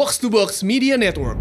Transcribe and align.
Box 0.00 0.16
to 0.16 0.32
Box 0.32 0.64
Media 0.64 0.96
Network. 0.96 1.36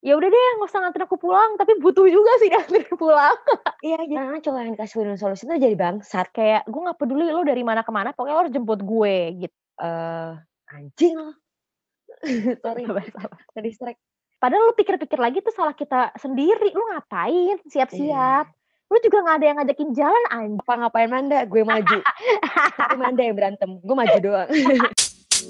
ya 0.00 0.16
udah 0.16 0.24
deh 0.24 0.40
nggak 0.56 0.64
usah 0.64 0.80
nganterin 0.80 1.04
aku 1.04 1.20
pulang 1.20 1.60
tapi 1.60 1.76
butuh 1.76 2.08
juga 2.08 2.32
sih 2.40 2.48
nganterin 2.48 2.88
pulang 2.96 3.36
Iya, 3.84 4.00
jangan 4.08 4.40
cowok 4.40 4.60
yang 4.64 4.72
dikasih 4.72 4.96
win 4.96 5.20
solusi 5.20 5.44
itu 5.44 5.60
jadi 5.60 5.76
bangsat. 5.76 6.32
kayak 6.32 6.64
gue 6.64 6.80
nggak 6.80 6.96
peduli 6.96 7.28
lo 7.28 7.44
dari 7.44 7.60
mana 7.60 7.84
ke 7.84 7.92
mana 7.92 8.16
pokoknya 8.16 8.32
lo 8.32 8.40
harus 8.40 8.54
jemput 8.56 8.80
gue 8.80 9.16
gitu 9.38 9.56
Eh, 9.76 10.32
anjing 10.72 11.20
lo. 11.20 11.36
Sorry, 12.64 12.88
tadi 13.52 13.68
strike. 13.70 14.00
padahal 14.36 14.72
lo 14.72 14.74
pikir-pikir 14.74 15.20
lagi 15.20 15.44
tuh 15.44 15.52
salah 15.52 15.76
kita 15.76 16.16
sendiri 16.16 16.72
lo 16.72 16.88
ngapain 16.88 17.60
siap-siap 17.68 18.48
lo 18.88 18.96
juga 18.98 19.20
nggak 19.20 19.36
ada 19.36 19.46
yang 19.46 19.56
ngajakin 19.60 19.90
jalan 19.92 20.24
anjing 20.32 20.64
Apa 20.64 20.74
ngapain 20.80 21.12
Manda? 21.12 21.44
Gue 21.44 21.60
maju. 21.60 22.00
Tapi 22.80 22.96
Manda 22.96 23.20
yang 23.20 23.36
berantem. 23.36 23.78
Gue 23.78 23.94
maju 23.94 24.16
doang. 24.18 24.48
Hai 25.40 25.48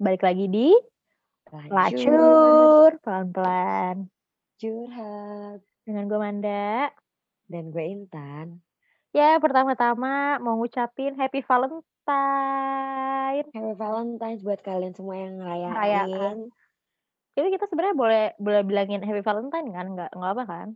balik 0.00 0.24
lagi 0.24 0.48
di 0.48 0.72
lacur 1.68 2.96
pelan-pelan 3.04 4.08
Curhat. 4.56 5.60
dengan 5.84 6.08
gue 6.08 6.16
Manda 6.16 6.88
Dan 7.44 7.68
gue 7.68 7.84
Intan. 7.84 8.64
ya 9.12 9.36
pertama-tama 9.44 10.40
mau 10.40 10.56
ngucapin 10.56 11.20
happy 11.20 11.44
Valentine 11.44 11.84
Happy 13.52 13.76
Valentine's 13.76 14.40
buat 14.40 14.64
kalian 14.64 14.96
semua 14.96 15.20
yang 15.20 15.36
ngerayain. 15.36 15.68
Ngerayain. 15.68 16.48
Jadi 17.40 17.48
kita 17.56 17.64
sebenarnya 17.66 17.96
boleh 17.96 18.24
boleh 18.36 18.60
bilangin 18.68 19.00
happy 19.00 19.24
Valentine 19.24 19.72
kan 19.72 19.86
nggak 19.96 20.10
nggak 20.12 20.32
apa 20.36 20.44
kan 20.44 20.68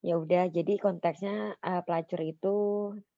Ya 0.00 0.16
udah, 0.16 0.48
jadi 0.48 0.80
konteksnya 0.80 1.60
eh, 1.60 1.82
pelacur 1.84 2.24
itu 2.24 2.56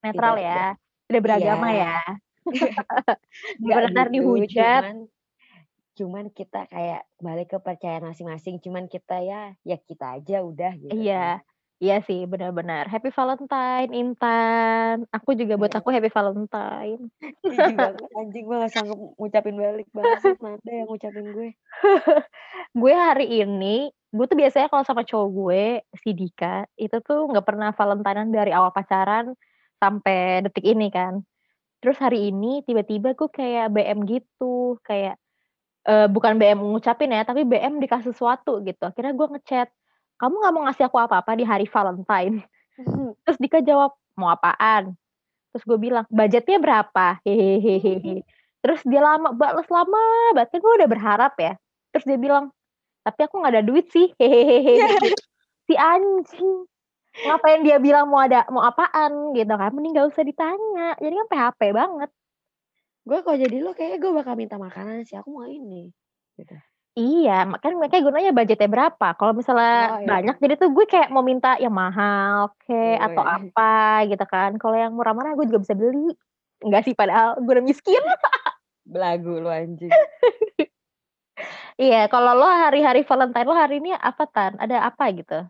netral 0.02 0.34
Tidak- 0.34 0.46
ya 0.50 0.64
tidak 1.06 1.22
beragama 1.22 1.66
Iya. 1.70 1.78
ya 1.78 1.96
nggak 3.62 3.78
benar 3.86 4.06
gitu, 4.10 4.14
dihujat. 4.18 4.82
Cuman, 4.82 4.98
cuman 5.94 6.24
kita 6.34 6.60
kayak 6.66 7.06
balik 7.22 7.54
ke 7.54 7.58
percayaan 7.62 8.10
masing-masing. 8.10 8.58
Cuman 8.58 8.90
kita 8.90 9.22
ya, 9.22 9.54
ya 9.62 9.78
kita 9.78 10.18
aja 10.18 10.42
udah 10.42 10.74
gitu. 10.74 10.90
Iya, 10.90 11.38
kan. 11.38 11.51
Iya 11.82 11.98
sih 12.06 12.30
benar-benar. 12.30 12.86
Happy 12.86 13.10
Valentine, 13.10 13.90
Intan. 13.90 15.02
Aku 15.10 15.34
juga 15.34 15.58
buat 15.58 15.74
aku 15.74 15.90
Happy 15.90 16.14
Valentine. 16.14 17.10
Banget 17.42 17.98
anjing 18.22 18.44
gue 18.46 18.56
gak 18.62 18.70
sanggup 18.70 18.98
ngucapin 19.18 19.58
balik 19.58 19.88
banget 19.90 20.38
Nada 20.38 20.70
yang 20.70 20.86
ngucapin 20.86 21.26
gue 21.34 21.48
Gue 22.80 22.94
hari 22.94 23.42
ini, 23.42 23.90
gue 23.90 24.26
tuh 24.30 24.38
biasanya 24.38 24.70
kalau 24.70 24.86
sama 24.86 25.02
cowok 25.02 25.28
gue, 25.34 25.64
si 25.98 26.14
Dika, 26.14 26.70
itu 26.78 27.02
tuh 27.02 27.26
nggak 27.26 27.44
pernah 27.44 27.74
Valentinean 27.74 28.30
dari 28.30 28.54
awal 28.54 28.70
pacaran 28.70 29.34
sampai 29.82 30.46
detik 30.46 30.62
ini 30.62 30.86
kan. 30.94 31.26
Terus 31.82 31.98
hari 31.98 32.30
ini 32.30 32.62
tiba-tiba 32.62 33.18
gue 33.18 33.26
kayak 33.26 33.74
BM 33.74 34.06
gitu, 34.06 34.78
kayak 34.86 35.18
eh, 35.90 36.06
bukan 36.06 36.38
BM 36.38 36.62
ngucapin 36.62 37.10
ya, 37.10 37.26
tapi 37.26 37.42
BM 37.42 37.82
dikasih 37.82 38.14
sesuatu 38.14 38.62
gitu. 38.62 38.86
Akhirnya 38.86 39.12
gue 39.18 39.26
ngechat, 39.34 39.68
kamu 40.22 40.34
nggak 40.38 40.54
mau 40.54 40.62
ngasih 40.70 40.86
aku 40.86 40.98
apa-apa 41.02 41.34
di 41.34 41.42
hari 41.42 41.66
Valentine? 41.66 42.46
Terus 43.26 43.38
Dika 43.42 43.58
jawab, 43.58 43.98
mau 44.14 44.30
apaan? 44.30 44.94
Terus 45.50 45.66
gue 45.66 45.78
bilang, 45.82 46.06
budgetnya 46.06 46.62
berapa? 46.62 47.18
Hehehehe. 47.26 48.22
Terus 48.62 48.80
dia 48.86 49.02
lama, 49.02 49.34
balas 49.34 49.66
lama, 49.66 50.02
berarti 50.38 50.62
gue 50.62 50.72
udah 50.78 50.88
berharap 50.88 51.34
ya. 51.42 51.58
Terus 51.90 52.06
dia 52.06 52.18
bilang, 52.22 52.54
tapi 53.02 53.26
aku 53.26 53.42
nggak 53.42 53.52
ada 53.58 53.64
duit 53.66 53.90
sih. 53.90 54.14
Hehehe. 54.14 54.78
si 55.66 55.74
anjing. 55.74 56.70
Ngapain 57.12 57.60
dia 57.66 57.76
bilang 57.82 58.08
mau 58.08 58.22
ada 58.22 58.46
mau 58.48 58.62
apaan 58.62 59.36
gitu 59.36 59.52
kan? 59.52 59.74
Mending 59.74 59.92
gak 59.98 60.08
usah 60.16 60.24
ditanya. 60.24 60.96
Jadi 60.96 61.12
kan 61.12 61.28
PHP 61.28 61.60
banget. 61.76 62.10
Gue 63.02 63.18
kalau 63.20 63.36
jadi 63.36 63.56
lo 63.60 63.74
kayaknya 63.74 63.98
gue 63.98 64.12
bakal 64.14 64.34
minta 64.38 64.56
makanan 64.56 65.04
sih 65.04 65.18
Aku 65.18 65.34
mau 65.34 65.44
ini 65.44 65.92
gitu. 66.40 66.56
Iya, 66.92 67.48
makanya 67.48 67.76
makanya 67.80 68.02
gunanya 68.04 68.30
budgetnya 68.36 68.68
berapa. 68.68 69.08
Kalau 69.16 69.32
misalnya 69.32 69.96
Oh, 69.96 70.00
iya. 70.04 70.08
banyak, 70.12 70.36
jadi 70.44 70.54
tuh 70.60 70.68
gue 70.76 70.84
kayak 70.84 71.08
mau 71.08 71.24
minta 71.24 71.56
yang 71.56 71.72
mahal, 71.72 72.52
oke, 72.52 72.68
Iya, 72.68 73.00
atau 73.00 73.24
iya. 73.24 73.36
apa 73.40 73.72
gitu 74.12 74.24
kan. 74.28 74.50
Kalau 74.60 74.76
yang 74.76 74.92
murah-murah 74.92 75.32
gue 75.32 75.48
juga 75.48 75.64
bisa 75.64 75.72
beli. 75.72 76.12
Enggak 76.60 76.84
sih, 76.84 76.92
padahal 76.92 77.40
gue 77.40 77.48
udah 77.48 77.64
miskin. 77.64 77.96
Belagu 78.92 79.38
lo 79.40 79.48
anjing 79.48 79.94
Iya, 81.80 82.10
kalau 82.12 82.36
lo 82.36 82.44
hari-hari 82.44 83.06
Valentine 83.08 83.48
lo 83.48 83.56
hari 83.56 83.80
ini 83.80 83.96
apa 83.96 84.28
tan? 84.28 84.60
Ada 84.60 84.84
apa 84.84 85.08
gitu? 85.16 85.48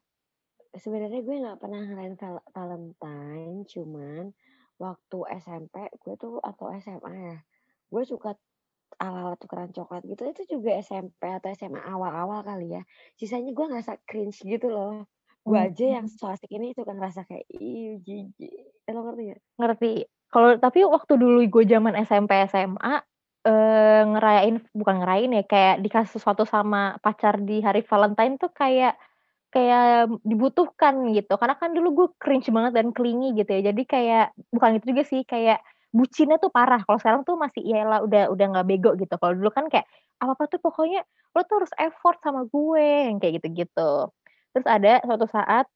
Sebenarnya 0.72 1.20
gue 1.20 1.36
gak 1.42 1.58
pernah 1.58 1.80
ngerayain 1.84 2.16
val- 2.16 2.46
Valentine 2.54 3.66
Cuman 3.68 4.32
waktu 4.80 5.18
SMP 5.36 5.90
gue 6.00 6.14
tuh 6.16 6.40
atau 6.40 6.72
SMA 6.72 7.12
ya 7.12 7.38
Gue 7.92 8.08
suka 8.08 8.32
ala-ala 8.98 9.36
tukeran 9.40 9.70
coklat 9.72 10.02
gitu 10.04 10.22
Itu 10.28 10.42
juga 10.58 10.76
SMP 10.80 11.22
atau 11.28 11.48
SMA 11.52 11.80
awal-awal 11.80 12.44
kali 12.44 12.76
ya 12.76 12.82
Sisanya 13.16 13.52
gue 13.52 13.66
ngerasa 13.68 14.00
cringe 14.08 14.42
gitu 14.44 14.68
loh 14.68 15.06
Gue 15.42 15.58
Hmm. 15.58 15.66
aja 15.70 15.86
yang 15.98 16.06
so 16.06 16.30
asik 16.30 16.50
ini 16.54 16.70
suka 16.72 16.94
ngerasa 16.94 17.26
kayak 17.26 17.46
Ih 17.50 17.98
jijik 18.02 18.72
Eh, 18.82 18.92
Lo 18.94 19.06
ngerti 19.06 19.22
gak? 19.34 19.40
Ngerti. 19.58 19.92
Kalau 20.32 20.56
tapi 20.58 20.80
waktu 20.86 21.12
dulu 21.20 21.38
gue 21.46 21.64
zaman 21.68 21.94
SMP 22.02 22.32
SMA 22.48 23.04
eh 23.42 24.02
ngerayain 24.06 24.62
bukan 24.70 25.02
ngerayain 25.02 25.34
ya 25.34 25.42
kayak 25.42 25.76
dikasih 25.82 26.14
sesuatu 26.18 26.46
sama 26.46 26.94
pacar 27.02 27.42
di 27.42 27.58
hari 27.58 27.82
Valentine 27.82 28.38
tuh 28.38 28.54
kayak 28.54 28.94
kayak 29.52 30.08
dibutuhkan 30.24 31.10
gitu. 31.12 31.34
Karena 31.36 31.54
kan 31.58 31.74
dulu 31.76 31.88
gue 31.92 32.08
cringe 32.22 32.48
banget 32.54 32.72
dan 32.78 32.88
clingy 32.96 33.34
gitu 33.36 33.50
ya. 33.50 33.70
Jadi 33.74 33.82
kayak 33.84 34.26
bukan 34.54 34.78
itu 34.78 34.94
juga 34.94 35.02
sih 35.04 35.20
kayak 35.26 35.60
bucinnya 35.92 36.36
tuh 36.40 36.50
parah. 36.52 36.80
Kalau 36.84 36.98
sekarang 37.00 37.22
tuh 37.28 37.36
masih 37.36 37.62
iyalah 37.62 38.00
udah 38.06 38.32
udah 38.32 38.46
nggak 38.52 38.66
bego 38.68 38.90
gitu. 38.96 39.14
Kalau 39.20 39.34
dulu 39.36 39.50
kan 39.52 39.68
kayak 39.72 39.86
apa-apa 40.18 40.44
tuh 40.52 40.60
pokoknya 40.64 41.00
lo 41.36 41.40
tuh 41.48 41.56
harus 41.64 41.72
effort 41.80 42.18
sama 42.24 42.44
gue 42.48 42.86
yang 43.12 43.16
kayak 43.20 43.40
gitu-gitu. 43.42 43.92
Terus 44.52 44.66
ada 44.68 45.00
suatu 45.04 45.26
saat 45.28 45.66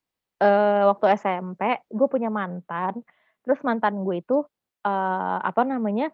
eh 0.43 0.82
waktu 0.88 1.05
SMP 1.21 1.62
gue 1.93 2.09
punya 2.10 2.28
mantan. 2.32 3.00
Terus 3.44 3.60
mantan 3.66 4.03
gue 4.05 4.16
itu 4.25 4.43
eh 4.87 5.38
apa 5.44 5.62
namanya? 5.69 6.09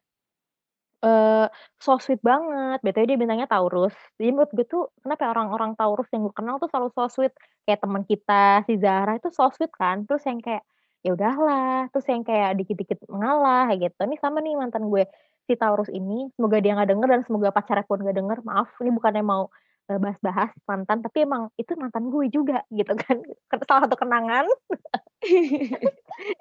eh 1.03 1.47
so 1.83 1.99
sweet 1.99 2.21
banget. 2.23 2.79
BTW 2.85 3.05
dia 3.11 3.19
bintangnya 3.19 3.49
Taurus. 3.51 3.95
Jadi 4.19 4.29
menurut 4.35 4.51
gue 4.55 4.67
tuh 4.67 4.83
kenapa 5.03 5.27
ya 5.27 5.31
orang-orang 5.35 5.75
Taurus 5.79 6.07
yang 6.15 6.23
gue 6.27 6.35
kenal 6.35 6.57
tuh 6.63 6.71
selalu 6.71 6.89
so 6.95 7.05
sweet. 7.11 7.35
Kayak 7.67 7.81
teman 7.83 8.03
kita 8.07 8.63
si 8.67 8.75
Zahra 8.79 9.19
itu 9.19 9.29
so 9.35 9.51
sweet 9.51 9.73
kan. 9.75 10.07
Terus 10.07 10.23
yang 10.31 10.39
kayak 10.39 10.63
ya 11.03 11.11
udahlah. 11.15 11.91
Terus 11.91 12.07
yang 12.09 12.23
kayak 12.23 12.51
dikit-dikit 12.63 12.99
mengalah 13.11 13.71
gitu. 13.75 13.99
Ini 13.99 14.17
sama 14.23 14.39
nih 14.41 14.55
mantan 14.55 14.87
gue 14.89 15.05
si 15.47 15.55
Taurus 15.59 15.91
ini. 15.91 16.31
Semoga 16.39 16.63
dia 16.63 16.73
nggak 16.79 16.91
denger 16.91 17.09
dan 17.11 17.23
semoga 17.27 17.49
pacarnya 17.51 17.85
pun 17.87 18.01
nggak 18.01 18.17
denger. 18.17 18.39
Maaf, 18.47 18.71
ini 18.81 18.91
bukannya 18.95 19.23
mau 19.27 19.51
eh, 19.91 19.99
bahas-bahas 19.99 20.55
mantan, 20.65 21.03
tapi 21.03 21.27
emang 21.27 21.51
itu 21.59 21.75
mantan 21.75 22.09
gue 22.09 22.25
juga 22.31 22.63
gitu 22.79 22.95
kan. 22.95 23.21
Salah 23.67 23.91
satu 23.91 23.99
kenangan. 23.99 24.47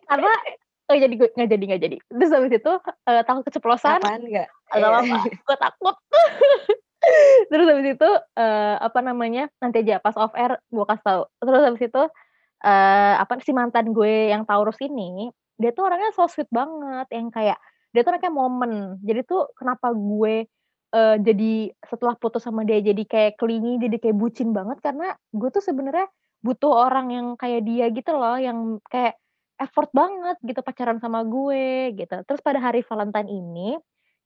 Karena 0.10 0.32
oh 0.92 0.98
jadi 0.98 1.14
gue 1.16 1.30
nggak 1.34 1.50
jadi 1.50 1.64
nggak 1.66 1.82
jadi. 1.82 1.98
Terus 1.98 2.32
habis 2.32 2.54
itu 2.54 2.74
eh, 3.10 3.22
takut 3.26 3.44
keceplosan. 3.50 4.00
Apaan 4.00 4.24
gak? 4.30 4.48
Agak 4.70 4.90
apa 5.02 5.16
gue 5.26 5.58
takut. 5.58 5.96
Terus 7.50 7.66
habis 7.66 7.98
itu 7.98 8.10
eh, 8.38 8.76
apa 8.78 9.00
namanya 9.02 9.50
nanti 9.58 9.82
aja 9.82 9.98
pas 9.98 10.14
off 10.14 10.38
air 10.38 10.62
gue 10.70 10.86
kasih 10.86 11.06
tahu. 11.06 11.22
Terus 11.42 11.62
habis 11.66 11.84
itu 11.90 12.04
eh 12.62 13.16
apa 13.18 13.42
si 13.42 13.52
mantan 13.58 13.90
gue 13.94 14.30
yang 14.34 14.46
Taurus 14.46 14.78
ini 14.82 15.30
dia 15.58 15.74
tuh 15.74 15.90
orangnya 15.90 16.14
so 16.14 16.26
sweet 16.30 16.50
banget 16.50 17.08
yang 17.14 17.30
kayak 17.34 17.58
dia 17.94 18.02
tuh 18.06 18.12
anaknya 18.16 18.34
momen. 18.34 18.74
Jadi 19.04 19.22
tuh 19.28 19.52
kenapa 19.58 19.92
gue 19.94 20.48
eh, 20.96 21.16
jadi 21.22 21.52
setelah 21.86 22.16
putus 22.18 22.44
sama 22.46 22.64
dia 22.68 22.80
jadi 22.82 23.04
kayak 23.06 23.34
clingy 23.40 23.78
jadi 23.82 23.98
kayak 24.02 24.18
bucin 24.18 24.52
banget 24.56 24.78
karena 24.84 25.14
gue 25.34 25.50
tuh 25.54 25.64
sebenarnya 25.64 26.08
butuh 26.42 26.74
orang 26.90 27.08
yang 27.14 27.28
kayak 27.38 27.62
dia 27.68 27.86
gitu 27.94 28.12
loh 28.18 28.38
yang 28.42 28.82
kayak 28.90 29.18
effort 29.62 29.94
banget 29.94 30.38
gitu 30.42 30.62
pacaran 30.66 30.98
sama 30.98 31.22
gue 31.26 31.94
gitu. 31.94 32.18
Terus 32.26 32.42
pada 32.42 32.58
hari 32.58 32.82
Valentine 32.82 33.30
ini 33.30 33.78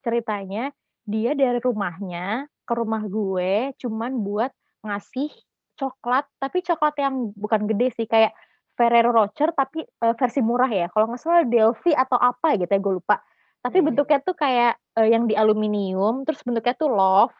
ceritanya 0.06 0.72
dia 1.06 1.32
dari 1.36 1.60
rumahnya 1.62 2.48
ke 2.66 2.74
rumah 2.74 3.04
gue 3.06 3.76
cuman 3.78 4.12
buat 4.26 4.52
ngasih 4.82 5.30
coklat 5.76 6.26
tapi 6.40 6.64
coklat 6.64 6.96
yang 7.00 7.32
bukan 7.36 7.68
gede 7.68 7.92
sih 7.96 8.08
kayak 8.08 8.32
Ferrero 8.76 9.12
Rocher 9.16 9.56
tapi 9.56 9.84
eh, 9.84 10.16
versi 10.16 10.40
murah 10.44 10.68
ya 10.68 10.88
kalau 10.92 11.08
nggak 11.12 11.22
salah 11.22 11.44
Delphi 11.48 11.96
atau 11.96 12.20
apa 12.20 12.56
gitu 12.60 12.72
ya 12.72 12.80
gue 12.80 12.94
lupa 13.00 13.20
tapi 13.64 13.82
Hmm. 13.82 13.88
bentuknya 13.92 14.20
tuh 14.22 14.36
kayak 14.36 14.78
eh, 15.00 15.08
yang 15.10 15.26
di 15.26 15.36
aluminium 15.36 16.24
terus 16.24 16.44
bentuknya 16.44 16.76
tuh 16.76 16.92
love 16.92 17.36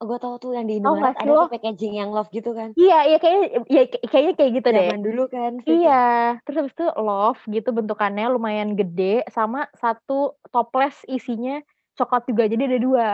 Gue 0.00 0.16
tau 0.16 0.40
tuh 0.40 0.56
yang 0.56 0.64
di 0.64 0.80
Indomaret 0.80 1.12
nggak 1.12 1.20
sih 1.20 1.28
ada 1.28 1.36
lo? 1.36 1.44
packaging 1.52 1.94
yang 2.00 2.10
love 2.16 2.32
gitu 2.32 2.56
kan 2.56 2.72
iya 2.72 3.04
iya 3.04 3.16
kayaknya 3.20 3.46
iya, 3.68 3.82
kayaknya 4.08 4.32
kayak 4.38 4.52
gitu 4.56 4.68
deh 4.72 4.88
Zaman 4.88 5.02
dulu 5.04 5.22
kan 5.28 5.52
ya? 5.60 5.68
Iya, 5.68 6.02
terus 6.40 6.56
habis 6.56 6.72
itu 6.72 6.86
love 6.96 7.40
gitu 7.52 7.68
bentukannya 7.68 8.26
lumayan 8.32 8.72
gede 8.72 9.28
sama 9.28 9.68
satu 9.76 10.40
toples 10.48 10.96
isinya 11.04 11.60
coklat 12.00 12.24
juga 12.24 12.48
jadi 12.48 12.62
ada 12.64 12.78
dua. 12.80 13.08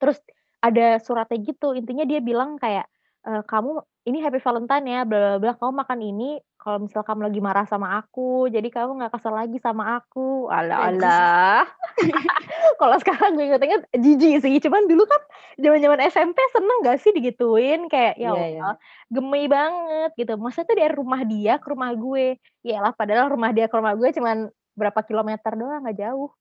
Terus 0.00 0.18
ada 0.64 0.96
suratnya 1.04 1.36
gitu 1.44 1.76
intinya 1.76 2.08
dia 2.08 2.24
bilang 2.24 2.56
kayak 2.56 2.88
"Eh, 3.24 3.42
kamu 3.48 3.80
ini 4.04 4.20
Happy 4.20 4.36
Valentine 4.36 4.84
ya, 4.84 5.00
bla 5.08 5.16
bla 5.16 5.36
bla, 5.40 5.52
kamu 5.56 5.72
makan 5.80 6.00
ini 6.04 6.36
kalau 6.60 6.84
misal 6.84 7.00
kamu 7.04 7.28
lagi 7.28 7.40
marah 7.40 7.64
sama 7.64 7.96
aku, 8.00 8.48
jadi 8.52 8.68
kamu 8.68 9.00
nggak 9.00 9.12
kesel 9.16 9.32
lagi 9.32 9.56
sama 9.60 10.00
aku. 10.00 10.48
Alah 10.52 10.92
Najis. 10.92 11.04
alah. 11.04 11.64
Kalau 12.80 12.96
sekarang 13.00 13.36
gue 13.36 13.48
inget-inget 13.48 13.84
jijik 13.96 14.44
sih, 14.44 14.56
cuman 14.64 14.88
dulu 14.88 15.04
kan 15.04 15.20
zaman-zaman 15.60 16.00
SMP 16.08 16.40
seneng 16.52 16.78
gak 16.84 16.98
sih 17.00 17.12
digituin, 17.12 17.88
kayak 17.88 18.16
ya 18.16 18.32
Iya 18.32 18.44
iya. 18.48 18.60
Allah, 18.64 18.76
gemey 19.12 19.44
banget 19.48 20.10
gitu. 20.16 20.32
Maksudnya 20.40 20.66
tuh 20.68 20.76
dari 20.76 20.94
rumah 20.96 21.20
dia 21.24 21.54
ke 21.60 21.66
rumah 21.68 21.90
gue, 21.92 22.40
yaelah 22.64 22.92
padahal 22.96 23.28
rumah 23.28 23.50
dia 23.52 23.68
ke 23.68 23.76
rumah 23.76 23.94
gue 23.96 24.08
cuman 24.12 24.48
berapa 24.72 25.00
kilometer 25.04 25.52
doang, 25.56 25.84
nggak 25.84 25.96
jauh, 26.00 26.32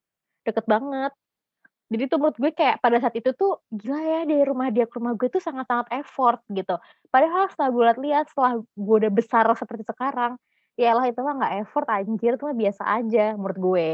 deket 0.47 0.65
banget. 0.67 1.11
Jadi 1.93 2.03
tuh 2.09 2.17
menurut 2.17 2.37
gue 2.41 2.51
kayak 2.57 2.81
pada 2.81 2.97
saat 2.97 3.13
itu 3.13 3.29
tuh, 3.37 3.61
gila 3.69 3.99
ya 4.01 4.19
dari 4.25 4.41
rumah 4.41 4.73
dia 4.73 4.85
ke 4.89 4.97
rumah 4.97 5.13
gue 5.13 5.29
tuh 5.29 5.43
sangat-sangat 5.43 5.87
effort 6.01 6.41
gitu. 6.49 6.75
Padahal 7.13 7.45
setelah 7.53 7.69
gue 7.75 7.83
lihat-lihat, 7.93 8.25
setelah 8.33 8.53
gue 8.65 8.95
udah 9.05 9.11
besar 9.13 9.45
seperti 9.53 9.83
sekarang, 9.85 10.33
yaelah 10.81 11.05
itu 11.05 11.19
mah 11.21 11.33
nggak 11.37 11.53
effort 11.61 11.87
anjir, 11.93 12.33
itu 12.33 12.43
mah 12.49 12.57
biasa 12.57 12.83
aja 12.97 13.25
menurut 13.37 13.59
gue. 13.61 13.87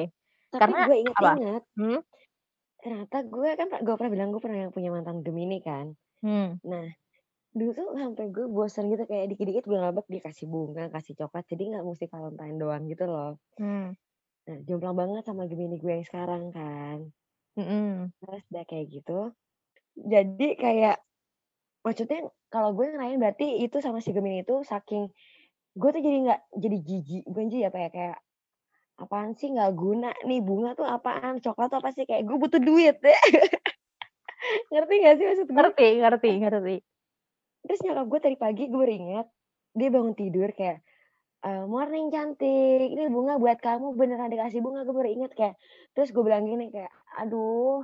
Tapi 0.56 0.62
Karena 0.64 0.80
gue 0.88 0.96
apa? 1.12 1.32
inget-inget, 1.36 1.64
Hmm? 1.76 2.00
ternyata 2.80 3.18
gue 3.28 3.50
kan 3.60 3.68
gue 3.84 3.96
pernah 4.00 4.12
bilang 4.16 4.30
gue 4.34 4.42
pernah 4.46 4.60
yang 4.68 4.74
punya 4.76 4.90
mantan 4.96 5.20
Gemini 5.26 5.60
kan. 5.60 5.86
Hmm. 6.24 6.60
Nah, 6.72 6.86
dulu 7.58 7.72
tuh 7.78 7.88
sampai 7.98 8.26
gue 8.36 8.46
bosan 8.58 8.86
gitu 8.94 9.04
kayak 9.10 9.26
dikit-dikit 9.36 9.66
gue 9.70 9.78
ngambek 9.82 10.08
dia 10.14 10.22
kasih 10.28 10.48
bunga, 10.54 10.86
kasih 10.96 11.14
coklat, 11.20 11.46
jadi 11.52 11.64
nggak 11.76 11.86
mesti 11.90 12.06
Valentine 12.14 12.58
doang 12.62 12.84
gitu 12.92 13.06
loh. 13.10 13.32
Hmm. 13.60 13.94
Nah, 14.48 14.58
jomplang 14.68 14.96
banget 15.02 15.24
sama 15.28 15.44
Gemini 15.50 15.76
gue 15.84 15.94
yang 15.98 16.08
sekarang 16.10 16.44
kan. 16.58 16.98
Mhm. 17.60 18.16
Terus 18.24 18.44
udah 18.52 18.64
kayak 18.70 18.86
gitu, 18.94 19.20
jadi 19.98 20.48
kayak 20.60 20.98
maksudnya 21.86 22.22
kalau 22.54 22.72
gue 22.78 22.88
ngerayain 22.92 23.20
berarti 23.22 23.64
itu 23.66 23.78
sama 23.84 24.00
si 24.04 24.12
Gemini 24.16 24.44
itu 24.46 24.62
saking 24.68 25.10
gue 25.80 25.90
tuh 25.96 26.02
jadi 26.04 26.18
nggak 26.28 26.42
jadi 26.64 26.78
jijik, 26.88 27.24
bukan 27.30 27.46
jijik 27.52 27.68
apa 27.74 27.80
ya, 27.86 27.90
kayak 27.96 28.18
apaan 29.02 29.32
sih 29.40 29.50
nggak 29.54 29.72
guna 29.78 30.10
nih, 30.28 30.40
bunga 30.44 30.72
tuh 30.80 30.88
apaan, 30.88 31.40
coklat 31.44 31.70
tuh 31.74 31.80
apa 31.84 31.90
sih, 31.96 32.06
kayak 32.10 32.24
gue 32.28 32.38
butuh 32.40 32.62
duit. 32.64 32.98
Ngerti 34.74 34.94
nggak 35.04 35.16
sih 35.20 35.26
maksud 35.30 35.48
gue? 35.50 35.56
Ngerti 35.58 35.90
ngerti 36.04 36.30
ngerti. 36.44 36.76
Terus 37.68 37.80
nyokap 37.86 38.06
gue 38.12 38.20
tadi 38.24 38.38
pagi 38.40 38.66
gue 38.72 38.86
inget, 38.90 39.28
dia 39.78 39.90
bangun 39.94 40.16
tidur 40.18 40.50
kayak, 40.56 40.82
eee, 41.46 41.64
"Morning 41.74 42.08
cantik, 42.14 42.88
ini 42.96 43.06
bunga 43.16 43.36
buat 43.44 43.60
kamu, 43.66 43.88
beneran 44.00 44.30
dikasih 44.34 44.60
bunga." 44.66 44.82
Gue 44.88 44.96
baru 45.00 45.10
inget 45.16 45.32
kayak 45.40 45.56
terus 45.96 46.10
gue 46.16 46.24
bilang 46.28 46.46
gini 46.50 46.66
kayak, 46.76 46.92
"Aduh, 47.22 47.84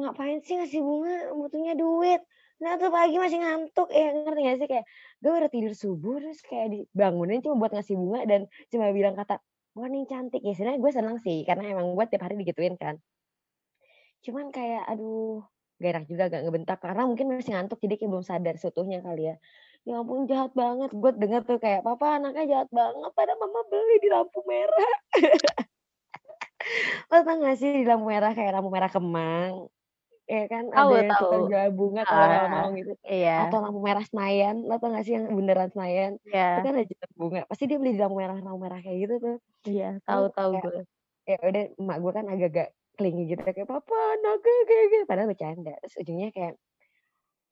ngapain 0.00 0.38
sih 0.46 0.54
ngasih 0.58 0.80
bunga, 0.88 1.14
butuhnya 1.38 1.74
duit. 1.82 2.20
Nah 2.62 2.72
tuh 2.80 2.90
pagi 2.96 3.16
masih 3.24 3.38
ngantuk." 3.44 3.88
Ya 3.94 4.06
ngerti 4.16 4.40
nggak 4.44 4.58
sih? 4.62 4.68
Kayak 4.72 4.86
gue 5.22 5.30
baru 5.36 5.48
tidur 5.54 5.74
subuh 5.82 6.16
terus 6.22 6.40
kayak 6.48 6.66
dibangunin 6.74 7.40
cuma 7.44 7.56
buat 7.62 7.72
ngasih 7.76 7.96
bunga 8.00 8.20
dan 8.30 8.40
cuma 8.72 8.86
bilang 8.98 9.14
kata, 9.20 9.34
"Morning 9.78 10.04
cantik." 10.10 10.42
Ya 10.46 10.52
sebenarnya 10.56 10.80
gue 10.84 10.92
seneng 10.98 11.16
sih 11.24 11.38
karena 11.48 11.64
emang 11.74 11.94
gue 11.98 12.06
tiap 12.10 12.22
hari 12.26 12.36
digituin 12.42 12.76
kan. 12.80 12.96
Cuman 14.24 14.50
kayak 14.50 14.82
aduh, 14.90 15.46
gak 15.78 15.90
enak 15.94 16.04
juga 16.10 16.22
agak 16.28 16.40
ngebentak 16.46 16.78
karena 16.82 17.02
mungkin 17.06 17.26
masih 17.30 17.52
ngantuk 17.54 17.78
jadi 17.84 17.94
kayak 17.98 18.10
belum 18.12 18.26
sadar 18.26 18.54
seutuhnya 18.58 18.98
kali 19.06 19.30
ya. 19.30 19.34
Ya 19.88 19.94
ampun 20.02 20.20
jahat 20.30 20.52
banget, 20.62 20.90
gue 21.00 21.10
denger 21.22 21.42
tuh 21.48 21.58
kayak, 21.64 21.80
"Papa 21.88 22.06
anaknya 22.20 22.44
jahat 22.52 22.68
banget, 22.80 23.10
padahal 23.18 23.38
mama 23.42 23.60
beli 23.72 23.94
di 24.04 24.08
lampu 24.14 24.40
merah." 24.50 24.90
Lo 27.12 27.16
tau 27.26 27.36
gak 27.44 27.56
sih 27.60 27.70
di 27.78 27.82
lampu 27.90 28.06
merah 28.12 28.32
kayak 28.36 28.52
lampu 28.56 28.70
merah 28.76 28.90
Kemang, 28.94 29.54
ya 30.32 30.42
kan 30.52 30.64
ada 30.80 30.94
Tahu 30.94 30.94
yang 31.06 31.12
tahu. 31.12 31.20
tukang 31.20 31.42
jual 31.50 31.68
bunga 31.78 32.02
kalau 32.10 32.26
Heeh 32.26 32.40
heeh. 32.44 32.66
malam-malam 32.66 32.70
gitu, 32.80 32.92
Iya. 33.12 33.32
atau 33.40 33.58
lampu 33.64 33.80
merah 33.88 34.04
Senayan, 34.10 34.56
lo 34.68 34.74
tau 34.80 34.88
gak 34.96 35.04
sih 35.06 35.14
yang 35.18 35.26
bundaran 35.36 35.70
Senayan, 35.74 36.12
itu 36.52 36.58
Iya. 36.66 36.68
kan 36.68 36.72
ada 36.76 36.86
jual 36.90 37.10
bunga, 37.20 37.40
pasti 37.50 37.64
dia 37.70 37.78
beli 37.82 37.92
di 37.96 38.00
lampu 38.02 38.16
merah 38.22 38.36
lampu 38.46 38.60
merah 38.66 38.80
kayak 38.84 38.98
gitu 39.08 39.14
tuh. 39.24 39.36
Iya, 39.66 39.84
tahu 40.06 40.24
tahu 40.36 40.50
gue. 40.62 40.78
ya 41.30 41.36
udah 41.48 41.64
emak 41.80 41.98
gue 42.04 42.12
kan 42.18 42.26
agak-agak 42.32 42.68
clingy 42.98 43.22
gitu 43.32 43.42
kayak, 43.46 43.68
"Papa 43.70 43.96
anaknya 44.18 44.54
kayak 44.68 44.86
gini," 44.92 45.04
padahal 45.10 45.28
bercanda. 45.32 45.72
Terus 45.82 45.96
ujungnya 46.02 46.28
kayak, 46.36 46.54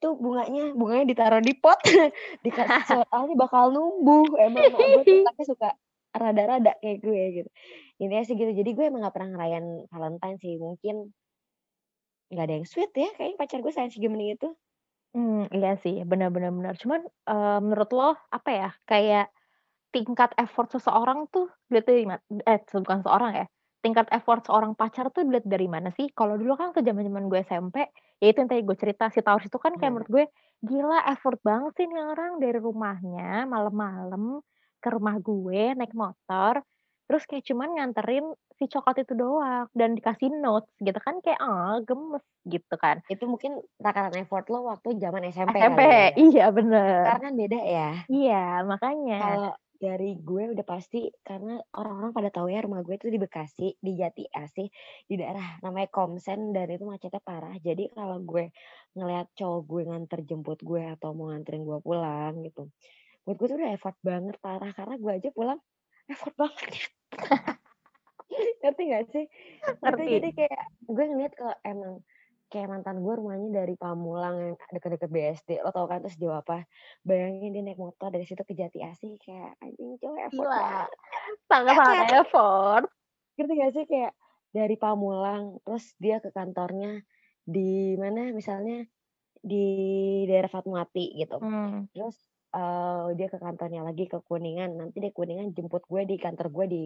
"Tuh 0.03 0.15
bunganya 0.21 0.73
bunganya 0.77 1.05
ditaruh 1.13 1.41
di 1.45 1.53
pot, 1.57 1.81
dika 2.45 2.65
soalnya 2.89 3.35
bakal 3.39 3.73
numbuh." 3.75 4.37
Emang 4.41 4.69
gue 4.77 5.05
suka 5.51 5.73
rada-rada 6.17 6.73
kayak 6.81 6.99
gue 7.05 7.23
gitu. 7.43 7.51
Intinya 8.01 8.25
sih 8.29 8.35
gitu, 8.41 8.53
jadi 8.53 8.71
gue 8.77 8.85
emang 8.89 9.05
gak 9.05 9.15
pernah 9.17 9.31
ngerayain 9.37 9.67
Valentine 9.93 10.37
sih, 10.41 10.55
mungkin 10.61 11.13
nggak 12.31 12.45
ada 12.47 12.55
yang 12.59 12.67
sweet 12.73 12.91
ya 13.03 13.09
kayaknya 13.17 13.39
pacar 13.41 13.59
gue 13.63 13.73
selain 13.75 13.93
si 13.95 13.99
Gemini 14.03 14.35
itu. 14.35 14.49
Mmm, 15.17 15.49
iya 15.57 15.71
sih, 15.83 15.95
bener 16.11 16.29
bener. 16.35 16.75
Cuman, 16.83 17.01
eee, 17.31 17.59
menurut 17.65 17.91
lo, 17.99 18.09
apa 18.37 18.51
ya, 18.53 18.69
kayak 18.91 19.27
tingkat 19.95 20.31
effort 20.43 20.69
seseorang 20.75 21.27
tuh 21.35 21.47
ma 22.11 22.17
eh, 22.51 22.61
bukan 22.85 22.99
seseorang 23.03 23.33
ya, 23.41 23.47
tingkat 23.87 24.07
effort 24.11 24.43
seorang 24.47 24.75
pacar 24.75 25.07
tuh 25.15 25.23
dilihat 25.27 25.47
dari 25.47 25.67
mana 25.71 25.89
sih? 25.95 26.11
Kalau 26.19 26.35
dulu 26.41 26.59
kan 26.59 26.75
waktu 26.75 26.83
zaman-zaman 26.83 27.31
gue 27.31 27.41
SMP, 27.47 27.77
ya 28.23 28.27
itu 28.35 28.39
yang 28.43 28.51
tadi 28.51 28.63
gue 28.67 28.77
cerita, 28.83 29.05
si 29.15 29.21
Taurus 29.23 29.47
itu 29.47 29.59
kan 29.63 29.79
kayak 29.79 29.93
Nah. 29.93 29.97
menurut 29.97 30.11
gue, 30.11 30.25
"Gila 30.67 30.99
effort 31.15 31.39
banget 31.47 31.73
sih 31.79 31.87
nih 31.91 32.03
orang 32.13 32.33
dari 32.43 32.59
rumahnya 32.59 33.47
malam-malam 33.47 34.43
ke 34.83 34.89
rumah 34.91 35.17
gue 35.23 35.63
naik 35.79 35.95
motor, 35.95 36.61
terus 37.07 37.23
kayak 37.31 37.45
cuman 37.49 37.69
nganterin 37.79 38.27
si 38.59 38.65
coklat 38.73 38.97
itu 39.07 39.15
doang 39.15 39.71
dan 39.79 39.95
dikasih 39.99 40.29
notes," 40.35 40.69
gitu 40.83 40.99
kan 41.01 41.23
kayak, 41.25 41.39
"Ah, 41.41 41.79
gemes," 41.87 42.25
gitu 42.51 42.75
kan. 42.83 43.01
Itu 43.07 43.25
mungkin 43.31 43.63
takaran 43.79 44.19
effort 44.19 44.51
lo 44.53 44.67
waktu 44.67 44.99
zaman 44.99 45.23
SMP 45.31 45.57
SMP, 45.61 45.79
kali 45.79 45.89
ya. 45.95 46.13
iya 46.25 46.45
bener. 46.57 47.07
Kan 47.07 47.35
beda 47.41 47.59
ya. 47.75 47.89
Iya, 48.13 48.35
makanya. 48.71 49.15
Kalau 49.19 49.51
dari 49.77 50.17
gue 50.17 50.57
udah 50.57 50.67
pasti 50.67 51.07
karena 51.21 51.61
orang-orang 51.77 52.13
pada 52.17 52.31
tahu 52.33 52.49
ya 52.49 52.65
rumah 52.65 52.81
gue 52.81 52.97
tuh 52.97 53.13
di 53.13 53.21
Bekasi, 53.21 53.77
di 53.77 53.93
Jatiasih, 53.97 54.69
di 55.07 55.15
daerah 55.15 55.61
namanya 55.61 55.89
Komsen 55.93 56.51
dan 56.57 56.69
itu 56.73 56.85
macetnya 56.89 57.21
parah. 57.21 57.55
Jadi 57.61 57.93
kalau 57.93 58.19
gue 58.25 58.51
ngelihat 58.97 59.31
cowok 59.37 59.61
gue 59.69 59.83
nganter 59.89 60.21
jemput 60.25 60.59
gue 60.65 60.83
atau 60.97 61.13
mau 61.13 61.29
nganterin 61.31 61.63
gue 61.63 61.79
pulang 61.85 62.35
gitu, 62.43 62.73
buat 63.29 63.37
gue 63.37 63.47
tuh 63.47 63.57
udah 63.61 63.71
effort 63.77 63.97
banget 64.01 64.37
parah 64.41 64.73
karena 64.73 64.95
gue 64.97 65.13
aja 65.13 65.31
pulang 65.31 65.61
effort 66.09 66.35
banget. 66.35 66.91
Ngerti 68.61 68.83
gak 68.91 69.05
sih? 69.15 69.25
Ngerti. 69.83 70.05
jadi 70.19 70.29
kayak 70.35 70.65
gue 70.91 71.05
ngeliat 71.05 71.33
kalau 71.39 71.57
emang 71.63 72.03
kayak 72.47 72.71
mantan 72.71 73.03
gue 73.03 73.15
rumahnya 73.19 73.51
dari 73.63 73.75
Pamulang 73.75 74.37
yang 74.39 74.55
deket-deket 74.71 75.11
BSD, 75.11 75.51
lo 75.61 75.75
tau 75.75 75.91
kan 75.91 76.03
itu 76.05 76.15
sejauh 76.15 76.39
apa? 76.39 76.63
Bayangin 77.03 77.51
dia 77.51 77.63
naik 77.67 77.81
motor 77.81 78.15
dari 78.15 78.23
situ 78.23 78.43
ke 78.47 78.55
Jatiasih 78.55 79.19
kayak 79.19 79.59
anjing 79.59 79.99
cowok 79.99 80.19
effort 80.31 80.47
Gila, 80.47 80.59
banget. 80.59 80.89
sangat-sangat 81.51 82.09
effort. 82.23 82.87
Ngerti 83.37 83.53
gak 83.59 83.73
sih? 83.75 83.85
Kayak 83.91 84.13
dari 84.55 84.77
Pamulang, 84.79 85.59
terus 85.67 85.93
dia 85.99 86.23
ke 86.23 86.31
kantornya 86.31 87.03
di 87.47 87.95
mana 87.99 88.31
misalnya 88.31 88.87
di 89.43 89.67
daerah 90.27 90.51
Fatmawati 90.51 91.19
gitu. 91.19 91.39
Mmm. 91.39 91.91
Terus, 91.95 92.17
eee, 92.57 93.07
dia 93.19 93.27
ke 93.33 93.39
kantornya 93.39 93.83
lagi 93.89 94.05
ke 94.13 94.19
Kuningan, 94.29 94.71
nanti 94.81 94.97
dari 95.05 95.13
Kuningan 95.15 95.53
jemput 95.57 95.85
gue 95.93 96.03
di 96.11 96.17
kantor 96.17 96.49
gue 96.57 96.67
di 96.75 96.83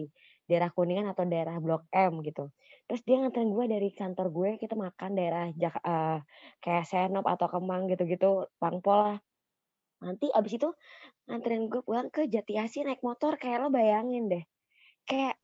daerah 0.49 0.69
Kuningan 0.75 1.07
atau 1.15 1.23
daerah 1.27 1.55
Blok 1.63 1.87
M 1.95 2.19
gitu. 2.27 2.51
Terus 2.87 3.01
dia 3.07 3.15
nganterin 3.23 3.51
gue 3.55 3.65
dari 3.71 3.89
kantor 3.95 4.27
gue, 4.35 4.49
kita 4.61 4.75
makan 4.75 5.11
daerah 5.19 5.45
Jak 5.55 5.75
eee, 5.83 6.17
kayak 6.63 6.85
Senop 6.91 7.25
atau 7.27 7.47
Kemang 7.51 7.87
gitu-gitu, 7.91 8.47
Pangpol 8.61 8.99
lah. 9.07 9.17
Nanti 10.05 10.27
abis 10.33 10.53
itu 10.59 10.69
nganterin 11.29 11.67
gue 11.71 11.81
pulang 11.87 12.09
ke 12.13 12.27
Jatiasih 12.29 12.85
naik 12.87 13.01
motor, 13.05 13.35
kayak 13.41 13.59
lo 13.65 13.69
bayangin 13.73 14.29
deh, 14.31 14.43
kayak 15.09 15.37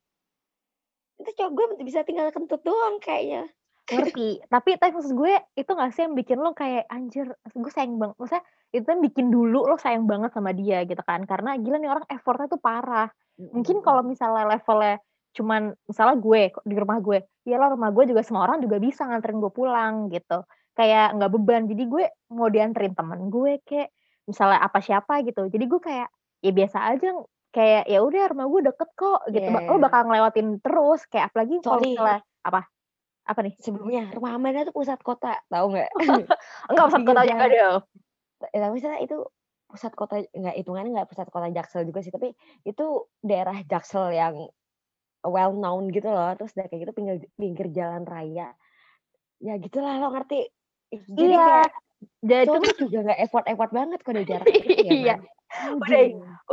itu 1.22 1.32
cowok 1.38 1.52
gue 1.58 1.66
bisa 1.90 2.06
tinggal 2.06 2.30
kentut 2.30 2.62
doang 2.62 3.02
kayaknya. 3.02 3.50
Ngerti, 3.88 4.44
tapi 4.52 4.76
tapi 4.76 4.92
maksud 5.00 5.16
gue 5.16 5.34
itu 5.56 5.72
nggak 5.72 5.92
sih 5.96 6.04
yang 6.04 6.16
bikin 6.20 6.44
lo 6.44 6.52
kayak, 6.52 6.92
"Anjir, 6.92 7.32
gue 7.32 7.72
sayang 7.72 7.96
bang" 7.96 8.12
maksudnya 8.20 8.44
itu 8.76 8.84
yang 8.84 9.00
bikin 9.00 9.32
dulu 9.32 9.64
lo 9.64 9.80
sayang 9.80 10.04
banget 10.04 10.36
sama 10.36 10.52
dia 10.52 10.84
gitu 10.84 11.00
kan, 11.08 11.24
karena 11.24 11.56
gila 11.56 11.80
nih 11.80 11.88
orang 11.88 12.06
effort-nya 12.12 12.52
tuh 12.52 12.60
parah. 12.60 13.08
Mungkin 13.40 13.80
kalau 13.80 14.04
misalnya 14.04 14.44
levelnya 14.44 15.00
cuman 15.32 15.72
misalnya 15.88 16.16
gue 16.20 16.42
di 16.68 16.76
rumah 16.76 17.00
gue, 17.00 17.18
iyalah 17.48 17.70
rumah 17.80 17.90
gue 17.96 18.04
juga 18.12 18.22
semua 18.28 18.44
orang 18.50 18.60
juga 18.60 18.76
bisa 18.82 19.08
nganterin 19.08 19.40
gue 19.40 19.52
pulang 19.56 20.12
gitu, 20.12 20.44
kayak 20.76 21.16
nggak 21.16 21.32
beban. 21.40 21.64
Jadi 21.72 21.84
gue 21.88 22.04
mau 22.36 22.52
dianterin 22.52 22.92
temen 22.92 23.32
gue 23.32 23.64
kek, 23.64 23.88
misalnya 24.28 24.60
apa 24.68 24.84
siapa 24.84 25.24
gitu, 25.24 25.48
jadi 25.48 25.64
gue 25.64 25.80
kayak, 25.80 26.10
ya 26.44 26.52
biasa 26.52 26.78
aja, 26.92 27.16
kayak, 27.56 27.88
ya 27.88 28.04
udah 28.04 28.24
rumah 28.36 28.46
gue 28.52 28.62
deket 28.68 28.90
kok 29.00 29.20
gitu, 29.32 29.48
ba 29.48 29.60
lo 29.64 29.80
iya. 29.80 29.84
bakal 29.88 30.02
ngelewatin 30.12 30.48
terus, 30.60 31.08
kayak 31.08 31.32
apalagi 31.32 31.56
kalau 31.64 31.80
misalnya 31.80 32.20
apa? 32.44 32.62
Apa 33.28 33.40
nih? 33.44 33.54
Sebelumnya, 33.60 34.08
rumah 34.16 34.40
Amanda 34.40 34.64
tuh 34.64 34.76
pusat 34.76 35.00
kota, 35.04 35.36
tahu 35.52 35.76
nggak? 35.76 35.92
Enggak, 36.72 36.86
pusat 36.88 37.04
kota 37.04 37.22
juga 37.22 37.30
jalan. 37.30 37.50
dong. 37.52 37.82
Ya 38.54 38.60
tapi 38.64 38.74
misalnya 38.78 39.00
itu 39.04 39.18
pusat 39.68 39.94
kota 40.00 40.16
nggak 40.32 40.56
hitungannya 40.64 40.92
nggak 40.96 41.10
pusat 41.12 41.28
kota 41.28 41.52
Jaksel 41.52 41.84
juga 41.84 42.00
sih, 42.00 42.14
tapi 42.16 42.32
itu 42.64 42.86
daerah 43.20 43.60
Jaksel 43.68 44.16
yang 44.16 44.48
well 45.28 45.52
known 45.52 45.92
gitu 45.92 46.08
loh, 46.08 46.32
terus 46.40 46.56
udah 46.56 46.72
kayak 46.72 46.88
gitu 46.88 46.94
pinggir 46.96 47.16
pinggir 47.36 47.68
jalan 47.76 48.08
raya. 48.08 48.56
Ya 49.44 49.54
gitulah 49.60 50.00
lo 50.00 50.16
ngerti. 50.16 50.48
Jadi 50.88 51.36
Iya, 51.36 51.44
kayak 51.44 51.72
Jadi 52.24 52.52
itu 52.56 52.86
juga 52.88 52.98
nggak 53.12 53.20
effort-effort 53.28 53.72
banget 53.74 54.00
kalau 54.06 54.22
jarak 54.24 54.48
ya, 54.88 54.92
iya? 54.94 55.16
Oh, 55.68 55.82
udah 55.82 56.04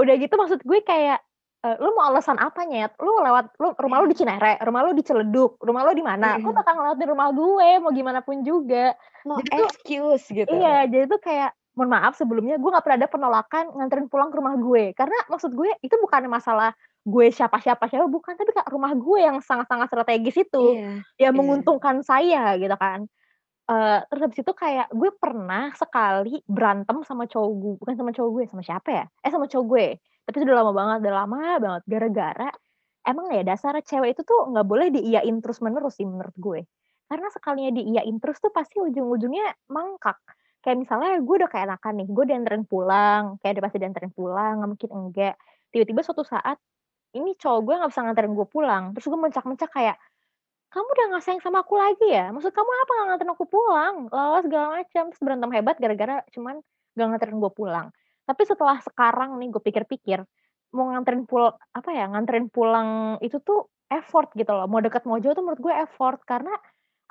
udah 0.00 0.14
gitu 0.16 0.34
maksud 0.34 0.60
gue 0.64 0.80
kayak, 0.82 1.20
eee, 1.64 1.76
"Lu 1.80 1.90
mau 1.96 2.12
alasan 2.12 2.36
apa, 2.38 2.62
Nyet? 2.68 2.92
Lu 3.00 3.18
lewat 3.24 3.56
lu 3.60 3.72
rumah 3.80 3.98
lu 4.04 4.06
di 4.12 4.16
Cinere, 4.20 4.60
rumah 4.62 4.84
lu 4.84 4.92
di 4.92 5.02
Ciledug, 5.04 5.56
rumah 5.64 5.82
lu 5.88 5.92
di 5.96 6.04
mana, 6.04 6.36
lu 6.44 6.52
bakal 6.52 6.76
ngelewatin 6.78 7.08
rumah 7.10 7.28
gue, 7.32 7.68
mau 7.82 7.92
gimana 7.96 8.20
pun 8.22 8.44
juga." 8.44 8.92
No 9.24 9.40
Jadi 9.40 9.50
tuh 9.56 9.70
excuse 9.72 10.28
gitu. 10.28 10.60
iya, 10.60 10.86
jadi 10.90 11.06
tuh 11.10 11.20
kayak, 11.22 11.54
mohon 11.78 11.90
maaf 11.94 12.14
sebelumnya 12.18 12.56
gue 12.60 12.70
nggak 12.70 12.84
pernah 12.86 12.98
ada 13.02 13.10
penolakan 13.10 13.64
nganterin 13.76 14.08
pulang 14.12 14.30
ke 14.32 14.38
rumah 14.40 14.56
gue. 14.60 14.92
Karena 14.98 15.16
maksud 15.32 15.52
gue 15.56 15.70
itu 15.84 15.94
bukannya 16.02 16.30
masalah 16.32 16.72
gue 17.06 17.26
siapa 17.34 17.58
siapa 17.62 17.86
siapa, 17.90 18.06
bukan, 18.10 18.34
tapi 18.38 18.52
kayak 18.56 18.70
rumah 18.72 18.92
gue 18.96 19.18
yang 19.22 19.38
sangat-sangat 19.44 19.88
strategis 19.92 20.36
itu, 20.48 20.64
Iya 20.64 21.04
yang 21.20 21.34
iya. 21.34 21.38
menguntungkan 21.38 22.02
saya 22.06 22.56
gitu 22.60 22.74
kan. 22.80 23.08
Eee, 23.70 23.98
terus 24.10 24.22
habis 24.30 24.40
itu 24.44 24.52
kayak 24.56 24.88
gue 24.92 25.10
pernah 25.18 25.72
sekali 25.78 26.40
berantem 26.48 27.00
sama 27.06 27.24
cowok 27.30 27.50
gu 27.60 27.70
bukan 27.82 27.94
sama 27.98 28.10
cowok 28.16 28.30
gue, 28.40 28.44
sama 28.52 28.62
siapa 28.66 28.90
ya? 28.92 29.04
Eh, 29.26 29.30
sama 29.32 29.46
cowok 29.50 29.66
gue, 29.72 29.86
tapi 30.26 30.34
itu 30.40 30.44
udah 30.48 30.58
lama 30.64 30.72
banget 30.74 30.98
udah 31.08 31.14
lama 31.24 31.38
banget, 31.60 31.82
gara-gara 31.88 32.48
emang 33.04 33.26
ya 33.32 33.42
dasar 33.44 33.76
cewek 33.84 34.16
itu 34.16 34.22
tuh 34.24 34.48
nggak 34.50 34.66
boleh 34.66 34.88
diiyain 34.92 35.36
terus-menerus 35.44 36.00
sih 36.00 36.08
menurut 36.08 36.34
gue. 36.40 36.60
Karena 37.08 37.28
sekalinya 37.28 37.70
diiyain 37.76 38.16
terus 38.20 38.40
tuh 38.40 38.48
pasti 38.52 38.80
ujung-ujungnya 38.80 39.52
mangkak. 39.68 40.16
Kayak 40.64 40.78
misalnya 40.88 41.20
gue 41.20 41.34
udah 41.44 41.50
keenakan 41.52 41.92
nih, 42.00 42.08
gue 42.08 42.24
dianterin 42.24 42.64
pulang, 42.64 43.36
kayak 43.44 43.60
udah 43.60 43.64
pasti 43.68 43.78
dianterin 43.84 44.12
pulang, 44.16 44.52
nggak 44.64 44.70
mungkin 44.72 44.90
enggak. 44.96 45.34
Tiba-tiba 45.68 46.00
suatu 46.00 46.24
saat, 46.24 46.56
ini 47.16 47.36
cowok 47.36 47.60
gue 47.68 47.74
nggak 47.84 47.90
bisa 47.92 48.00
nganterin 48.04 48.32
gue 48.32 48.46
pulang, 48.48 48.84
terus 48.96 49.06
gue 49.12 49.20
mencak-mencak 49.20 49.70
kayak, 49.76 49.96
"Kamu 50.72 50.88
udah 50.88 51.04
nggak 51.14 51.22
sayang 51.24 51.42
sama 51.44 51.62
aku 51.64 51.74
lagi 51.78 52.08
ya? 52.10 52.32
Maksud 52.34 52.52
kamu 52.56 52.70
apa 52.70 52.92
nggak 52.96 53.06
nganterin 53.12 53.32
aku 53.36 53.46
pulang?" 53.48 53.94
Lalala 54.12 54.40
segala 54.44 54.66
macam, 54.80 55.04
terus 55.12 55.22
berantem 55.22 55.50
hebat 55.56 55.76
gara-gara 55.82 56.16
cuman 56.34 56.56
nggak 56.96 57.06
nganterin 57.12 57.38
gue 57.42 57.52
pulang. 57.54 57.86
Tapi 58.24 58.42
setelah 58.48 58.80
sekarang 58.80 59.36
nih 59.40 59.48
gue 59.52 59.62
pikir-pikir, 59.62 60.18
mau 60.74 60.90
nganterin 60.90 61.24
pul 61.28 61.52
apa 61.52 61.90
ya, 61.92 62.10
nganterin 62.10 62.50
pulang 62.50 63.20
itu 63.20 63.38
tuh 63.40 63.68
effort 63.92 64.32
gitu 64.34 64.50
loh, 64.50 64.66
mau 64.66 64.80
deket 64.82 65.04
mau 65.06 65.20
jauh 65.20 65.36
tuh 65.36 65.44
menurut 65.44 65.60
gue 65.60 65.74
effort. 65.84 66.18
Karena, 66.26 66.50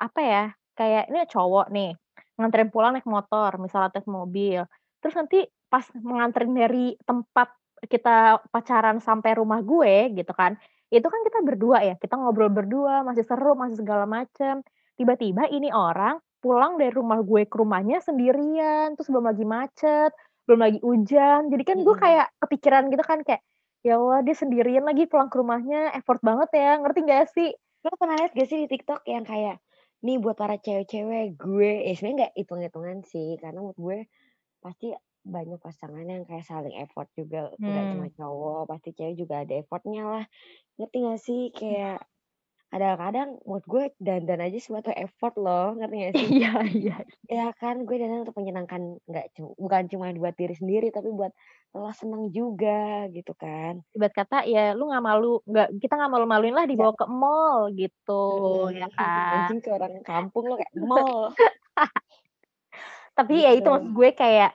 apa 0.02 0.20
ya, 0.20 0.44
kayak 0.74 1.08
ini 1.08 1.18
cowok 1.30 1.66
nih, 1.70 1.94
nganterin 2.38 2.68
pulang 2.74 2.92
naik 2.98 3.06
motor, 3.06 3.56
misal 3.62 3.86
atau 3.86 4.02
naik 4.02 4.10
mobil, 4.10 4.60
terus 4.98 5.14
nanti 5.14 5.46
pas 5.70 5.86
menganterin 5.94 6.52
dari 6.54 6.86
tempat 7.06 7.50
kita 7.86 8.42
pacaran 8.50 8.98
sampai 8.98 9.38
rumah 9.38 9.60
gue 9.62 10.10
gitu 10.18 10.32
kan, 10.34 10.58
itu 10.90 11.06
kan 11.06 11.20
kita 11.26 11.38
berdua 11.42 11.78
ya, 11.82 11.94
kita 11.98 12.14
ngobrol 12.18 12.50
berdua, 12.50 13.02
masih 13.06 13.26
seru, 13.26 13.58
masih 13.58 13.82
segala 13.82 14.06
macem. 14.06 14.62
Tiba-tiba 14.94 15.50
ini 15.50 15.74
orang 15.74 16.22
pulang 16.38 16.78
dari 16.78 16.94
rumah 16.94 17.18
gue 17.24 17.46
ke 17.50 17.56
rumahnya 17.58 17.98
sendirian, 18.04 18.94
terus 18.94 19.10
belum 19.10 19.26
lagi 19.26 19.42
macet, 19.42 20.14
belum 20.48 20.60
lagi 20.64 20.78
hujan, 20.84 21.48
jadi 21.52 21.62
kan 21.64 21.78
gue 21.86 21.96
kayak 21.96 22.26
kepikiran 22.42 22.84
gitu 22.92 23.04
kan 23.04 23.20
kayak, 23.26 23.42
"Ya 23.86 23.96
Allah 24.00 24.20
dia 24.26 24.36
sendirian 24.36 24.84
lagi 24.88 25.04
pulang 25.10 25.28
ke 25.32 25.36
rumahnya, 25.40 25.92
effort 25.98 26.20
banget 26.24 26.50
ya." 26.56 26.76
Ngerti 26.80 27.00
nggak 27.06 27.24
sih? 27.34 27.50
Lo 27.84 27.92
pernah 28.00 28.16
lihat 28.20 28.32
gak 28.36 28.48
sih 28.48 28.58
di 28.64 28.68
TikTok 28.72 29.04
yang 29.08 29.24
kayak, 29.28 29.60
nih 30.04 30.16
buat 30.22 30.36
para 30.40 30.56
cewek-cewek 30.60 31.36
gue 31.36 31.70
eh, 31.88 31.94
sebenarnya 31.96 32.16
nggak 32.28 32.34
hitung-hitungan 32.40 32.98
sih, 33.04 33.28
karena 33.40 33.58
menurut 33.60 33.78
gue 33.80 33.98
pasti 34.64 34.86
banyak 35.24 35.58
pasangan 35.62 36.06
yang 36.06 36.24
kayak 36.28 36.44
saling 36.48 36.76
effort 36.84 37.08
juga, 37.18 37.52
nggak 37.68 37.86
cuma 37.92 38.06
Mmm. 38.06 38.14
cowok, 38.14 38.62
pasti 38.70 38.90
cewek 38.96 39.16
juga 39.20 39.34
ada 39.44 39.54
effort-nya 39.62 40.02
lah. 40.08 40.24
Ngerti 40.78 40.96
nggak 41.04 41.20
sih? 41.22 41.42
Kayak 41.54 41.96
kadang-kadang 42.74 43.38
menurut 43.46 43.66
gue 43.70 43.84
dandan 44.02 44.42
aja 44.42 44.58
suatu 44.58 44.90
effort 44.90 45.38
loh, 45.38 45.78
ngerti 45.78 45.94
nggak 45.94 46.14
sih? 46.18 46.28
Iya 46.42 46.52
iya. 46.74 46.96
Ya 47.30 47.46
kan, 47.54 47.86
gue 47.86 47.96
dandan 47.96 48.26
untuk 48.26 48.34
menyenangkan 48.34 48.98
nggak 49.06 49.26
bukan 49.54 49.82
cuma 49.86 50.10
buat 50.18 50.34
diri 50.34 50.58
sendiri, 50.58 50.90
tapi 50.90 51.14
buat 51.14 51.30
lo 51.74 51.90
seneng 51.94 52.34
juga 52.34 53.06
gitu 53.14 53.30
kan. 53.38 53.78
Ibarat 53.94 54.14
kata 54.14 54.38
ya 54.50 54.74
lu 54.74 54.90
nggak 54.90 55.04
malu 55.06 55.38
nggak 55.46 55.68
kita 55.78 55.94
nggak 55.94 56.12
malu-maluin 56.12 56.54
lah 56.54 56.66
Nggak 56.66 56.74
dibawa 56.74 56.92
ke 56.98 57.06
mall 57.06 57.60
gitu, 57.78 58.22
ya 58.74 58.86
Mhm, 58.90 58.98
kan? 58.98 59.38
anjing 59.38 59.58
kayak 59.62 59.76
orang 59.78 59.94
kampung 60.02 60.44
lo, 60.50 60.54
kayak 60.58 60.74
mall. 60.82 61.30
Tapi 63.14 63.34
ya 63.46 63.50
itu 63.54 63.68
maksud 63.70 63.86
Gitu. 63.86 63.94
gue 63.94 64.10
kayak, 64.18 64.50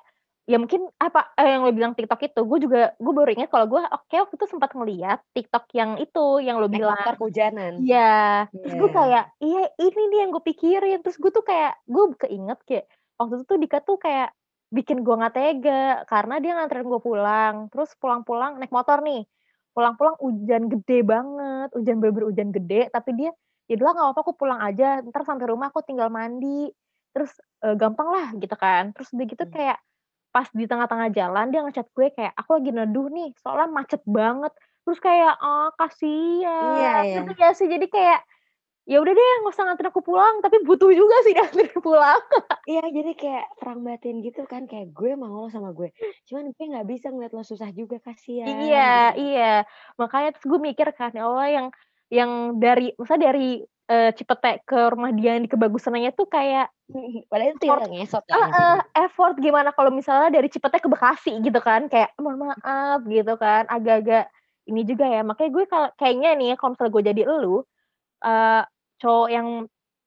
ya 0.49 0.57
mungkin 0.61 0.81
apa, 0.97 1.19
eee, 1.37 1.49
yang 1.57 1.61
lo 1.65 1.71
bilang 1.77 1.93
TikTok 1.97 2.21
itu, 2.25 2.41
gue 2.49 2.59
juga 2.65 2.79
gue 2.97 3.13
baru 3.17 3.29
inget 3.37 3.49
kalau 3.53 3.67
gue 3.69 3.81
oke 3.85 4.15
waktu 4.17 4.35
itu 4.39 4.47
sempat 4.49 4.71
ngeliat 4.77 5.19
TikTok 5.37 5.65
yang 5.77 5.91
itu, 6.01 6.41
yang 6.41 6.57
lo 6.61 6.67
bilang. 6.71 6.97
motor 6.97 7.13
kehujanan. 7.19 7.75
Iya, 7.79 8.49
terus 8.61 8.75
gue 8.79 8.89
Iya. 8.89 8.93
kayak, 8.93 9.23
"Iya 9.43 9.61
ini 9.81 10.01
nih 10.11 10.19
yang 10.27 10.31
gue 10.35 10.43
pikirin." 10.45 10.99
Terus 11.05 11.17
gue 11.21 11.31
tuh 11.33 11.45
kayak, 11.47 11.73
gue 11.89 12.03
keinget 12.27 12.59
kayak, 12.67 12.85
waktu 13.19 13.33
itu 13.41 13.45
tuh 13.49 13.57
Dika 13.63 13.79
tuh 13.87 13.97
kayak 14.01 14.29
bikin 14.73 15.01
gue 15.05 15.15
nggak 15.19 15.33
tega, 15.37 15.81
karena 16.11 16.35
dia 16.43 16.51
nganterin 16.57 16.85
gue 16.89 17.01
pulang, 17.03 17.55
terus 17.73 17.89
pulang-pulang 18.01 18.59
naik 18.61 18.69
motor 18.75 18.99
nih, 19.05 19.25
pulang-pulang 19.75 20.15
hujan 20.21 20.63
gede 20.71 20.97
banget, 21.07 21.69
hujan 21.77 21.97
bener-bener 22.03 22.27
hujan 22.33 22.49
gede, 22.55 22.89
tapi 22.93 23.11
dia, 23.17 23.31
"Ya 23.69 23.73
udahlah 23.79 23.93
nggak 23.97 24.07
apa-apa 24.13 24.21
aku 24.29 24.33
pulang 24.37 24.59
aja, 24.61 25.01
entar 25.05 25.23
sampai 25.25 25.47
rumah 25.49 25.69
aku 25.73 25.81
tinggal 25.87 26.09
mandi, 26.13 26.69
terus, 27.15 27.33
eee, 27.65 27.75
gampang 27.81 28.09
lah," 28.13 28.27
gitu 28.37 28.55
kan. 28.59 28.91
Terus 28.97 29.09
udah 29.17 29.25
gitu 29.29 29.43
Mmm. 29.43 29.53
kayak 29.53 29.77
pas 30.33 30.47
di 30.53 30.65
tengah-tengah 30.69 31.09
jalan 31.17 31.45
dia 31.53 31.61
nge-chat 31.65 31.87
gue 31.97 32.07
kayak, 32.15 32.33
"Aku 32.39 32.49
lagi 32.61 32.71
neduh 32.75 33.07
nih, 33.11 33.33
soalnya 33.41 33.67
macet 33.71 34.01
banget." 34.07 34.51
Terus 34.85 34.99
kayak, 35.03 35.33
ah, 35.41 35.69
Iya 36.63 36.89
kasihan, 36.95 37.03
ngerti 37.13 37.31
iya. 37.31 37.35
nggak 37.37 37.53
sih? 37.57 37.67
Jadi 37.69 37.85
kayak, 37.93 38.19
ya 38.89 38.97
udah 39.03 39.13
deh 39.17 39.27
nggak 39.43 39.53
usah 39.55 39.63
nganterin 39.69 39.91
aku 39.93 40.03
pulang, 40.05 40.35
tapi 40.45 40.57
butuh 40.67 40.91
juga 40.93 41.15
sih 41.25 41.33
dianterin 41.37 41.79
pulang. 41.83 42.21
Iya, 42.71 42.83
jadi 42.97 43.11
kayak 43.21 43.45
perang 43.59 43.79
batin 43.87 44.15
gitu 44.25 44.41
kan, 44.51 44.63
kayak 44.71 44.87
gue 44.97 45.11
mau 45.21 45.33
lo 45.41 45.47
sama 45.55 45.69
gue, 45.77 45.89
cuman 46.27 46.45
gue 46.55 46.65
nggak 46.71 46.87
bisa 46.91 47.07
ngeliat 47.11 47.33
lo 47.35 47.43
susah 47.51 47.69
juga, 47.79 47.97
Iya 48.47 48.77
kasihan 48.79 48.87
gitu. 48.95 49.19
iya, 49.19 49.41
makanya 49.99 50.27
terus 50.33 50.45
gue 50.51 50.59
mikir 50.69 50.87
kan, 50.99 51.11
ya 51.17 51.21
Allah 51.27 51.47
yang 51.55 51.67
yang 52.17 52.31
dari 52.63 52.95
maksudnya 52.97 53.23
dari, 53.29 53.41
eee, 53.91 54.09
Cipete 54.17 54.61
ke 54.69 54.79
rumah 54.93 55.11
dia 55.17 55.35
yang 55.37 55.43
di 55.45 55.51
Kebagusan 55.51 55.97
aja 55.99 56.11
tuh 56.15 56.27
kayak 56.29 56.69
Padahal 57.29 57.53
itu 57.57 57.69
effort 57.69 57.83
ngesot 57.89 58.25
heeh, 58.33 58.49
ujungnya. 58.49 58.81
effort 59.05 59.35
gimana 59.41 59.71
kalau 59.75 59.91
misalnya 59.93 60.29
dari 60.33 60.47
Cipete 60.51 60.79
ke 60.83 60.89
Bekasi 60.91 61.39
gitu 61.45 61.59
kan, 61.63 61.87
kayak, 61.91 62.13
"Mohon 62.21 62.53
maaf," 62.55 62.99
gitu 63.09 63.33
kan, 63.41 63.65
agak-agak 63.69 64.29
ini 64.69 64.81
juga 64.87 65.05
ya, 65.09 65.21
makanya 65.25 65.51
gue 65.55 65.65
kalau 65.69 65.89
kayaknya 65.97 66.29
nih 66.39 66.47
ya 66.53 66.55
kalau 66.61 66.71
misalnya 66.77 66.93
gue 66.95 67.03
jadi 67.13 67.21
elu, 67.27 67.57
eee, 68.25 68.61
cowok 69.01 69.29
yang 69.31 69.47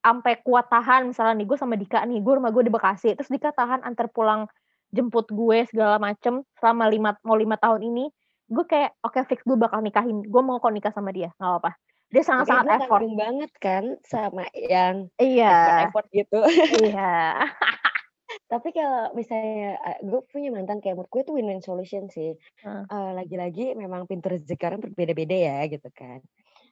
ampe 0.03 0.33
kuat 0.47 0.67
tahan 0.73 1.11
misalnya 1.13 1.35
nih 1.43 1.47
gue 1.51 1.59
sama 1.61 1.75
Dika 1.79 2.03
nih, 2.09 2.19
gue 2.25 2.35
rumah 2.39 2.51
gue 2.55 2.65
di 2.67 2.73
Bekasi, 2.75 3.15
terus 3.19 3.31
Dika 3.33 3.51
tahan 3.55 3.83
antar 3.87 4.09
pulang 4.11 4.47
jemput 4.95 5.29
gue 5.33 5.65
segala 5.71 5.97
macem 6.03 6.43
selama 6.61 6.89
lima 6.93 7.11
mau 7.27 7.37
5 7.39 7.57
tahun 7.61 7.81
ini, 7.87 8.05
gue 8.51 8.65
kayak, 8.69 8.99
"Oke 9.07 9.21
fix 9.29 9.41
gue 9.47 9.57
bakal 9.59 9.81
nikahin, 9.85 10.23
gue 10.27 10.43
mau 10.45 10.59
kok 10.63 10.73
nikah 10.75 10.93
sama 10.95 11.11
dia, 11.15 11.31
nggak 11.41 11.51
apa-apa." 11.59 11.73
Dia 12.13 12.21
sangat-sangat 12.29 12.67
gue 12.69 12.77
effort. 12.77 13.05
banget 13.17 13.51
kan 13.65 13.85
sama 14.05 14.45
yang 14.53 15.09
Iya. 15.21 15.45
effort-effort 15.49 16.07
gitu. 16.13 16.39
Iya. 16.73 17.01
Tapi 18.53 18.69
kalau 18.75 19.13
misalnya, 19.19 19.79
eee, 19.87 19.99
gue 20.09 20.21
punya 20.31 20.49
mantan 20.55 20.79
kayak 20.83 20.97
menurut 20.99 21.11
gue 21.15 21.23
itu 21.27 21.33
win-win 21.37 21.63
solution 21.63 22.05
sih, 22.11 22.35
Heeh. 22.63 22.93
eee, 22.93 23.11
lagi-lagi 23.19 23.63
memang 23.79 24.07
pintu 24.11 24.27
rezeki 24.35 24.65
orang 24.69 24.83
berbeda-beda 24.85 25.37
ya, 25.37 25.57
gitu 25.73 25.89
kan. 25.95 26.21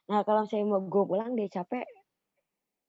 Nah, 0.09 0.21
kalau 0.25 0.47
misalnya 0.47 0.67
mau 0.73 0.81
gue 0.87 1.05
pulang 1.11 1.31
dia 1.37 1.49
capek, 1.51 1.85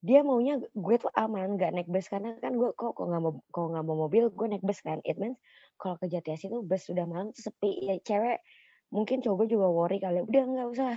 dia 0.06 0.22
maunya 0.28 0.56
gue 0.76 0.96
tuh 1.04 1.12
aman, 1.18 1.58
nggak 1.58 1.72
naik 1.76 1.90
bus, 1.94 2.08
karena 2.14 2.38
kan 2.44 2.54
gue 2.60 2.72
kok 2.80 2.94
kok 2.98 3.06
nggak 3.10 3.22
mau 3.26 3.34
kalau 3.56 3.68
nggak 3.74 3.86
mau 3.88 3.98
mobil, 4.08 4.24
gue 4.34 4.48
naik 4.52 4.64
bus 4.68 4.80
kan. 4.86 5.00
It 5.08 5.18
means 5.22 5.38
kalau 5.82 5.96
ke 6.02 6.08
Jatiasih 6.14 6.50
tuh 6.54 6.62
bus 6.66 6.84
udah 6.94 7.06
malam 7.10 7.30
sepi, 7.36 7.72
ya 7.90 7.96
cewek 8.08 8.40
mungkin 8.96 9.20
cowok 9.24 9.38
gue 9.46 9.50
juga 9.58 9.68
worry 9.74 9.98
kali, 10.04 10.22
"Udah 10.26 10.44
nggak 10.48 10.68
usah." 10.74 10.94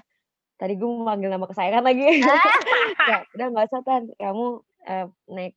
Tadi 0.61 0.73
gue 0.79 0.87
mau 0.87 1.03
manggil 1.11 1.31
nama 1.35 1.47
kesayangan 1.51 1.83
lagi. 1.83 2.03
Kayak, 3.03 3.23
"Udah 3.35 3.47
nggak 3.51 3.67
usah 3.71 3.83
Tan, 3.83 4.03
kamu, 4.19 4.47
eee, 4.87 5.07
naik 5.35 5.53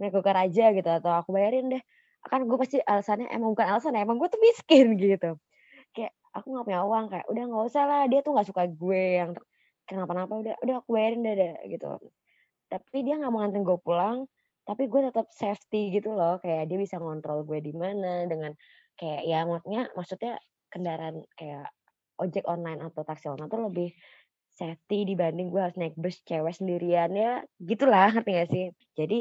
naik 0.00 0.12
Gokar 0.16 0.36
aja 0.48 0.64
gitu, 0.76 0.88
atau 0.90 1.12
aku 1.12 1.30
bayarin 1.36 1.68
deh." 1.72 1.82
Kan 2.28 2.46
gue 2.48 2.58
pasti 2.60 2.78
alasannya 2.84 3.28
emang 3.32 3.52
bukan 3.56 3.68
alasan 3.76 3.96
ya, 3.96 4.04
emang 4.06 4.18
gue 4.20 4.28
tuh 4.32 4.40
miskin 4.42 4.86
gitu. 5.04 5.36
Kayak, 5.96 6.12
"Aku 6.36 6.52
nggak 6.54 6.66
punya 6.68 6.82
uang," 6.86 7.06
kayak, 7.12 7.26
"Udah 7.32 7.44
nggak 7.50 7.64
usah 7.72 7.84
lah, 7.88 8.02
dia 8.10 8.20
tuh 8.24 8.32
nggak 8.36 8.48
suka 8.50 8.64
gue 8.70 9.02
yang 9.22 9.32
kenapa-napa, 9.88 10.34
udah 10.42 10.54
udah 10.64 10.76
aku 10.84 10.90
bayarin 10.96 11.22
deh 11.26 11.34
deh," 11.38 11.54
gitu. 11.72 11.88
Tapi 12.72 12.98
dia 13.06 13.14
nggak 13.20 13.30
mau 13.34 13.40
nganterin 13.44 13.64
gue 13.66 13.78
pulang, 13.82 14.18
tapi 14.68 14.86
gue 14.90 15.00
tetap 15.10 15.26
safety 15.34 15.90
gitu 15.96 16.14
loh, 16.14 16.38
kayak 16.42 16.68
dia 16.70 16.78
bisa 16.80 16.96
ngontrol 17.02 17.42
gue 17.48 17.58
di 17.64 17.72
mana, 17.74 18.24
dengan 18.30 18.52
kayak 19.00 19.22
ya 19.26 19.42
maksudnya 19.48 19.82
maksudnya 19.98 20.32
kendaraan 20.72 21.24
kayak 21.38 21.70
ojek 22.20 22.44
online 22.46 22.80
atau 22.84 23.02
taksi 23.06 23.26
online 23.32 23.50
tuh 23.50 23.62
lebih 23.70 23.88
safety 24.60 24.96
dibanding 25.10 25.48
gue 25.52 25.60
harus 25.64 25.76
naik 25.80 25.94
bus 26.02 26.16
cewek 26.28 26.54
sendirian, 26.58 27.10
ya 27.22 27.30
gitulah, 27.70 28.06
ngerti 28.14 28.30
nggak 28.36 28.50
sih? 28.54 28.64
Jadi, 28.98 29.18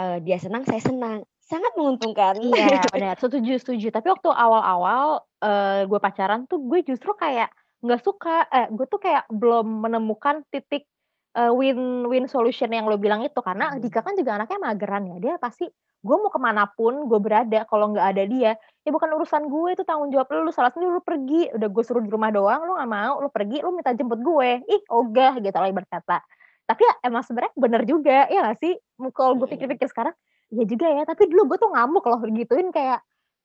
eee, 0.00 0.16
dia 0.26 0.38
senang, 0.44 0.64
saya 0.68 0.82
senang, 0.88 1.16
sangat 1.50 1.72
menguntungkan. 1.78 2.36
Iya, 2.42 2.88
bener, 2.92 3.14
setuju 3.20 3.60
setuju. 3.60 3.86
Tapi 3.92 4.08
waktu 4.08 4.28
awal-awal, 4.32 5.28
eee, 5.44 5.84
gue 5.90 6.00
pacaran 6.00 6.48
tuh 6.48 6.58
gue 6.64 6.80
justru 6.82 7.12
kayak 7.12 7.52
nggak 7.84 8.00
suka, 8.02 8.48
eh, 8.48 8.66
gue 8.72 8.86
tuh 8.88 8.98
kayak 9.02 9.28
belum 9.28 9.84
menemukan 9.84 10.40
titik, 10.48 10.88
eee, 11.36 11.52
win-win 11.52 12.24
solution 12.26 12.72
yang 12.72 12.88
lo 12.88 12.96
bilang 12.96 13.20
itu, 13.22 13.36
karena 13.44 13.76
Mhm. 13.76 13.78
Dika 13.78 14.00
kan 14.00 14.16
juga 14.16 14.40
anaknya 14.40 14.58
mageran 14.64 15.02
ya, 15.12 15.16
dia 15.20 15.34
pasti 15.38 15.68
gue 16.02 16.16
mau 16.18 16.30
ke 16.34 16.40
mana 16.42 16.66
pun 16.66 17.06
gue 17.06 17.20
berada 17.22 17.62
kalau 17.70 17.94
nggak 17.94 18.06
ada 18.10 18.24
dia 18.26 18.52
ya 18.82 18.90
bukan 18.90 19.14
urusan 19.14 19.46
gue 19.46 19.78
itu 19.78 19.82
tanggung 19.86 20.10
jawab 20.10 20.26
lu, 20.34 20.50
lu 20.50 20.52
salah 20.52 20.74
sendiri 20.74 20.90
lu 20.90 21.02
pergi. 21.02 21.54
Udah 21.54 21.68
gue 21.70 21.82
suruh 21.86 22.02
di 22.02 22.10
rumah 22.10 22.34
doang 22.34 22.66
lu 22.66 22.74
nggak 22.74 22.90
mau 22.90 23.22
lu 23.22 23.30
pergi 23.30 23.62
lu 23.62 23.70
minta 23.70 23.94
jemput 23.94 24.18
gue. 24.18 24.66
Ih 24.66 24.82
ogah 24.90 25.38
gitu 25.38 25.54
lah 25.54 25.70
berkata. 25.70 26.18
Tapi 26.66 26.82
ya 26.82 26.94
emang 27.06 27.22
sebenarnya 27.22 27.54
bener 27.54 27.82
juga 27.86 28.26
ya 28.30 28.50
gak 28.50 28.58
sih? 28.62 28.74
Kalau 29.14 29.38
gue 29.38 29.46
pikir-pikir 29.50 29.86
sekarang 29.90 30.14
ya 30.50 30.64
juga 30.66 30.86
ya. 30.90 31.02
Tapi 31.06 31.30
dulu 31.30 31.54
gue 31.54 31.58
tuh 31.62 31.70
ngamuk 31.70 32.02
loh 32.06 32.20
gituin 32.34 32.74
kayak 32.74 32.98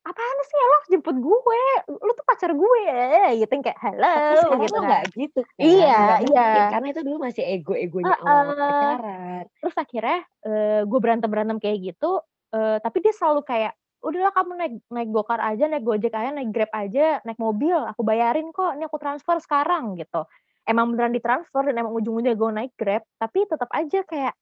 apaan 0.07 0.37
sih 0.47 0.57
lo 0.57 0.77
jemput 0.89 1.17
gue? 1.21 1.61
Lu 1.93 2.11
tuh 2.17 2.25
pacar 2.25 2.57
gue. 2.57 2.81
Ya 2.89 3.29
gitu 3.37 3.53
kayak 3.61 3.77
halo 3.77 4.17
Tapi 4.57 4.65
gitu 4.65 4.79
kan. 4.81 4.85
nggak 4.89 5.03
gitu 5.13 5.39
kan 5.45 5.61
iya 5.61 5.97
nggak 5.97 6.21
iya. 6.25 6.41
mungkin, 6.41 6.65
karena 6.73 6.87
itu 6.89 7.01
dulu 7.05 7.17
masih 7.21 7.43
ego-egonya 7.45 8.15
Heeh. 8.17 8.25
awal 8.25 8.55
pacaran. 8.57 9.43
Terus 9.61 9.75
akhirnya 9.77 10.19
uh, 10.49 10.81
gue 10.89 10.99
berantem 11.01 11.29
berantem 11.29 11.57
kayak 11.61 11.77
gitu 11.93 12.11
uh, 12.53 12.77
tapi 12.79 13.03
dia 13.03 13.13
selalu 13.15 13.43
kayak 13.43 13.73
udahlah 14.03 14.31
kamu 14.31 14.51
naik 14.55 14.73
naik 14.93 15.09
gokar 15.09 15.41
aja 15.41 15.65
naik 15.65 15.83
gojek 15.83 16.13
aja 16.13 16.29
naik 16.29 16.53
grab 16.53 16.71
aja 16.71 17.19
naik 17.25 17.39
mobil 17.41 17.75
aku 17.75 18.05
bayarin 18.05 18.53
kok 18.53 18.77
ini 18.77 18.85
aku 18.85 18.97
transfer 19.01 19.37
sekarang 19.41 19.97
gitu. 19.97 20.23
Emang 20.67 20.91
beneran 20.91 21.15
ditransfer 21.15 21.63
dan 21.71 21.79
emang 21.79 21.95
ujung-ujungnya 21.95 22.35
gue 22.35 22.49
naik 22.53 22.73
grab 22.77 23.03
tapi 23.17 23.47
tetap 23.47 23.71
aja 23.73 24.03
kayak 24.05 24.35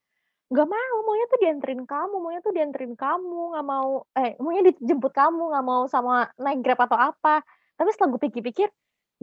nggak 0.46 0.68
mau 0.70 0.98
maunya 1.10 1.26
tuh 1.26 1.40
dianterin 1.42 1.84
kamu 1.90 2.16
maunya 2.22 2.42
tuh 2.46 2.54
dianterin 2.54 2.94
kamu 2.94 3.58
nggak 3.58 3.66
mau 3.66 4.06
eh 4.14 4.38
maunya 4.38 4.62
dijemput 4.70 5.10
kamu 5.10 5.42
nggak 5.54 5.66
mau 5.66 5.82
sama 5.90 6.30
naik 6.38 6.60
grab 6.62 6.80
atau 6.86 6.98
apa. 7.00 7.42
Tapi 7.76 7.90
setelah 7.92 8.16
gue 8.16 8.22
pikir-pikir 8.30 8.70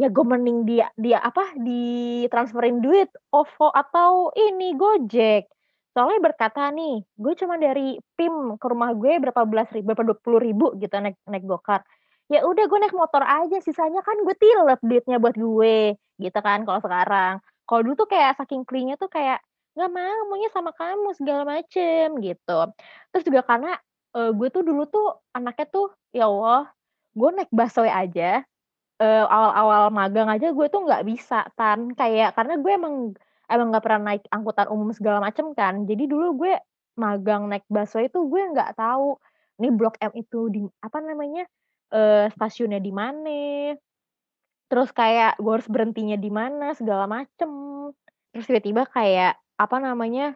ya 0.01 0.09
gue 0.09 0.25
mending 0.25 0.65
dia 0.65 0.89
dia 0.97 1.21
apa 1.21 1.53
di 1.61 2.25
transferin 2.33 2.81
duit 2.81 3.13
OVO 3.29 3.69
atau 3.77 4.33
ini 4.33 4.73
Gojek 4.73 5.45
soalnya 5.93 6.21
berkata 6.33 6.73
nih 6.73 7.05
gue 7.05 7.33
cuma 7.37 7.61
dari 7.61 8.01
PIM 8.17 8.57
ke 8.57 8.67
rumah 8.69 8.97
gue 8.97 9.13
berapa 9.21 9.45
belas 9.45 9.69
ribu 9.73 9.93
berapa 9.93 10.05
dua 10.09 10.19
puluh 10.19 10.41
ribu 10.41 10.73
gitu 10.81 10.93
naik 10.97 11.17
naik 11.29 11.45
gokar 11.45 11.85
ya 12.33 12.49
udah 12.49 12.65
gue 12.65 12.79
naik 12.81 12.97
motor 12.97 13.21
aja 13.21 13.61
sisanya 13.61 14.01
kan 14.01 14.17
gue 14.25 14.33
tilet 14.41 14.81
duitnya 14.81 15.21
buat 15.21 15.37
gue 15.37 16.01
gitu 16.23 16.39
kan 16.39 16.63
kalau 16.63 16.81
sekarang. 16.81 17.35
Kalau 17.67 17.81
dulu 17.83 17.95
tuh 18.05 18.09
kayak 18.11 18.39
saking 18.39 18.63
clean 18.69 18.95
tuh 18.97 19.11
kayak 19.11 19.41
nggak 19.73 19.91
mau 19.91 20.21
maunya 20.29 20.51
sama 20.53 20.71
kamu 20.77 21.17
segala 21.17 21.43
macem 21.49 22.07
gitu. 22.21 22.59
Terus 23.13 23.25
juga 23.25 23.41
karena 23.45 23.73
uh, 24.17 24.31
gue 24.31 24.49
tuh 24.53 24.63
dulu 24.63 24.87
tuh 24.87 25.09
anaknya 25.37 25.67
tuh 25.73 25.89
ya 26.13 26.29
Allah 26.29 26.69
gue 27.13 27.29
naik 27.37 27.53
busway 27.53 27.93
aja 27.93 28.41
uh, 29.01 29.25
awal-awal 29.29 29.93
magang 29.93 30.29
aja 30.33 30.49
gue 30.53 30.67
tuh 30.73 30.81
nggak 30.85 31.05
bisa 31.05 31.45
tan 31.57 31.93
kayak 31.93 32.33
karena 32.37 32.57
gue 32.57 32.73
emang 32.73 32.97
emang 33.53 33.71
nggak 33.71 33.85
pernah 33.85 34.03
naik 34.13 34.25
angkutan 34.33 34.69
umum 34.73 34.91
segala 34.97 35.21
macem 35.21 35.53
kan 35.53 35.85
jadi 35.85 36.05
dulu 36.09 36.45
gue 36.45 36.55
magang 36.97 37.49
naik 37.49 37.65
busway 37.69 38.09
itu 38.09 38.21
gue 38.29 38.43
nggak 38.53 38.77
tahu 38.77 39.17
ini 39.61 39.69
blok 39.73 39.97
M 40.01 40.13
itu 40.17 40.49
di 40.49 40.61
apa 40.81 40.99
namanya 41.01 41.45
uh, 41.93 42.27
stasiunnya 42.33 42.81
di 42.81 42.93
mana 42.93 43.77
terus 44.73 44.89
kayak 44.91 45.37
gue 45.37 45.53
harus 45.53 45.69
berhentinya 45.69 46.17
di 46.17 46.31
mana 46.33 46.73
segala 46.73 47.05
macem 47.05 47.49
terus 48.33 48.49
tiba-tiba 48.49 48.89
kayak 48.89 49.37
apa 49.61 49.77
namanya, 49.79 50.35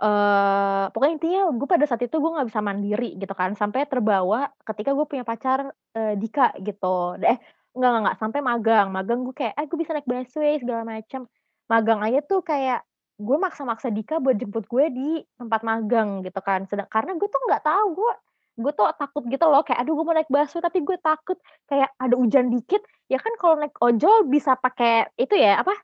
uh, 0.00 0.88
pokoknya 0.94 1.14
intinya 1.18 1.40
gue 1.52 1.68
pada 1.68 1.84
saat 1.84 2.02
itu 2.06 2.16
gue 2.16 2.30
nggak 2.34 2.48
bisa 2.48 2.62
mandiri 2.64 3.18
gitu 3.18 3.34
kan, 3.34 3.52
sampai 3.58 3.84
terbawa 3.90 4.48
ketika 4.64 4.94
gue 4.96 5.06
punya 5.10 5.24
pacar, 5.26 5.68
uh, 5.70 6.14
Dika 6.16 6.54
gitu. 6.62 7.18
Eh, 7.20 7.38
enggak 7.74 7.90
enggak, 8.00 8.16
sampai 8.22 8.40
magang. 8.40 8.88
Magang 8.94 9.26
gue 9.26 9.34
kayak, 9.34 9.54
"Eh, 9.58 9.66
gue 9.66 9.78
bisa 9.78 9.92
naik 9.92 10.08
busway," 10.08 10.62
segala 10.62 10.82
macam. 10.86 11.26
Magang 11.70 12.04
aja 12.04 12.20
tuh 12.20 12.44
kayak 12.44 12.84
gue 13.16 13.36
maksa-maksa 13.40 13.88
Dika 13.88 14.20
buat 14.20 14.36
jemput 14.36 14.68
gue 14.68 14.84
di 14.92 15.08
tempat 15.40 15.64
magang 15.64 16.20
gitu 16.20 16.40
kan. 16.44 16.68
Sedang 16.68 16.84
karena 16.92 17.16
gue 17.16 17.28
tuh 17.30 17.40
nggak 17.48 17.62
tahu, 17.64 17.86
gue 17.96 18.12
gue 18.54 18.72
tuh 18.76 18.86
takut 19.00 19.24
gitu 19.26 19.46
loh, 19.50 19.66
kayak, 19.66 19.82
"Aduh 19.82 19.98
gue 19.98 20.04
mau 20.06 20.14
naik 20.14 20.30
busway 20.30 20.62
tapi 20.62 20.78
gue 20.86 20.94
takut 21.02 21.34
kayak 21.66 21.90
ada 21.98 22.14
hujan 22.14 22.52
dikit." 22.52 22.84
Ya 23.10 23.18
kan 23.18 23.32
kalau 23.40 23.56
naik 23.58 23.74
ojol 23.82 24.28
bisa 24.30 24.54
pakai 24.60 25.08
itu 25.18 25.34
ya, 25.34 25.58
apa, 25.64 25.74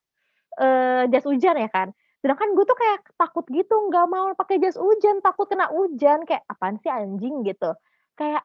uh, 0.62 1.04
jas 1.12 1.25
hujan 1.26 1.56
ya 1.60 1.68
kan. 1.72 1.90
Sedangkan 2.22 2.52
gue 2.58 2.64
tuh 2.68 2.78
kayak 2.78 3.00
takut 3.20 3.46
gitu, 3.50 3.74
nggak 3.90 4.07
mau 4.11 4.26
pakai 4.38 4.59
jas 4.62 4.76
hujan, 4.81 5.20
takut 5.24 5.46
kena 5.50 5.70
hujan, 5.72 6.24
kayak 6.28 6.44
apaan 6.50 6.76
sih 6.83 6.90
anjing 6.92 7.42
gitu. 7.46 7.72
Kayak 8.18 8.42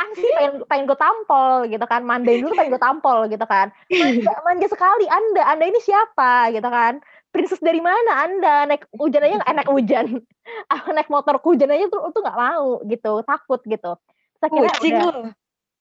apaan 0.00 0.16
sih 0.16 0.30
pengen 0.32 0.52
pengen 0.64 0.84
gue 0.88 0.98
tampol 0.98 1.52
gitu 1.68 1.84
kan, 1.84 2.00
mandain 2.00 2.40
dulu 2.40 2.56
pengen 2.56 2.72
gue 2.72 2.82
tampol 2.82 3.18
gitu 3.28 3.44
kan. 3.44 3.68
Manja, 3.92 4.32
manja 4.48 4.66
sekali 4.72 5.04
Anda, 5.12 5.42
Anda 5.44 5.64
ini 5.68 5.80
siapa 5.84 6.48
gitu 6.56 6.64
kan. 6.64 7.04
Princess 7.30 7.60
dari 7.60 7.84
mana 7.84 8.24
Anda? 8.24 8.64
Naik 8.64 8.88
hujan 8.96 9.28
aja 9.28 9.44
enak 9.44 9.68
hujan. 9.68 10.24
naik 10.96 11.12
motor 11.12 11.36
hujan 11.44 11.68
aja 11.68 11.86
tuh 11.92 12.00
tuh 12.16 12.20
nggak 12.24 12.38
mau 12.40 12.80
gitu, 12.88 13.12
takut 13.28 13.60
gitu. 13.68 13.92
Terus 14.40 14.42
akhirnya 14.48 14.72
Kucing 14.72 14.96
udah, 14.96 15.14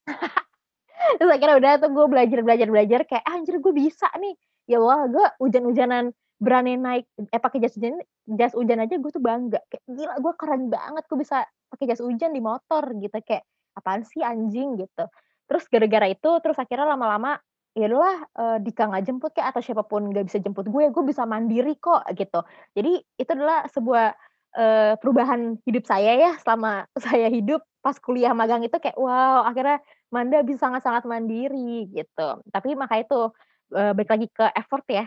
terus 1.18 1.32
akhirnya 1.32 1.56
udah 1.56 1.72
tuh 1.80 1.90
gue 1.96 2.06
belajar 2.12 2.40
belajar 2.44 2.68
belajar. 2.68 3.00
Kayak 3.08 3.24
ah, 3.24 3.40
anjir 3.40 3.56
gue 3.64 3.74
bisa 3.74 4.12
nih. 4.20 4.36
Ya 4.68 4.84
Allah, 4.84 5.08
gue 5.08 5.26
hujan-hujanan 5.40 6.12
berani 6.40 6.80
naik 6.80 7.04
eh 7.20 7.42
pakai 7.42 7.60
jas 7.60 7.76
hujan 7.76 8.00
jas 8.40 8.56
hujan 8.56 8.84
aja 8.84 9.00
gue 9.00 9.12
tuh 9.16 9.24
bangga. 9.24 9.64
Kayak 9.72 9.84
gila 9.88 10.16
gue 10.20 10.34
keren 10.36 10.64
banget. 10.68 11.04
Gue 11.08 11.24
bisa 11.24 11.48
pakai 11.72 11.88
jas 11.88 12.04
hujan 12.04 12.36
di 12.36 12.44
motor 12.44 12.84
gitu. 13.00 13.16
Kayak 13.24 13.48
apaan 13.76 14.06
sih 14.08 14.22
anjing? 14.24 14.80
gitu. 14.80 15.06
Terus 15.50 15.66
gara-gara 15.70 16.08
itu 16.10 16.30
terus 16.46 16.58
akhirnya 16.62 16.94
lama-lama 16.94 17.42
ya 17.78 17.86
udahlah 17.86 18.18
uh, 18.38 18.58
Dika 18.62 18.90
nggak 18.90 19.06
jemput 19.06 19.32
kayak 19.34 19.54
atau 19.56 19.62
siapa 19.62 19.86
pun 19.86 20.10
nggak 20.10 20.26
bisa 20.26 20.42
jemput 20.42 20.66
gue 20.68 20.90
gue 20.90 21.04
bisa 21.06 21.26
mandiri 21.26 21.78
kok 21.78 22.06
gitu. 22.18 22.42
Jadi 22.74 23.02
itu 23.18 23.30
adalah 23.34 23.66
sebuah 23.70 24.14
uh, 24.58 24.94
perubahan 24.98 25.58
hidup 25.66 25.86
saya 25.86 26.18
ya 26.18 26.32
selama 26.42 26.86
saya 27.06 27.30
hidup 27.30 27.62
pas 27.80 27.96
kuliah 28.02 28.34
magang 28.36 28.66
itu 28.66 28.76
kayak 28.76 28.98
wow 29.00 29.46
akhirnya 29.48 29.80
Manda 30.10 30.42
bisa 30.42 30.66
sangat-sangat 30.66 31.06
mandiri 31.06 31.86
gitu. 31.94 32.30
Tapi 32.50 32.74
maka 32.74 32.98
itu 32.98 33.30
uh, 33.78 33.92
balik 33.94 34.10
lagi 34.10 34.28
ke 34.34 34.46
effort 34.58 34.86
ya. 34.90 35.06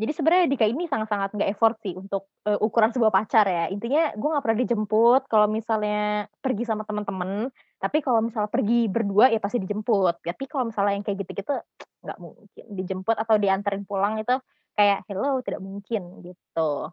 Jadi 0.00 0.10
sebenarnya 0.16 0.44
Dika 0.50 0.66
ini 0.66 0.90
sangat-sangat 0.90 1.36
nggak 1.38 1.50
effort 1.54 1.76
sih 1.84 1.94
untuk 1.94 2.26
uh, 2.48 2.58
ukuran 2.58 2.90
sebuah 2.90 3.14
pacar 3.14 3.46
ya. 3.46 3.70
Intinya 3.70 4.10
gue 4.18 4.28
nggak 4.28 4.42
pernah 4.42 4.58
dijemput 4.58 5.22
kalau 5.30 5.46
misalnya 5.46 6.26
pergi 6.42 6.66
sama 6.66 6.82
teman-teman. 6.82 7.46
Tapi 7.80 7.98
kalau 8.04 8.20
misalnya 8.24 8.50
pergi 8.52 8.86
berdua 8.92 9.32
ya 9.32 9.40
pasti 9.40 9.58
dijemput. 9.62 10.20
Tapi 10.24 10.44
kalau 10.50 10.68
misalnya 10.68 10.92
yang 11.00 11.04
kayak 11.06 11.18
gitu-gitu 11.24 11.54
nggak 12.04 12.18
mungkin 12.20 12.64
dijemput 12.76 13.16
atau 13.16 13.36
diantarin 13.40 13.84
pulang 13.88 14.20
itu 14.20 14.36
kayak 14.76 15.04
hello 15.08 15.40
tidak 15.44 15.60
mungkin 15.64 16.02
gitu. 16.24 16.92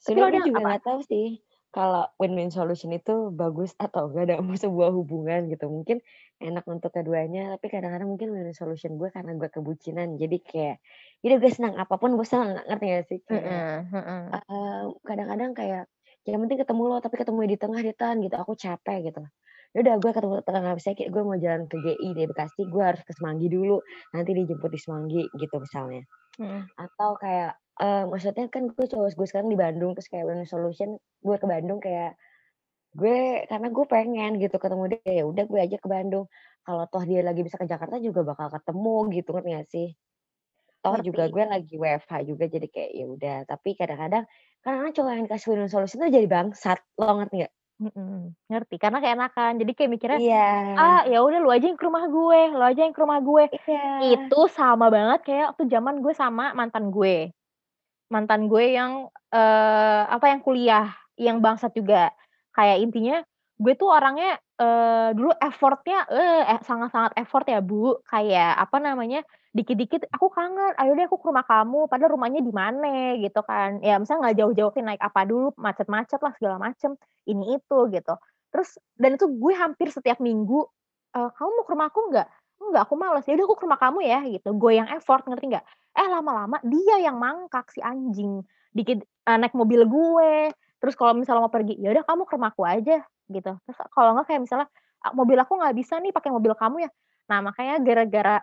Sebenarnya 0.00 0.40
juga 0.44 0.60
nggak 0.68 0.82
tahu 0.86 1.00
sih 1.08 1.28
kalau 1.74 2.08
win-win 2.16 2.48
solution 2.48 2.88
itu 2.96 3.28
bagus 3.36 3.76
atau 3.76 4.08
enggak 4.08 4.32
dalam 4.32 4.48
sebuah 4.64 4.90
hubungan 4.96 5.48
gitu. 5.52 5.68
Mungkin 5.68 6.00
enak 6.40 6.64
untuk 6.68 6.92
keduanya, 6.96 7.52
tapi 7.56 7.66
kadang-kadang 7.72 8.08
mungkin 8.12 8.28
win-win 8.32 8.56
solution 8.56 8.96
gue 9.00 9.08
karena 9.12 9.36
gue 9.36 9.48
kebucinan. 9.52 10.16
Jadi 10.20 10.36
kayak, 10.40 10.76
ya 11.24 11.36
gue 11.36 11.52
senang 11.52 11.76
apa 11.76 11.94
pun 12.00 12.16
gue 12.16 12.24
senang, 12.28 12.60
ngerti 12.64 12.84
gak 12.92 13.04
sih? 13.12 13.18
Kayak, 13.28 13.64
uh, 14.34 14.92
kadang-kadang 15.06 15.52
kayak, 15.56 15.84
yang 16.28 16.40
penting 16.44 16.60
ketemu 16.62 16.82
lo, 16.90 16.96
tapi 17.04 17.16
ketemu 17.20 17.40
di 17.52 17.58
tengah 17.60 17.80
di 17.84 17.92
tan 17.96 18.16
gitu. 18.24 18.36
Aku 18.38 18.52
capek 18.58 18.98
gitu. 19.12 19.22
Ya 19.74 19.78
udah 19.82 19.94
gue 19.98 20.10
ketemu 20.14 20.34
tengah 20.46 20.60
nggak 20.62 20.76
bisa 20.78 20.88
kayak 20.94 21.10
gue 21.10 21.22
mau 21.22 21.38
jalan 21.38 21.62
ke 21.66 21.76
GI 21.80 22.08
di 22.14 22.22
Bekasi, 22.28 22.62
gue 22.68 22.82
harus 22.82 23.02
ke 23.02 23.12
Semanggi 23.16 23.48
dulu. 23.50 23.82
Nanti 24.14 24.30
dijemput 24.36 24.70
di 24.70 24.80
Semanggi 24.80 25.22
gitu 25.34 25.56
misalnya. 25.58 26.02
Hmm. 26.36 26.68
Atau 26.76 27.16
kayak 27.16 27.56
uh, 27.80 28.04
maksudnya 28.08 28.48
kan 28.48 28.68
gue 28.72 28.86
cowok 28.88 29.12
gue 29.12 29.26
sekarang 29.28 29.48
di 29.52 29.58
Bandung 29.58 29.92
terus 29.96 30.08
kayak 30.08 30.24
win 30.28 30.44
solution 30.48 30.96
gue 31.20 31.36
ke 31.36 31.46
Bandung 31.46 31.80
kayak 31.80 32.16
gue 32.96 33.44
karena 33.44 33.68
gue 33.68 33.84
pengen 33.84 34.30
gitu 34.40 34.56
ketemu 34.56 34.84
dia 34.96 35.12
ya 35.20 35.24
udah 35.28 35.44
gue 35.44 35.60
aja 35.60 35.76
ke 35.76 35.88
Bandung 35.88 36.24
kalau 36.64 36.88
toh 36.88 37.04
dia 37.04 37.20
lagi 37.20 37.44
bisa 37.44 37.60
ke 37.60 37.68
Jakarta 37.68 38.00
juga 38.00 38.24
bakal 38.24 38.48
ketemu 38.48 38.96
gitu 39.20 39.30
kan 39.36 39.44
ya 39.44 39.60
sih 39.68 39.92
toh 40.80 40.96
Ngerti. 40.96 41.06
juga 41.12 41.22
gue 41.28 41.44
lagi 41.44 41.74
WFH 41.76 42.12
juga 42.24 42.44
jadi 42.48 42.66
kayak 42.72 42.90
ya 42.96 43.06
udah 43.06 43.38
tapi 43.44 43.76
kadang-kadang 43.76 44.24
kadang-kadang 44.64 44.94
cowok 44.96 45.12
yang 45.12 45.28
kasih 45.28 45.48
win 45.52 45.68
solution 45.68 45.98
tuh 46.00 46.08
jadi 46.08 46.26
bangsat 46.26 46.78
lo 46.96 47.12
ngerti 47.20 47.44
gak? 47.44 47.52
Mm-mm, 47.76 48.32
ngerti 48.48 48.80
karena 48.80 49.04
kayak 49.04 49.16
enakan 49.20 49.52
jadi 49.60 49.72
kayak 49.76 49.90
mikirnya 49.92 50.16
Iya. 50.16 50.48
ah 50.80 51.00
ya 51.04 51.20
udah 51.20 51.44
lu 51.44 51.52
aja 51.52 51.68
yang 51.68 51.76
ke 51.76 51.84
rumah 51.84 52.08
gue 52.08 52.40
lu 52.56 52.64
aja 52.64 52.80
yang 52.88 52.96
ke 52.96 53.00
rumah 53.04 53.20
gue 53.20 53.44
Iya. 53.68 54.16
itu 54.16 54.40
sama 54.48 54.88
banget 54.88 55.20
kayak 55.28 55.52
waktu 55.52 55.68
zaman 55.68 56.00
gue 56.00 56.16
sama 56.16 56.56
mantan 56.56 56.88
gue 56.88 57.36
mantan 58.08 58.48
gue 58.48 58.64
yang 58.72 59.12
eh 59.28 60.02
apa 60.08 60.24
yang 60.32 60.40
kuliah 60.40 60.88
yang 61.20 61.44
bangsat 61.44 61.76
juga 61.76 62.16
kayak 62.56 62.80
intinya 62.80 63.20
gue 63.60 63.72
tuh 63.76 63.92
orangnya 63.92 64.40
eh 64.56 65.12
dulu 65.12 65.36
effortnya 65.36 66.08
eh 66.08 66.56
sangat-sangat 66.64 67.12
effort 67.20 67.44
ya 67.44 67.60
bu 67.60 68.00
kayak 68.08 68.56
apa 68.56 68.80
namanya 68.80 69.20
dikit-dikit 69.56 70.12
aku 70.12 70.28
kangen 70.28 70.76
ayo 70.76 70.92
deh 70.92 71.08
aku 71.08 71.16
ke 71.16 71.26
rumah 71.32 71.46
kamu 71.48 71.88
padahal 71.88 72.12
rumahnya 72.12 72.44
di 72.44 72.52
mana? 72.52 73.16
Gitu 73.16 73.40
kan. 73.40 73.80
Ya 73.80 73.96
misalnya 73.96 74.28
nggak 74.28 74.36
jauh-jauh 74.44 74.72
naik 74.84 75.00
apa 75.00 75.20
dulu 75.24 75.56
macet-macet 75.56 76.20
lah 76.20 76.32
segala 76.36 76.56
macem 76.60 76.92
ini 77.24 77.56
itu 77.56 77.78
gitu. 77.88 78.14
Terus 78.52 78.76
dan 79.00 79.16
itu 79.16 79.24
gue 79.24 79.54
hampir 79.56 79.88
setiap 79.88 80.20
minggu 80.20 80.68
e, 81.16 81.20
kamu 81.32 81.50
mau 81.56 81.64
ke 81.64 81.72
rumahku 81.72 82.00
nggak? 82.12 82.28
Enggak 82.60 82.82
aku 82.84 82.94
males. 83.00 83.24
Ya 83.24 83.32
udah 83.40 83.46
aku 83.48 83.56
ke 83.56 83.64
rumah 83.64 83.80
kamu 83.80 83.98
ya 84.04 84.20
gitu. 84.28 84.48
Gue 84.60 84.76
yang 84.76 84.88
effort 84.92 85.24
ngerti 85.24 85.48
nggak? 85.48 85.64
Eh 85.96 86.08
lama-lama 86.12 86.60
dia 86.60 86.96
yang 87.00 87.16
mangkak 87.16 87.72
si 87.72 87.80
anjing. 87.80 88.44
Dikit 88.76 89.00
uh, 89.24 89.40
naik 89.40 89.56
mobil 89.56 89.88
gue. 89.88 90.52
Terus 90.76 90.92
kalau 90.92 91.16
misalnya 91.16 91.48
mau 91.48 91.52
pergi, 91.52 91.80
ya 91.80 91.88
udah 91.88 92.04
kamu 92.04 92.28
ke 92.28 92.32
rumahku 92.36 92.62
aja 92.68 93.00
gitu. 93.32 93.52
Terus 93.64 93.76
kalau 93.88 94.12
enggak 94.12 94.28
kayak 94.28 94.44
misalnya, 94.44 94.68
mobil 95.16 95.38
aku 95.40 95.56
nggak 95.56 95.74
bisa 95.74 95.96
nih 96.04 96.12
pakai 96.12 96.28
mobil 96.28 96.52
kamu 96.52 96.84
ya. 96.84 96.90
Nah 97.32 97.38
makanya 97.40 97.80
gara-gara 97.80 98.36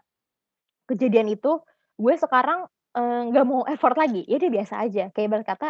kejadian 0.89 1.31
itu, 1.33 1.61
gue 1.99 2.13
sekarang, 2.19 2.67
nggak 2.95 3.45
mau 3.47 3.65
effort 3.69 3.95
lagi, 3.97 4.21
ya 4.29 4.37
udah 4.41 4.51
biasa 4.53 4.73
aja. 4.85 5.03
Kayak 5.15 5.25
ibarat 5.31 5.47
kata, 5.49 5.69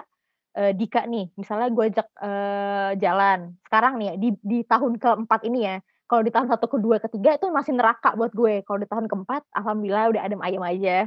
eee, 0.59 0.71
Dika 0.77 1.01
nih, 1.09 1.31
misalnya 1.39 1.67
gue 1.73 1.85
ajak, 1.91 2.07
eee, 2.21 2.91
jalan, 3.03 3.39
sekarang 3.67 3.93
nih 4.01 4.09
di 4.21 4.29
di 4.43 4.59
tahun 4.67 4.97
ke-4 5.01 5.41
ini 5.47 5.59
ya, 5.69 5.75
kalau 6.09 6.21
di 6.25 6.31
tahun 6.33 6.47
1, 6.51 6.65
ke-2, 6.69 6.99
ke-3 7.01 7.37
itu 7.39 7.47
masih 7.49 7.73
neraka 7.79 8.13
buat 8.19 8.31
gue. 8.35 8.61
Kalau 8.67 8.79
di 8.83 8.87
tahun 8.89 9.07
ke-4 9.09 9.43
alhamdulillah 9.55 10.05
udah 10.13 10.21
adem 10.27 10.41
ayem 10.45 10.61
aja. 10.63 10.97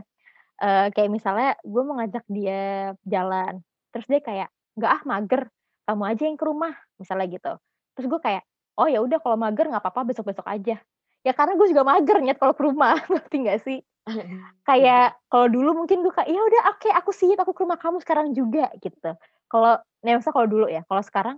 Eee, 0.63 0.87
kayak 0.97 1.11
misalnya 1.13 1.53
gue 1.65 1.83
mau 1.85 1.97
ngajak 2.01 2.25
dia 2.33 2.93
jalan, 3.05 3.61
terus 3.93 4.07
dia 4.09 4.21
kayak, 4.25 4.49
"Nggak 4.81 4.93
ah 4.93 5.03
mager, 5.09 5.43
kamu 5.89 6.03
aja 6.09 6.23
yang 6.29 6.39
ke 6.41 6.45
rumah," 6.49 6.75
misalnya 7.01 7.27
gitu. 7.29 7.53
Terus 7.99 8.07
gue 8.13 8.21
kayak, 8.25 8.43
"Oh 8.81 8.89
ya 8.89 9.01
udah 9.05 9.19
kalau 9.21 9.37
mager 9.41 9.69
nggak 9.69 9.83
apa-apa 9.85 10.09
besok-besok 10.15 10.47
aja." 10.49 10.81
Ya 11.27 11.33
karena 11.37 11.55
gue 11.61 11.69
juga 11.73 11.85
mager 11.87 12.19
Nyet 12.25 12.39
kalau 12.41 12.55
ke 12.57 12.63
rumah, 12.65 12.97
ngerti 13.13 13.37
nggak 13.45 13.61
sih? 13.67 13.79
Kayak 14.69 15.19
kalau 15.33 15.49
dulu 15.51 15.71
mungkin 15.85 16.03
gue 16.05 16.13
kayak, 16.15 16.31
"Ya 16.31 16.41
udah 16.43 16.63
oke 16.77 16.89
aku 16.95 17.11
siap, 17.15 17.39
aku 17.43 17.53
ke 17.57 17.63
rumah 17.67 17.79
kamu 17.81 17.99
sekarang 18.03 18.33
juga," 18.37 18.71
gitu. 18.83 19.15
Kalau 19.51 19.79
nah 20.05 20.11
maksudnya 20.19 20.37
kalau 20.37 20.49
dulu 20.51 20.67
ya, 20.71 20.83
kalau 20.87 21.03
sekarang, 21.03 21.37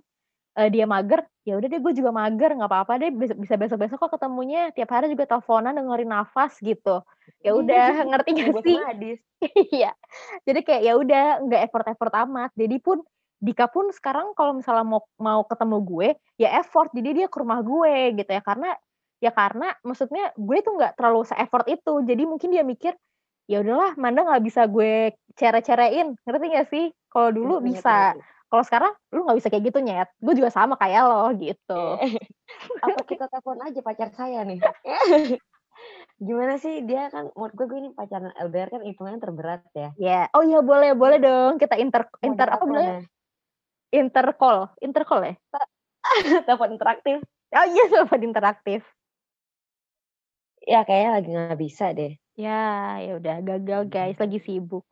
eee, 0.59 0.71
dia 0.75 0.87
mager, 0.89 1.25
ya 1.49 1.57
udah 1.61 1.69
deh 1.71 1.81
gue 1.83 1.95
juga 1.97 2.11
mager, 2.15 2.51
nggak 2.59 2.71
apa-apa 2.71 2.95
deh 3.03 3.11
bisa 3.15 3.57
besok-besok 3.61 3.99
kok 4.09 4.13
ketemunya, 4.21 4.71
tiap 4.77 4.91
hari 4.95 5.11
juga 5.13 5.27
teleponan 5.31 5.75
dengerin 5.79 6.11
nafas 6.13 6.59
gitu. 6.63 7.03
Ya 7.45 7.53
udah, 7.57 7.85
ngerti 8.11 8.33
Buat 8.39 8.65
sih? 8.65 8.81
Iya. 9.75 9.95
Jadi 10.49 10.61
kayak 10.67 10.83
ya 10.87 10.95
udah 10.99 11.25
nggak 11.47 11.63
effort-effort 11.71 12.15
amat. 12.29 12.51
Jadi 12.59 12.79
pun 12.83 13.01
Dika 13.39 13.71
pun 13.71 13.91
sekarang 13.95 14.35
kalau 14.35 14.57
misalnya 14.59 14.83
mau 14.89 15.03
mau 15.21 15.43
ketemu 15.47 15.79
gue, 15.87 16.09
ya 16.43 16.59
effort, 16.59 16.91
jadi 16.97 17.11
dia 17.25 17.27
ke 17.31 17.39
rumah 17.43 17.63
gue 17.63 18.17
gitu 18.19 18.31
ya. 18.35 18.43
Karena 18.43 18.75
ya 19.19 19.35
karena 19.35 19.75
maksudnya 19.83 20.31
gue 20.35 20.59
tuh 20.63 20.73
nggak 20.79 20.95
terlalu 20.99 21.27
se-effort 21.27 21.67
itu. 21.67 22.03
Jadi 22.07 22.23
mungkin 22.25 22.49
dia 22.55 22.63
mikir, 22.63 22.95
"Ya 23.51 23.63
udahlah 23.63 23.99
Manda 23.99 24.23
nggak 24.27 24.43
bisa 24.45 24.67
gue 24.71 25.15
cere-cerein," 25.35 26.15
ngerti 26.23 26.47
nggak 26.51 26.69
sih? 26.71 26.87
Kalau 27.11 27.29
dulu 27.35 27.59
Ngerti 27.59 27.65
ngerti 27.65 27.77
bisa, 27.83 27.97
kalau 28.49 28.65
sekarang 28.65 28.93
lu 29.13 29.21
nggak 29.27 29.39
bisa 29.43 29.49
kayak 29.53 29.65
gitu 29.69 29.79
Nyet, 29.83 30.09
gue 30.23 30.35
juga 30.39 30.51
sama 30.55 30.75
kayak 30.81 31.03
lo, 31.05 31.25
gitu. 31.37 31.83
Apa 32.85 33.01
kita 33.05 33.29
telepon 33.29 33.61
aja 33.61 33.81
pacar 33.85 34.09
saya 34.17 34.41
nih. 34.47 34.61
Gimana 36.19 36.59
sih 36.59 36.83
dia 36.83 37.07
kan 37.15 37.31
menurut 37.37 37.55
gue, 37.55 37.67
gue 37.71 37.79
ini 37.79 37.91
pacaran 37.95 38.35
LDR 38.35 38.69
kan 38.75 38.83
hitungannya 38.83 39.21
terberat 39.23 39.63
ya. 39.77 39.89
Ya, 39.95 40.21
oh 40.35 40.43
iya 40.43 40.59
boleh 40.59 40.99
boleh 40.99 41.23
dong 41.23 41.63
kita 41.63 41.79
inter 41.79 42.11
inter 42.27 42.49
apa 42.51 42.65
bilangnya? 42.67 42.99
ya. 42.99 43.01
Intercall 44.03 44.75
intercall 44.83 45.23
ya? 45.23 45.35
Telepon 46.47 46.75
interaktif. 46.75 47.23
Oh 47.55 47.67
iya 47.69 47.85
telepon 47.89 48.21
interaktif. 48.27 48.83
Ya 50.71 50.79
kayaknya 50.87 51.11
lagi 51.17 51.29
nggak 51.35 51.61
bisa 51.65 51.85
deh. 51.99 52.13
Ya, 52.37 52.51
ya 53.05 53.11
udah 53.19 53.35
gagal 53.49 53.81
guys, 53.93 54.17
lagi 54.23 54.39
sibuk. 54.47 54.85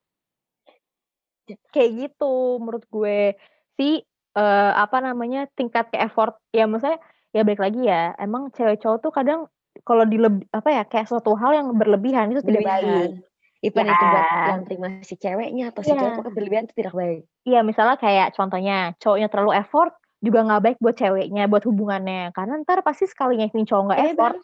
Kayak 1.75 1.91
gitu 2.01 2.59
menurut 2.59 2.85
gue 2.91 3.39
sih, 3.79 3.93
eee, 4.39 4.71
apa 4.83 4.97
namanya, 5.07 5.47
tingkat 5.55 5.85
ke-effort 5.95 6.35
ya 6.51 6.67
maksudnya, 6.67 6.99
ya 7.35 7.41
balik 7.47 7.62
lagi 7.62 7.81
ya, 7.87 8.15
emang 8.19 8.51
cewek 8.57 8.83
cowok 8.83 8.99
tuh 9.05 9.12
kadang 9.15 9.41
kalau 9.87 10.03
dileb 10.09 10.43
apa 10.51 10.69
ya, 10.77 10.83
kayak 10.91 11.07
suatu 11.11 11.31
hal 11.39 11.53
yang 11.55 11.69
berlebihan 11.79 12.33
itu 12.35 12.43
tidak 12.43 12.65
baik. 12.67 13.11
Berlebihan. 13.12 13.23
Even 13.65 13.87
Ya. 13.87 13.93
itu 13.93 14.05
buat 14.12 14.27
yang 14.45 14.61
terima 14.69 14.89
si 15.09 15.15
ceweknya 15.17 15.73
atau 15.73 15.83
si 15.87 15.93
cewek, 15.97 16.12
Iya. 16.12 16.17
pokoknya 16.17 16.35
berlebihan 16.37 16.65
itu 16.69 16.75
tidak 16.81 16.95
baik. 16.97 17.27
Iya 17.47 17.61
misalnya 17.62 17.97
kayak 18.03 18.35
contohnya, 18.35 18.97
cowoknya 19.03 19.29
terlalu 19.31 19.53
effort, 19.62 19.93
juga 20.24 20.38
nggak 20.46 20.62
baik 20.64 20.79
buat 20.83 20.96
ceweknya, 20.98 21.46
buat 21.50 21.64
hubungannya. 21.68 22.33
Karena 22.37 22.55
entar 22.61 22.81
pasti 22.87 23.05
sekalinya 23.09 23.46
ini 23.50 23.64
cowok 23.68 23.85
nggak 23.92 24.02
Eh, 24.02 24.12
effort 24.12 24.37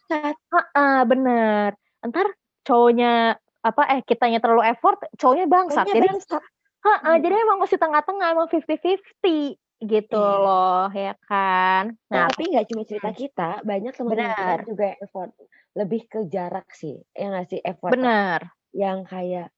heeh, 0.55 0.99
bener. 1.11 1.71
Entar 2.05 2.27
cowoknya 2.67 3.37
apa, 3.67 3.83
eh 3.99 4.01
kitanya 4.07 4.39
terlalu 4.43 4.63
effort, 4.73 4.99
cowoknya 5.21 5.47
bangsat. 5.51 5.87
Cowoknya 5.87 5.95
Jadi 5.95 6.09
bangsat. 6.09 6.43
heeh, 6.87 7.15
Mhm. 7.15 7.25
jadi 7.25 7.37
emang 7.45 7.59
mesti 7.63 7.77
tengah-tengah, 7.81 8.29
emang 8.35 8.49
50-50 8.53 9.57
gitu 9.83 10.17
Iya. 10.17 10.43
loh, 10.43 10.89
ya 10.95 11.15
kan. 11.29 11.97
Nah 12.11 12.29
Tapi 12.31 12.53
nggak 12.53 12.67
cuma 12.69 12.83
cerita 12.85 13.11
kita, 13.15 13.65
banyak 13.65 13.97
teman-teman 13.97 14.33
kita 14.37 14.55
juga 14.61 14.85
yang 14.93 15.01
effort. 15.07 15.31
Lebih 15.79 16.01
ke 16.13 16.19
jarak 16.29 16.69
sih, 16.77 17.01
ya 17.17 17.33
nggak 17.33 17.47
sih? 17.49 17.61
Effort 17.65 17.97
Bener. 17.97 18.53
yang 18.75 19.05
kayak 19.09 19.53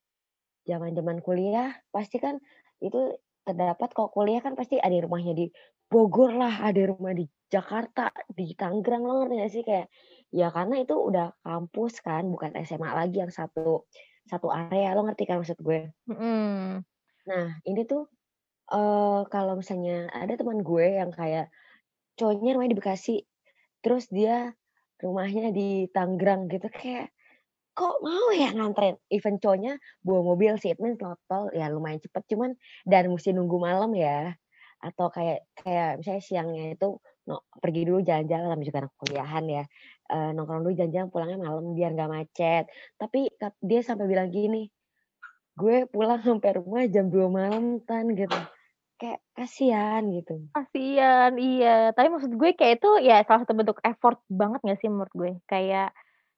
zaman-zaman 0.68 1.20
kuliah, 1.24 1.76
pasti 1.94 2.18
kan 2.22 2.38
itu 2.82 3.16
terdapat 3.46 3.90
kalau 3.96 4.10
kuliah 4.12 4.40
kan 4.44 4.54
pasti 4.58 4.78
ada 4.80 4.92
yang 4.94 5.06
rumahnya 5.10 5.34
di 5.36 5.46
Bogor 5.92 6.32
lah, 6.40 6.54
ada 6.68 6.80
rumah 6.90 7.12
di 7.12 7.24
Jakarta, 7.52 8.08
di 8.32 8.56
Tangerang, 8.56 9.02
lo 9.04 9.12
ngerti 9.20 9.34
nggak 9.38 9.52
sih? 9.52 9.62
Kayak, 9.68 9.86
ya 10.32 10.46
karena 10.56 10.74
itu 10.82 10.94
udah 10.96 11.26
kampus 11.44 11.92
kan, 12.06 12.22
bukan 12.32 12.52
SMA 12.64 12.90
lagi 12.96 13.16
yang 13.22 13.32
satu 13.32 13.84
satu 14.24 14.48
area, 14.48 14.96
lo 14.96 15.04
ngerti 15.04 15.24
kan 15.28 15.36
maksud 15.44 15.60
gue? 15.60 15.94
Mhm. 16.06 16.84
Nah, 17.28 17.56
ini 17.64 17.80
tuh, 17.88 18.04
eee, 18.72 19.20
kalau 19.34 19.54
misalnya 19.60 20.08
ada 20.12 20.34
teman 20.40 20.60
gue 20.66 20.86
yang 21.00 21.10
kayak 21.14 21.48
cowoknya 22.18 22.50
rumahnya 22.56 22.72
di 22.76 22.80
Bekasi, 22.80 23.16
terus 23.84 24.06
dia 24.12 24.54
rumahnya 25.02 25.50
di 25.56 25.88
Tangerang 25.94 26.48
gitu, 26.52 26.68
kayak, 26.72 27.12
kok 27.78 27.96
mau 28.04 28.28
ya 28.34 28.50
nganterin? 28.56 28.96
Even 29.12 29.38
cowoknya 29.42 29.78
bawa 30.06 30.22
mobil 30.36 30.54
sih, 30.62 30.72
it 30.74 30.80
means 30.82 30.98
lewat 31.02 31.20
tol 31.30 31.46
ya 31.56 31.66
lumayan 31.72 32.00
cepet, 32.04 32.22
cuman 32.32 32.50
dan 32.88 33.10
mesti 33.12 33.30
nunggu 33.36 33.58
malam 33.62 33.92
ya, 33.96 34.36
atau 34.84 35.06
kayak 35.16 35.38
kayak 35.58 35.88
misalnya 36.00 36.22
siangnya 36.28 36.64
itu 36.76 36.86
no 37.28 37.34
pergi 37.62 37.80
dulu 37.88 38.00
jalan-jalan, 38.08 38.46
namanya 38.52 38.68
juga 38.70 38.80
anak 38.84 38.94
kuliahan 39.00 39.44
ya, 39.56 39.64
eee, 40.12 40.28
nongkrong 40.36 40.62
dulu 40.66 40.74
jalan-jalan, 40.80 41.08
pulangnya 41.12 41.38
malam 41.44 41.64
biar 41.76 41.90
nggak 41.96 42.10
macet. 42.16 42.64
Tapi 43.00 43.20
dia 43.64 43.80
sampai 43.88 44.06
bilang 44.12 44.28
gini, 44.34 44.68
"Gue 45.60 45.86
pulang 45.90 46.20
sampai 46.24 46.50
rumah 46.60 46.84
jam 46.92 47.08
2 47.12 47.28
malam 47.32 47.80
Tan," 47.88 48.12
gitu. 48.18 48.38
Kayak 49.00 49.20
kasihan 49.38 50.04
gitu. 50.14 50.48
Kasian, 50.54 51.34
iya. 51.42 51.90
Tapi 51.90 52.06
maksud 52.14 52.30
gue 52.38 52.54
kayak 52.54 52.78
itu 52.78 52.88
ya 53.02 53.26
salah 53.26 53.42
satu 53.42 53.58
bentuk 53.58 53.82
effort 53.82 54.22
banget 54.30 54.62
nggak 54.62 54.78
sih 54.78 54.86
menurut 54.86 55.10
gue? 55.10 55.32
Kayak, 55.50 55.90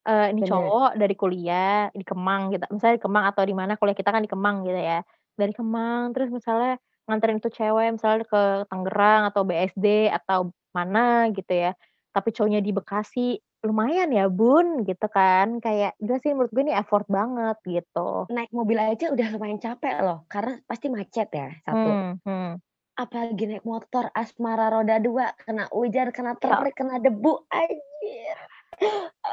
eee, 0.08 0.32
ini 0.32 0.40
Bener. 0.40 0.76
cowok 0.80 0.96
dari 0.96 1.12
kuliah 1.16 1.92
di 1.92 2.00
Kemang 2.04 2.48
gitu, 2.52 2.64
misalnya 2.72 2.96
di 2.96 3.04
Kemang 3.04 3.24
atau 3.28 3.44
di 3.44 3.52
mana, 3.56 3.76
kuliah 3.76 3.92
kita 3.96 4.08
kan 4.16 4.24
di 4.24 4.30
Kemang 4.32 4.64
gitu 4.64 4.80
ya. 4.80 5.04
Dari 5.36 5.52
Kemang, 5.52 6.16
terus 6.16 6.32
misalnya 6.32 6.80
nganterin 7.06 7.38
tuh 7.38 7.54
cewek 7.54 7.94
misalnya 7.94 8.26
ke 8.26 8.42
Tangerang 8.68 9.30
atau 9.30 9.42
BSD 9.46 10.10
atau 10.10 10.50
mana 10.74 11.30
gitu 11.32 11.48
ya, 11.54 11.72
tapi 12.12 12.34
cowoknya 12.34 12.60
di 12.60 12.70
Bekasi, 12.74 13.28
lumayan 13.64 14.12
ya 14.12 14.28
Bun, 14.28 14.84
gitu 14.84 15.06
kan. 15.08 15.58
Kayak 15.64 15.96
gila 15.96 16.18
sih 16.20 16.30
menurut 16.36 16.52
gue 16.52 16.62
ini 16.66 16.74
effort 16.76 17.08
banget 17.08 17.56
gitu. 17.64 18.28
Naik 18.28 18.52
mobil 18.52 18.76
aja 18.76 19.08
udah 19.10 19.26
lumayan 19.32 19.58
capek 19.62 19.96
loh, 20.04 20.28
karena 20.28 20.60
pasti 20.68 20.86
macet 20.92 21.28
ya, 21.32 21.48
satu. 21.64 21.90
Mmm, 21.90 22.12
hmm. 22.26 22.52
Apalagi 22.96 23.44
naik 23.44 23.64
motor 23.64 24.08
asmara 24.12 24.72
roda 24.72 25.00
2, 25.00 25.46
kena 25.46 25.64
hujan, 25.72 26.12
kena 26.12 26.36
Ya. 26.36 26.40
terik, 26.40 26.74
kena 26.76 26.96
debu, 27.00 27.44
anjir. 27.52 28.38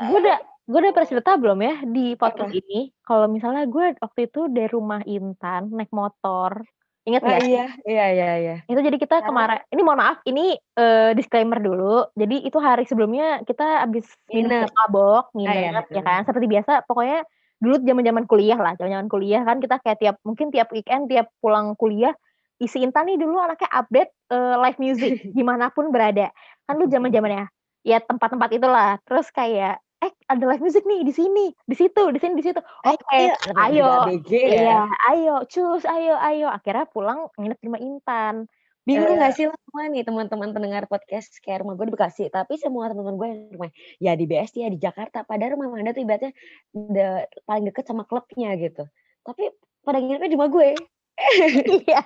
Gue 0.08 0.20
udah 0.24 0.40
gue 0.64 0.80
udah 0.80 0.96
pernah 0.96 1.10
cerita 1.12 1.36
belum 1.36 1.60
ya 1.60 1.76
di 1.84 2.16
podcast 2.16 2.56
ini, 2.56 2.96
kalau 3.04 3.28
misalnya 3.28 3.68
gue 3.68 4.00
waktu 4.00 4.32
itu 4.32 4.48
dari 4.48 4.72
rumah 4.72 5.04
Intan 5.04 5.68
naik 5.76 5.92
motor, 5.92 6.64
inget 7.08 7.24
Oh 7.24 7.30
nggak 7.30 7.44
sih? 7.50 7.60
iya, 7.60 7.62
iya 7.90 8.04
iya 8.16 8.28
iya. 8.42 8.54
Itu 8.70 8.80
jadi 8.80 8.96
kita 8.96 9.28
kemaren 9.28 9.60
ini 9.76 9.82
mohon 9.84 10.00
maaf, 10.00 10.18
ini, 10.24 10.56
eee, 10.80 11.12
disclaimer 11.20 11.60
dulu, 11.60 12.08
jadi 12.16 12.36
itu 12.48 12.58
hari 12.64 12.88
sebelumnya 12.88 13.44
kita 13.44 13.84
habis 13.84 14.08
minum 14.32 14.56
Nginep. 14.56 14.72
mabok, 14.80 15.36
Ah, 15.46 15.56
iya, 15.60 15.72
nginep, 15.76 15.92
ya 15.92 16.00
kan, 16.08 16.24
seperti 16.24 16.48
biasa 16.48 16.88
pokoknya 16.88 17.28
dulu 17.60 17.76
zaman-zaman 17.84 18.24
kuliah 18.28 18.56
lah, 18.60 18.74
zaman-zaman 18.80 19.08
kuliah 19.12 19.44
kan 19.44 19.60
kita 19.60 19.76
kayak 19.84 19.98
tiap 20.00 20.16
mungkin 20.24 20.48
tiap 20.56 20.72
weekend, 20.72 21.12
tiap 21.12 21.28
pulang 21.44 21.76
kuliah, 21.76 22.16
ih 22.64 22.70
si 22.72 22.80
Intan 22.88 23.12
nih 23.12 23.20
dulu 23.20 23.36
anaknya 23.44 23.68
update, 23.76 24.12
eee, 24.32 24.56
live 24.64 24.80
music, 24.80 25.14
di 25.36 25.44
mana 25.44 25.68
pun 25.76 25.92
berada. 25.92 26.32
Kan 26.64 26.80
dulu 26.80 26.88
zaman-zamannya, 26.88 27.52
ya 27.84 28.00
tempat-tempat 28.00 28.50
itulah, 28.56 28.96
terus 29.04 29.28
kayak, 29.36 29.83
"Eh 30.04 30.12
ada 30.28 30.44
live 30.44 30.60
music 30.60 30.84
nih 30.84 31.02
di 31.08 31.14
sini, 31.16 31.46
di 31.64 31.76
situ 31.80 32.04
di 32.12 32.20
sini, 32.20 32.34
di 32.36 32.44
situ." 32.44 32.60
Oke, 32.84 33.16
Ayo, 33.16 33.32
namanya 33.48 33.72
juga 33.72 33.90
ayo. 33.90 33.90
ABG 34.04 34.32
Iya, 34.36 34.60
ya. 34.60 34.80
ayo, 35.10 35.34
cus, 35.48 35.84
ayo 35.88 36.14
ayo. 36.20 36.48
Akhirnya 36.52 36.86
pulang 36.92 37.32
nginep 37.40 37.58
di 37.64 37.66
rumah 37.72 37.82
Intan. 37.82 38.36
Bingung 38.84 39.16
Eee 39.16 39.16
nggak 39.16 39.32
sih 39.40 39.48
lo 39.48 39.56
semua 39.64 39.88
nih 39.88 40.04
teman-teman 40.04 40.52
pendengar 40.52 40.84
podcast, 40.92 41.40
kayak 41.40 41.64
rumah 41.64 41.80
gue 41.80 41.88
di 41.88 41.94
Bekasi, 41.96 42.28
tapi 42.28 42.60
semua 42.60 42.92
teman-teman 42.92 43.16
gue 43.16 43.28
yang 43.32 43.40
rumahnya 43.56 43.76
ya 44.04 44.12
di 44.20 44.26
BSD, 44.28 44.56
ya 44.60 44.70
di 44.76 44.80
Jakarta, 44.84 45.24
padahal 45.24 45.56
rumah 45.56 45.72
Manda 45.72 45.96
tuh 45.96 46.04
ibaratnya 46.04 46.36
de 46.76 47.24
paling 47.48 47.64
deket 47.72 47.88
sama 47.88 48.04
klubnya 48.04 48.52
gitu. 48.60 48.84
Tapi 49.24 49.56
pada 49.88 50.04
nginepnya 50.04 50.28
di 50.28 50.36
rumah 50.36 50.52
gue. 50.52 50.70
Iya, 51.86 52.02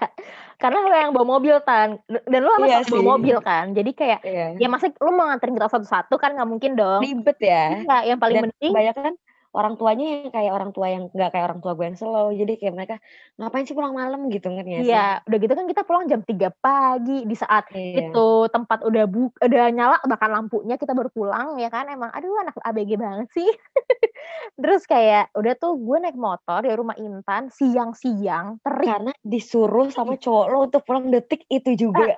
karena 0.60 0.78
lo 0.84 0.92
yang 0.92 1.12
bawa 1.16 1.40
mobil 1.40 1.56
Tan, 1.64 1.96
d 2.12 2.16
dan 2.28 2.42
lo 2.44 2.52
sama 2.60 2.68
Iya 2.68 2.78
bawa 2.92 3.04
mobil 3.16 3.38
kan, 3.40 3.66
jadi 3.72 3.92
kayak, 3.96 4.20
ya 4.28 4.48
Iya. 4.60 4.68
masa 4.68 4.92
lo 5.00 5.10
mau 5.16 5.26
nganterin 5.32 5.56
kita 5.56 5.70
satu-satu 5.72 6.14
kan 6.20 6.36
nggak 6.36 6.50
mungkin 6.50 6.72
dong. 6.76 7.02
Ribet 7.08 7.38
ya. 7.40 7.64
Iya, 7.88 7.98
yang 8.14 8.20
paling 8.20 8.36
Dan 8.36 8.44
penting 8.52 8.72
kebanyakan 8.76 9.14
orang 9.60 9.74
tuanya 9.80 10.06
yang 10.24 10.32
kayak 10.36 10.52
orang 10.58 10.72
tua 10.76 10.88
yang 10.94 11.04
nggak 11.16 11.30
kayak 11.34 11.46
orang 11.50 11.60
tua 11.64 11.72
gue 11.78 11.86
yang 11.90 11.98
slow. 12.00 12.28
Jadi 12.32 12.54
kayak 12.62 12.74
mereka, 12.78 12.96
"Ngapain 13.42 13.66
sih 13.68 13.76
pulang 13.78 13.94
malam?" 13.98 14.22
Gitu, 14.30 14.46
nggak 14.54 14.86
sih? 14.86 14.86
Iya, 14.86 15.24
udah 15.26 15.38
gitu 15.42 15.54
kan 15.58 15.66
kita 15.66 15.82
pulang 15.88 16.06
jam 16.12 16.22
3 16.22 16.54
pagi, 16.54 17.26
di 17.26 17.34
saat 17.34 17.66
Iya. 17.74 17.98
itu 18.14 18.28
tempat 18.54 18.86
udah 18.86 19.04
buk 19.10 19.34
udah 19.42 19.64
nyala 19.74 19.98
bahkan 20.06 20.30
lampunya 20.30 20.76
kita 20.78 20.94
baru 20.94 21.10
pulang 21.10 21.58
ya 21.58 21.72
kan, 21.74 21.90
emang 21.90 22.14
aduh 22.14 22.30
anak 22.46 22.54
ABG 22.62 22.92
banget 23.00 23.28
sih. 23.34 23.48
Terus 24.62 24.84
kayak 24.90 25.34
udah 25.38 25.54
tuh 25.60 25.78
gue 25.80 25.98
naik 26.04 26.18
motor 26.18 26.62
dari 26.66 26.76
rumah 26.78 26.98
Intan 27.00 27.50
siang-siang, 27.54 28.60
terik 28.66 28.94
Karena 28.94 29.12
disuruh 29.26 29.90
sama 29.94 30.16
ih. 30.16 30.20
cowok 30.20 30.46
lo 30.54 30.58
untuk 30.70 30.84
pulang 30.88 31.10
detik 31.14 31.44
itu 31.50 31.74
juga. 31.78 32.18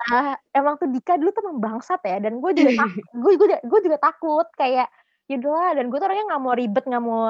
Emang 0.52 0.76
tuh 0.80 0.88
Dika 0.90 1.16
dulu 1.20 1.30
tuh 1.34 1.42
emang 1.46 1.58
bangsat 1.62 2.00
ya 2.04 2.18
dan 2.20 2.42
gue 2.42 2.52
juga 2.54 2.70
gue 3.22 3.32
gue 3.64 3.80
juga 3.86 3.98
takut 4.02 4.46
kayak, 4.58 4.88
ya 5.30 5.34
udahlah 5.40 5.70
dan 5.78 5.84
gue 5.90 5.98
tuh 6.02 6.06
orangnya 6.10 6.26
nggak 6.34 6.42
mau 6.44 6.54
ribet, 6.58 6.84
nggak 6.90 7.04
mau, 7.06 7.20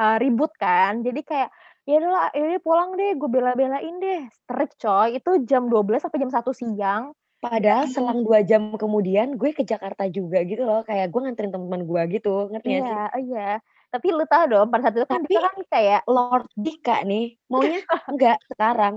eee, 0.00 0.16
ribut 0.22 0.52
kan. 0.62 0.92
Jadi 1.06 1.20
kayak, 1.26 1.50
ya 1.88 1.94
udahlah 2.00 2.24
ya 2.36 2.40
udah 2.46 2.62
pulang 2.66 2.90
deh, 2.98 3.10
gue 3.20 3.28
bela-belain 3.34 3.94
deh. 4.04 4.20
Terik 4.48 4.70
coy, 4.82 5.08
itu 5.18 5.30
jam 5.50 5.62
12.00 5.72 6.00
sampai 6.06 6.20
jam 6.22 6.30
1.00 6.32 6.52
siang. 6.54 7.12
Padahal 7.42 7.88
selang 7.88 8.20
2 8.20 8.44
jam 8.44 8.76
kemudian 8.76 9.40
gue 9.40 9.50
ke 9.56 9.64
Jakarta 9.64 10.04
juga 10.12 10.44
gitu 10.44 10.60
loh, 10.68 10.84
kayak 10.84 11.08
gue 11.08 11.20
nganterin 11.24 11.48
temen-temen 11.56 11.82
gue 11.88 12.02
gitu, 12.20 12.52
ngerti 12.52 12.68
Iya 12.68 12.84
sih? 12.88 13.00
iya. 13.20 13.40
Tapi 13.92 14.06
lu 14.16 14.22
tahu 14.30 14.44
dong 14.52 14.68
pada 14.72 14.82
saat 14.84 14.94
itu 15.00 15.08
kan 15.08 15.22
Tapi, 15.24 15.40
kan 15.44 15.56
kayak 15.72 16.00
Lord 16.14 16.44
Dika 16.64 16.92
nih, 17.08 17.40
maunya 17.50 17.80
enggak 18.10 18.36
sekarang, 18.50 18.94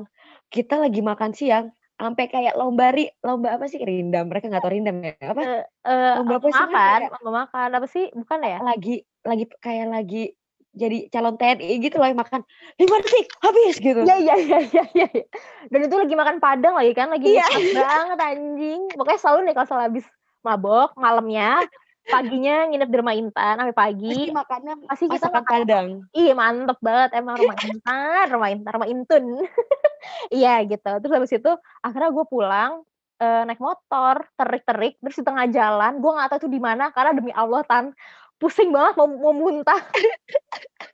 kita 0.53 0.73
lagi 0.83 0.99
makan 1.09 1.31
siang, 1.39 1.65
ampe 2.01 2.23
kayak 2.33 2.53
lomba 2.59 2.89
ri 2.95 3.09
lomba 3.25 3.55
apa 3.57 3.65
sih, 3.71 3.81
rindam, 3.83 4.25
mereka 4.31 4.49
nggak 4.49 4.63
tahu 4.65 4.73
rindam 4.75 4.97
ya, 5.05 5.13
apa? 5.21 5.43
Eee, 5.85 6.15
Lomba 6.15 6.35
apa 6.37 6.49
sih 6.55 6.67
makan 6.69 6.99
kayak 6.99 7.11
lomba 7.11 7.29
makan, 7.43 7.69
apa 7.77 7.87
sih? 7.89 8.05
Bukan 8.15 8.39
ya? 8.45 8.59
lagi 8.61 9.01
lagi 9.25 9.45
kayak 9.63 9.87
lagi 9.89 10.35
jadi 10.73 11.05
calon 11.13 11.37
TNI 11.37 11.73
gitu 11.85 11.95
loh 12.01 12.09
yang 12.09 12.17
makan, 12.17 12.41
"5 12.81 12.97
detik, 13.05 13.29
habis!" 13.45 13.77
Gitu. 13.77 14.01
Iya 14.01 14.13
iya 14.17 14.33
iya 14.41 14.57
iya 14.65 14.83
iya 14.95 15.05
iya. 15.13 15.23
Dan 15.69 15.79
itu 15.85 15.95
lagi 16.01 16.15
makan 16.17 16.37
Padang 16.41 16.73
lagi 16.79 16.91
kan, 16.97 17.07
lagi 17.13 17.29
nikmat 17.37 17.65
banget 17.69 18.17
anjing. 18.19 18.79
Pokoknya 18.97 19.19
selalu 19.21 19.39
nih 19.49 19.53
kalau 19.53 19.65
misalnya 19.69 19.87
habis 19.89 20.05
mabok, 20.43 20.89
malamnya, 20.97 21.49
paginya 22.07 22.67
nginep 22.69 22.89
di 22.91 22.97
rumah 22.99 23.15
Intan 23.15 23.55
sampai 23.59 23.75
pagi, 23.75 24.11
Pasti 24.11 24.33
makannya 24.35 24.73
pasti 24.87 25.05
kita 25.07 25.27
makan 25.31 25.61
Padang. 25.63 25.87
ih 26.13 26.31
mantep 26.35 26.77
banget 26.83 27.09
emang 27.17 27.35
rumah 27.39 27.57
Intan 27.67 28.25
rumah 28.29 28.49
Intan, 28.51 28.71
rumah 28.75 28.89
Intun. 28.89 29.25
Iya 30.35 30.67
gitu, 30.67 30.99
terus 30.99 31.13
habis 31.15 31.31
itu 31.31 31.51
akhirnya 31.79 32.11
gue 32.11 32.25
pulang, 32.27 32.83
eee, 33.23 33.47
naik 33.47 33.63
motor, 33.63 34.27
terik-terik, 34.35 34.99
terus 34.99 35.15
di 35.15 35.23
tengah 35.23 35.47
jalan, 35.47 36.03
gue 36.03 36.11
nggak 36.11 36.27
tahu 36.27 36.39
itu 36.43 36.49
di 36.51 36.59
mana 36.59 36.91
karena 36.91 37.15
demi 37.15 37.31
Allah 37.31 37.63
Tan, 37.63 37.95
pusing 38.35 38.75
banget 38.75 38.99
mau 38.99 39.07
mau 39.07 39.31
muntah. 39.31 39.79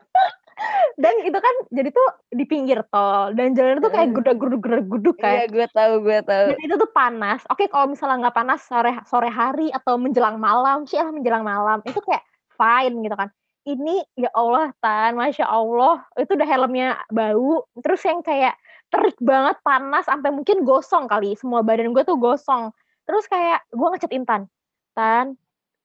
Dan 1.00 1.16
itu 1.24 1.40
kan 1.40 1.56
jadi 1.72 1.90
tuh 1.96 2.08
di 2.36 2.44
pinggir 2.44 2.84
tol 2.92 3.32
dan 3.32 3.56
jalannya 3.56 3.80
tuh 3.80 3.92
kayak 3.94 4.12
Heeh. 4.12 4.36
grudak-gruduk 4.36 5.16
kan. 5.20 5.44
Iya, 5.44 5.46
gue 5.48 5.68
tahu 5.72 5.94
gue 6.04 6.20
tahu. 6.28 6.46
Dan 6.52 6.60
itu 6.60 6.76
tuh 6.76 6.92
panas. 6.92 7.40
Oke 7.48 7.72
kalau 7.72 7.88
misalnya 7.88 8.28
nggak 8.28 8.36
panas 8.36 8.60
sore 8.68 8.92
sore 9.08 9.32
hari 9.32 9.72
atau 9.72 9.96
menjelang 9.96 10.36
malam, 10.36 10.84
cilah 10.84 11.12
menjelang 11.12 11.48
malam, 11.48 11.80
itu 11.88 12.00
kayak 12.04 12.24
fine 12.60 13.00
gitu 13.06 13.16
kan. 13.16 13.30
Ini 13.68 14.02
ya 14.18 14.32
Allah 14.34 14.74
Tan, 14.82 15.20
Masya 15.20 15.46
Allah, 15.46 16.02
itu 16.18 16.32
udah 16.34 16.48
helmnya 16.48 17.00
bau, 17.12 17.68
terus 17.84 18.02
yang 18.02 18.24
kayak 18.26 18.58
terik 18.90 19.20
banget, 19.22 19.62
panas, 19.62 20.10
sampai 20.10 20.34
mungkin 20.34 20.66
gosong 20.66 21.06
kali, 21.06 21.38
semua 21.38 21.62
badan 21.62 21.94
gue 21.94 22.02
tuh 22.02 22.18
gosong. 22.18 22.74
Terus 23.06 23.30
kayak 23.30 23.62
gue 23.70 23.88
nge-chat 23.94 24.14
Intan, 24.16 24.50
"Tan, 24.98 25.38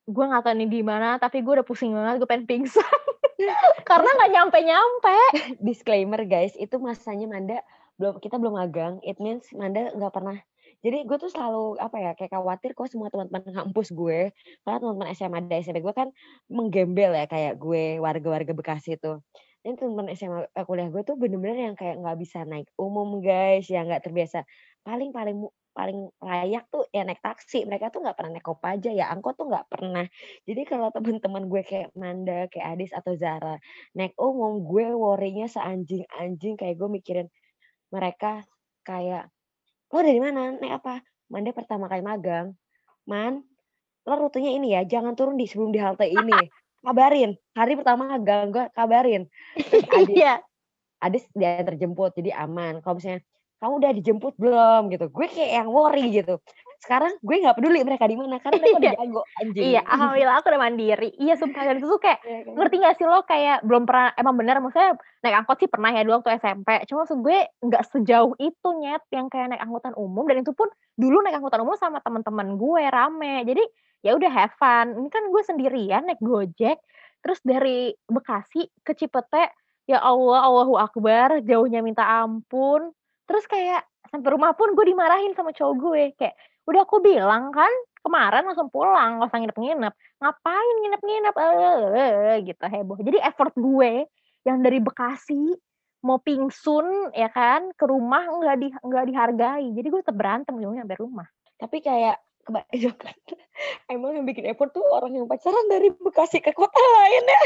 gue 0.08 0.24
nggak 0.24 0.48
tahu 0.48 0.54
ini 0.56 0.66
di 0.70 0.80
mana, 0.80 1.20
tapi 1.20 1.44
gue 1.44 1.60
udah 1.60 1.66
pusing 1.66 1.92
banget, 1.92 2.24
gue 2.24 2.28
pengen 2.30 2.48
pingsan." 2.48 2.80
Karena 3.88 4.08
nggak 4.08 4.30
nyampe-nyampe. 4.32 5.16
Disclaimer 5.66 6.22
guys, 6.26 6.54
itu 6.58 6.76
masanya 6.78 7.26
Manda 7.30 7.58
belum 7.94 8.18
kita 8.18 8.42
belum 8.42 8.58
magang, 8.58 8.98
it 9.06 9.18
means 9.22 9.46
Manda 9.54 9.94
nggak 9.94 10.14
pernah 10.14 10.38
jadi 10.84 11.00
gue 11.08 11.16
tuh 11.16 11.32
selalu, 11.32 11.80
apa 11.80 11.96
ya, 11.96 12.12
kayak 12.12 12.28
khawatir 12.36 12.76
kok 12.76 12.92
semua 12.92 13.08
teman-teman 13.08 13.40
kampus 13.56 13.88
gue, 13.96 14.36
karena 14.68 14.76
teman-teman 14.84 15.08
SMA 15.16 15.40
dan 15.48 15.64
SMP 15.64 15.80
gue 15.80 15.94
kan 15.96 16.12
menggembel 16.52 17.16
ya 17.16 17.24
kayak 17.24 17.56
gue, 17.56 17.96
warga-warga 18.04 18.52
Bekasi 18.52 19.00
tuh. 19.00 19.24
Dan 19.64 19.80
teman-teman 19.80 20.12
SMA, 20.12 20.44
eee, 20.44 20.64
kuliah 20.68 20.92
gue 20.92 21.00
tuh 21.08 21.16
bener-bener 21.16 21.72
yang 21.72 21.76
kayak 21.80 22.04
nggak 22.04 22.20
bisa 22.20 22.44
naik 22.44 22.68
umum 22.76 23.24
guys, 23.24 23.64
yang 23.72 23.88
nggak 23.88 24.04
terbiasa. 24.04 24.44
Paling 24.84 25.08
paling 25.16 25.40
paling 25.76 26.08
layak 26.22 26.70
tuh 26.72 26.86
ya 26.94 27.02
naik 27.06 27.20
taksi, 27.24 27.66
mereka 27.68 27.90
tuh 27.92 28.00
nggak 28.06 28.16
pernah 28.18 28.32
naik 28.38 28.46
Kopaja, 28.46 28.90
ya 28.94 29.10
angkot 29.12 29.34
tuh 29.38 29.46
nggak 29.50 29.66
pernah. 29.72 30.06
Jadi 30.48 30.62
kalau 30.70 30.88
teman-teman 30.94 31.44
gue 31.50 31.62
kayak 31.66 31.90
Manda, 31.98 32.46
kayak 32.52 32.66
Adis 32.78 32.92
atau 32.96 33.14
Zara 33.18 33.58
naik 33.98 34.14
umum, 34.18 34.62
gue 34.66 34.86
worry-nya 34.94 35.46
seanjing-anjing, 35.50 36.54
kayak 36.60 36.76
gue 36.80 36.88
mikirin 36.90 37.28
mereka 37.94 38.44
kayak, 38.86 39.30
"Lo 39.94 40.00
dari 40.04 40.20
mana? 40.22 40.54
Naik 40.56 40.74
apa?" 40.84 40.94
"Manda 41.32 41.50
pertama 41.56 41.86
kali 41.92 42.02
magang." 42.04 42.56
"Man, 43.10 43.44
lo 44.08 44.14
rutenya 44.18 44.52
ini 44.56 44.74
ya, 44.76 44.82
jangan 44.88 45.14
turun 45.18 45.36
di 45.40 45.46
sebelum 45.50 45.70
di 45.74 45.80
halte 45.82 46.06
ini, 46.08 46.50
kabarin, 46.84 47.34
hari 47.58 47.74
pertama 47.78 48.08
magang 48.18 48.50
gue 48.54 48.66
kabarin." 48.76 49.26
Terus 49.70 49.84
Adis 49.92 50.20
Iya. 50.20 50.40
Adis 51.04 51.28
diantar 51.36 51.76
jemput, 51.78 52.14
jadi 52.16 52.32
aman. 52.46 52.80
Kalau 52.82 52.96
misalnya, 52.98 53.22
"Kamu 53.58 53.82
udah 53.82 53.92
dijemput 53.94 54.34
belum?" 54.40 54.88
Gitu, 54.90 55.06
gue 55.10 55.26
kayak 55.28 55.50
yang 55.62 55.68
worry 55.70 56.10
gitu. 56.10 56.40
Sekarang 56.84 57.16
gue 57.24 57.36
nggak 57.40 57.56
peduli 57.56 57.80
mereka 57.80 58.04
di 58.04 58.12
mana, 58.12 58.36
karena 58.44 58.60
mereka 58.60 58.76
udah 58.76 58.92
Iya. 58.92 59.00
jago, 59.00 59.22
anjing. 59.40 59.62
Iya, 59.64 59.80
alhamdulillah 59.88 60.34
aku 60.36 60.46
udah 60.52 60.60
mandiri. 60.60 61.10
Iya 61.16 61.34
sumpah, 61.40 61.62
dan 61.64 61.74
itu 61.80 61.86
tuh 61.88 62.00
kayak 62.02 62.18
Iya 62.20 62.38
kan? 62.44 62.52
ngerti 62.60 62.74
nggak 62.76 62.94
sih 63.00 63.06
lo 63.08 63.18
kayak 63.24 63.58
belum 63.64 63.82
pernah 63.88 64.08
emang 64.20 64.34
bener 64.36 64.56
maksudnya 64.60 64.90
naik 65.24 65.36
angkot 65.40 65.56
sih 65.64 65.70
pernah 65.72 65.90
ya 65.96 66.04
dulu 66.04 66.20
waktu 66.20 66.36
SMP, 66.36 66.68
cuma 66.84 67.08
maksud 67.08 67.18
gue 67.24 67.38
nggak 67.64 67.82
sejauh 67.88 68.34
itu 68.36 68.68
Nyet, 68.84 69.02
yang 69.16 69.26
kayak 69.32 69.46
naik 69.56 69.62
angkutan 69.64 69.96
umum 69.96 70.28
dan 70.28 70.44
itu 70.44 70.52
pun 70.52 70.68
dulu 71.00 71.24
naik 71.24 71.40
angkutan 71.40 71.64
umum 71.64 71.76
sama 71.80 72.04
temen-temen 72.04 72.60
gue 72.60 72.82
rame. 72.92 73.48
Jadi 73.48 73.64
ya 74.04 74.12
udah 74.12 74.28
have 74.28 74.52
fun, 74.60 74.92
ini 75.00 75.08
kan 75.08 75.24
gue 75.32 75.40
sendirian 75.40 76.04
naik 76.04 76.20
Gojek, 76.20 76.76
terus 77.24 77.40
dari 77.40 77.96
Bekasi 78.04 78.68
ke 78.84 78.92
Cipete, 78.92 79.48
ya 79.88 80.04
Allah, 80.04 80.44
Allahu 80.44 80.76
Akbar, 80.76 81.40
jauhnya 81.40 81.80
minta 81.80 82.04
ampun. 82.04 82.92
Terus 83.24 83.44
kayak 83.48 83.82
sampai 84.12 84.28
rumah 84.30 84.52
pun 84.52 84.76
gue 84.76 84.84
dimarahin 84.84 85.32
sama 85.32 85.50
cowok 85.50 85.74
gue, 85.80 86.02
kayak, 86.20 86.34
"Udah 86.68 86.84
aku 86.84 87.00
bilang 87.00 87.50
kan 87.50 87.70
kemarin 88.04 88.44
langsung 88.44 88.68
pulang, 88.68 89.18
nggak 89.18 89.28
usah 89.32 89.40
nginep-nginep. 89.40 89.94
Ngapain 90.20 90.76
nginep-nginep, 90.84 91.34
gitu 92.44 92.64
heboh." 92.68 92.98
Jadi 93.00 93.18
effort 93.24 93.54
gue 93.56 94.06
yang 94.44 94.60
dari 94.60 94.78
Bekasi 94.78 95.56
mau 96.04 96.20
pingsun 96.20 97.16
ya 97.16 97.32
kan, 97.32 97.72
ke 97.72 97.84
rumah 97.88 98.28
nggak 98.28 98.56
di 98.60 98.68
nggak 98.70 99.04
dihargai. 99.08 99.66
Jadi 99.72 99.86
gue 99.88 100.00
tetep 100.04 100.16
berantem 100.16 100.52
ujungnya 100.60 100.84
sampai 100.84 101.00
rumah. 101.00 101.26
Tapi 101.56 101.80
kayak 101.80 102.20
kebanyakan 102.44 103.16
emang 103.92 104.20
yang 104.20 104.26
bikin 104.28 104.44
effort 104.52 104.68
tuh 104.76 104.84
orang 104.92 105.16
yang 105.16 105.24
pacaran 105.24 105.64
dari 105.72 105.88
Bekasi 105.96 106.44
ke 106.44 106.52
kota 106.52 106.76
lain 106.76 107.24
ya. 107.24 107.42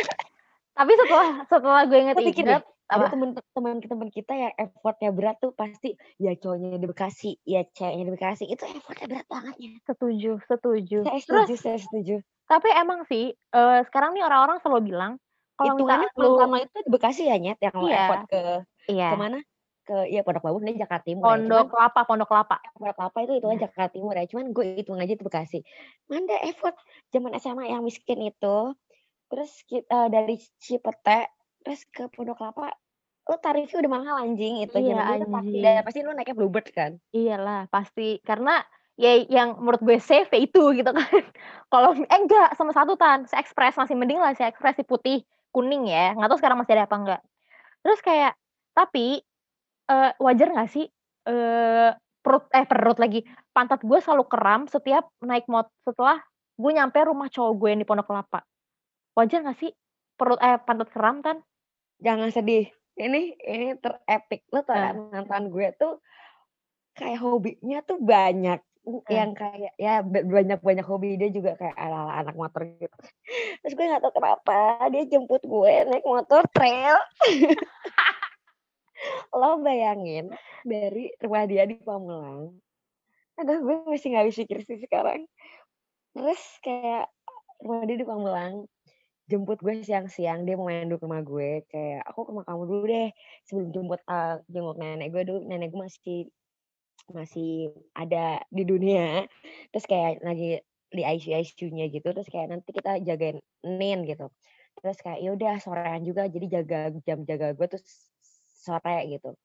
Tapi 0.74 0.92
setelah 0.94 1.28
setelah 1.46 1.82
gue 1.86 1.98
inget-inget 2.02 2.66
ada 2.88 3.04
teman-teman 3.12 4.08
kita 4.10 4.32
yang 4.32 4.52
effort-nya 4.56 5.10
berat 5.12 5.36
tuh 5.44 5.52
pasti 5.52 5.96
ya 6.16 6.32
cowoknya 6.40 6.80
di 6.80 6.88
Bekasi, 6.88 7.36
ya 7.44 7.60
ceweknya 7.76 8.04
di 8.08 8.12
Bekasi, 8.16 8.44
itu 8.48 8.64
effort-nya 8.64 9.06
berat 9.12 9.26
banget 9.28 9.54
ya. 9.60 9.72
Setuju 9.88 10.30
setuju. 10.48 10.98
Saya 11.04 11.20
Terus 11.28 11.48
setuju 11.48 11.54
saya 11.60 11.78
setuju. 11.78 12.18
tapi 12.50 12.68
emang 12.74 13.00
sih, 13.10 13.32
eee, 13.34 13.78
sekarang 13.88 14.12
nih 14.16 14.24
orang-orang 14.28 14.58
selalu 14.62 14.82
bilang, 14.94 15.12
kalau 15.58 15.74
misalnya 15.78 16.08
lu 16.20 16.32
pertama 16.32 16.60
itu 16.64 16.76
di 16.86 16.90
Bekasi 16.94 17.22
ya, 17.30 17.36
Nyet, 17.40 17.58
yang 17.64 17.76
Iya. 17.76 17.98
effort 17.98 18.22
ke 18.30 18.40
Iya. 18.90 19.08
ke 19.08 19.14
mana, 19.16 19.38
ke 19.88 19.94
ya 20.14 20.20
Pondok 20.26 20.44
Labu 20.46 20.58
sebenarnya 20.60 20.82
Jakarta 20.88 21.04
Timur 21.08 21.36
ya, 21.40 21.46
Pondok 21.46 21.74
Kelapa 21.74 22.00
Pondok 22.06 22.28
Kelapa. 22.30 22.56
Pondok 22.78 22.94
Kelapa 22.98 23.18
itu 23.26 23.32
hitungannya 23.38 23.60
Iya. 23.60 23.68
Jakarta 23.68 23.90
Timur 23.94 24.14
ya, 24.14 24.24
cuman 24.30 24.46
gue 24.54 24.64
hitung 24.78 24.98
aja 25.02 25.12
itu 25.14 25.24
Bekasi. 25.26 25.58
Manda 26.10 26.36
effort 26.46 26.76
zaman 27.10 27.32
SMA 27.38 27.64
yang 27.74 27.82
miskin 27.86 28.20
itu, 28.22 28.56
terus 29.32 29.52
ki 29.68 29.84
eee, 29.86 30.08
dari 30.12 30.36
Cipete, 30.60 31.30
terus 31.64 31.80
ke 31.90 32.06
Pondok 32.12 32.38
Kelapa, 32.40 32.72
lo 33.28 33.36
tarifnya 33.42 33.78
udah 33.84 33.92
mahal 33.92 34.16
anjing 34.24 34.64
itu, 34.64 34.76
Iya, 34.78 34.96
kan 34.98 35.20
pasti 35.28 35.56
anjing. 35.58 35.62
dan 35.64 35.82
pasti 35.84 35.98
lo 36.04 36.10
naiknya 36.16 36.36
Bluebird 36.38 36.66
kan? 36.72 36.92
Iyalah, 37.12 37.68
pasti. 37.72 38.20
Karena 38.24 38.60
ya 38.98 39.14
yang 39.28 39.60
menurut 39.62 39.80
gue 39.84 39.98
safe 40.00 40.28
ya 40.32 40.40
itu 40.42 40.62
gitu 40.74 40.90
kan. 40.90 40.96
Kalau 41.72 41.90
eh 41.96 42.18
enggak, 42.18 42.56
sama 42.56 42.72
satu 42.72 42.96
Tan, 42.96 43.24
Se-Express 43.28 43.76
masih 43.76 43.94
mending 43.96 44.18
lah 44.20 44.32
Se-Express 44.36 44.80
si 44.80 44.84
putih 44.84 45.22
kuning 45.52 45.88
ya, 45.88 46.12
nggak 46.16 46.28
tahu 46.28 46.38
sekarang 46.40 46.58
masih 46.60 46.72
ada 46.76 46.84
apa 46.88 46.96
enggak. 46.96 47.20
Terus 47.84 48.00
kayak 48.04 48.32
tapi, 48.76 49.20
eee, 49.90 50.10
wajar 50.20 50.48
nggak 50.52 50.70
sih, 50.72 50.86
eee, 51.28 51.90
perut 52.24 52.44
eh 52.52 52.66
perut 52.68 52.98
lagi, 53.00 53.24
pantat 53.56 53.80
gue 53.84 53.98
selalu 54.02 54.24
kram 54.28 54.66
setiap 54.68 55.08
naik 55.24 55.48
mot 55.48 55.68
setelah 55.86 56.20
gue 56.58 56.70
nyampe 56.74 56.98
rumah 57.06 57.28
cowok 57.32 57.52
gue 57.56 57.68
yang 57.72 57.80
di 57.82 57.88
Pondok 57.88 58.06
Kelapa. 58.10 58.40
Wajar 59.16 59.42
nggak 59.46 59.58
sih 59.58 59.72
perut 60.18 60.42
eh 60.42 60.58
pantat 60.58 60.90
kram 60.90 61.22
Tan? 61.22 61.38
Jangan 62.02 62.34
sedih, 62.34 62.66
ini 62.98 63.38
ini 63.38 63.78
terepik. 63.78 64.50
Lo 64.50 64.66
tau 64.66 64.74
kan 64.74 64.98
mantan 65.14 65.54
gue 65.54 65.70
tuh 65.78 66.02
kayak 66.98 67.22
hobinya 67.22 67.78
tuh 67.86 68.02
banyak. 68.02 68.58
yang 69.12 69.36
kayak 69.36 69.76
ya 69.76 70.00
banyak-banyak 70.00 70.86
hobi 70.88 71.20
dia 71.20 71.28
juga 71.28 71.52
kayak 71.60 71.76
ala-ala 71.76 72.24
anak 72.24 72.32
motor 72.32 72.64
gitu. 72.64 72.96
Terus 73.60 73.76
gue 73.76 73.84
nggak 73.84 74.00
tahu 74.00 74.16
kenapa 74.16 74.88
dia 74.88 75.04
jemput 75.04 75.44
gue 75.44 75.74
naik 75.92 76.08
motor 76.08 76.48
trail. 76.56 76.96
Lo 79.36 79.60
bayangin 79.60 80.32
dari 80.64 81.12
rumah 81.20 81.44
dia 81.44 81.68
di 81.68 81.76
Pamulang. 81.76 82.56
Aduh 83.36 83.60
gue 83.60 83.76
masih 83.92 84.16
nggak 84.16 84.26
bisa 84.32 84.48
pikir 84.48 84.64
sih 84.64 84.80
sekarang. 84.80 85.28
Terus 86.16 86.40
kayak 86.64 87.12
rumah 87.60 87.84
dia 87.84 87.96
di 88.00 88.08
Pamulang 88.08 88.64
jemput 89.28 89.60
gue 89.60 89.84
siang-siang 89.84 90.48
dia 90.48 90.56
mau 90.56 90.72
main 90.72 90.88
dulu 90.88 90.98
ke 90.98 91.06
rumah 91.06 91.22
gue 91.22 91.50
kayak 91.68 92.00
aku 92.08 92.18
ke 92.24 92.30
rumah 92.32 92.46
kamu 92.48 92.62
dulu 92.64 92.82
deh 92.88 93.08
sebelum 93.44 93.68
jemput 93.76 94.00
uh, 94.08 94.40
jenguk 94.48 94.76
nenek 94.80 95.08
gue 95.12 95.22
dulu 95.28 95.40
nenek 95.44 95.68
gue 95.68 95.80
masih 95.84 96.18
masih 97.12 97.72
ada 97.96 98.42
di 98.52 98.62
dunia. 98.68 99.24
Terus 99.72 99.84
kayak 99.88 100.20
lagi 100.20 100.60
di 100.88 101.02
ICU 101.04 101.36
ICU-nya 101.36 101.84
gitu 101.92 102.08
terus 102.16 102.28
kayak 102.32 102.48
nanti 102.52 102.70
kita 102.72 103.00
jagain 103.04 103.40
Nin 103.64 104.04
gitu. 104.08 104.32
Terus 104.78 104.98
kayak 105.00 105.18
ya 105.24 105.30
udah 105.34 105.54
sorean 105.60 106.02
juga. 106.04 106.28
Jadi 106.28 106.46
jaga 106.48 106.92
jam 107.04 107.24
jaga 107.24 107.52
gue 107.56 107.66
terus 107.68 107.86
sore 108.64 109.08
gitu. 109.08 109.36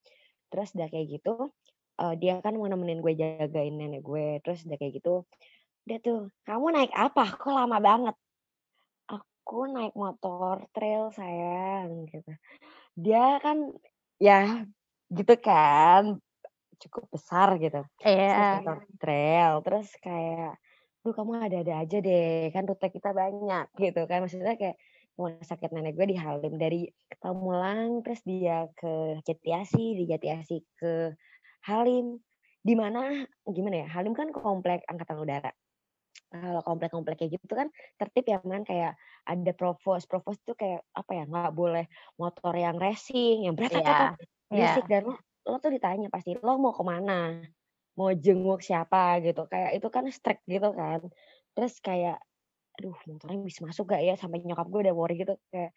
Terus 0.52 0.76
udah 0.76 0.88
kayak 0.92 1.08
gitu 1.20 1.52
uh, 2.00 2.14
dia 2.20 2.40
kan 2.44 2.56
mau 2.56 2.68
nemenin 2.68 3.00
gue 3.00 3.14
jagain 3.16 3.74
nenek 3.76 4.04
gue. 4.04 4.40
Terus 4.44 4.68
udah 4.68 4.78
kayak 4.80 4.94
gitu 5.00 5.24
dia 5.84 6.00
tuh 6.00 6.32
kamu 6.48 6.66
naik 6.72 6.92
apa? 6.96 7.36
Kok 7.36 7.52
lama 7.52 7.78
banget 7.84 8.16
aku 9.44 9.68
naik 9.68 9.92
motor 10.00 10.64
trail 10.72 11.12
sayang 11.12 12.08
gitu. 12.08 12.32
Dia 12.96 13.44
kan 13.44 13.76
ya 14.24 14.64
gitu 15.12 15.36
kan 15.36 16.16
cukup 16.80 17.12
besar 17.12 17.60
gitu. 17.60 17.84
Iya. 18.00 18.64
motor 18.64 18.88
trail 19.04 19.60
terus 19.68 19.92
kayak 20.00 20.56
duh 21.04 21.12
kamu 21.12 21.36
ada-ada 21.52 21.84
aja 21.84 22.00
deh 22.00 22.48
kan 22.56 22.64
rute 22.64 22.88
kita 22.88 23.12
banyak 23.12 23.68
gitu 23.76 24.08
kan 24.08 24.24
maksudnya 24.24 24.56
kayak 24.56 24.80
rumah 25.20 25.36
sakit 25.44 25.76
nenek 25.76 26.00
gue 26.00 26.16
di 26.16 26.18
Halim 26.18 26.56
dari 26.56 26.88
Pamulang 27.20 28.00
terus 28.08 28.24
dia 28.24 28.72
ke 28.72 29.20
Jatiasi 29.28 30.00
di 30.00 30.08
Jatiasi 30.08 30.64
ke 30.80 31.12
Halim 31.68 32.24
di 32.64 32.74
mana 32.80 33.28
gimana 33.44 33.84
ya 33.84 33.88
Halim 33.92 34.16
kan 34.16 34.32
komplek 34.32 34.88
angkatan 34.88 35.20
udara 35.20 35.52
kalau 36.34 36.62
komplek-komplek 36.66 37.22
kayak 37.22 37.38
gitu 37.38 37.54
kan 37.54 37.70
tertib 38.02 38.26
ya 38.26 38.42
man 38.42 38.66
kayak 38.66 38.98
ada 39.24 39.52
provos. 39.54 40.04
Provos 40.10 40.42
itu 40.42 40.54
kayak 40.58 40.82
apa 40.98 41.12
ya 41.14 41.24
nggak 41.30 41.54
boleh 41.54 41.86
motor 42.18 42.54
yang 42.58 42.82
racing 42.82 43.46
yang 43.46 43.54
berat 43.54 43.72
yeah. 43.78 44.18
berisik. 44.50 44.86
Yeah. 44.90 44.90
dan 44.90 45.02
lo, 45.14 45.16
lo 45.46 45.58
tuh 45.62 45.72
ditanya 45.72 46.10
pasti 46.10 46.36
lo 46.36 46.58
mau 46.58 46.74
ke 46.74 46.84
mana? 46.84 47.38
Mau 47.94 48.10
jenguk 48.18 48.66
siapa? 48.66 49.22
gitu. 49.22 49.46
Kayak 49.46 49.78
itu 49.78 49.88
kan 49.94 50.04
strike 50.10 50.44
gitu 50.50 50.70
kan. 50.74 51.06
Terus 51.54 51.78
kayak 51.80 52.18
aduh 52.82 52.98
motornya 53.06 53.38
bisa 53.46 53.62
masuk 53.70 53.94
gak 53.94 54.02
ya? 54.02 54.18
Sampai 54.18 54.42
nyokap 54.42 54.66
gue 54.68 54.90
udah 54.90 54.96
worry 54.98 55.22
gitu 55.22 55.38
kayak 55.54 55.72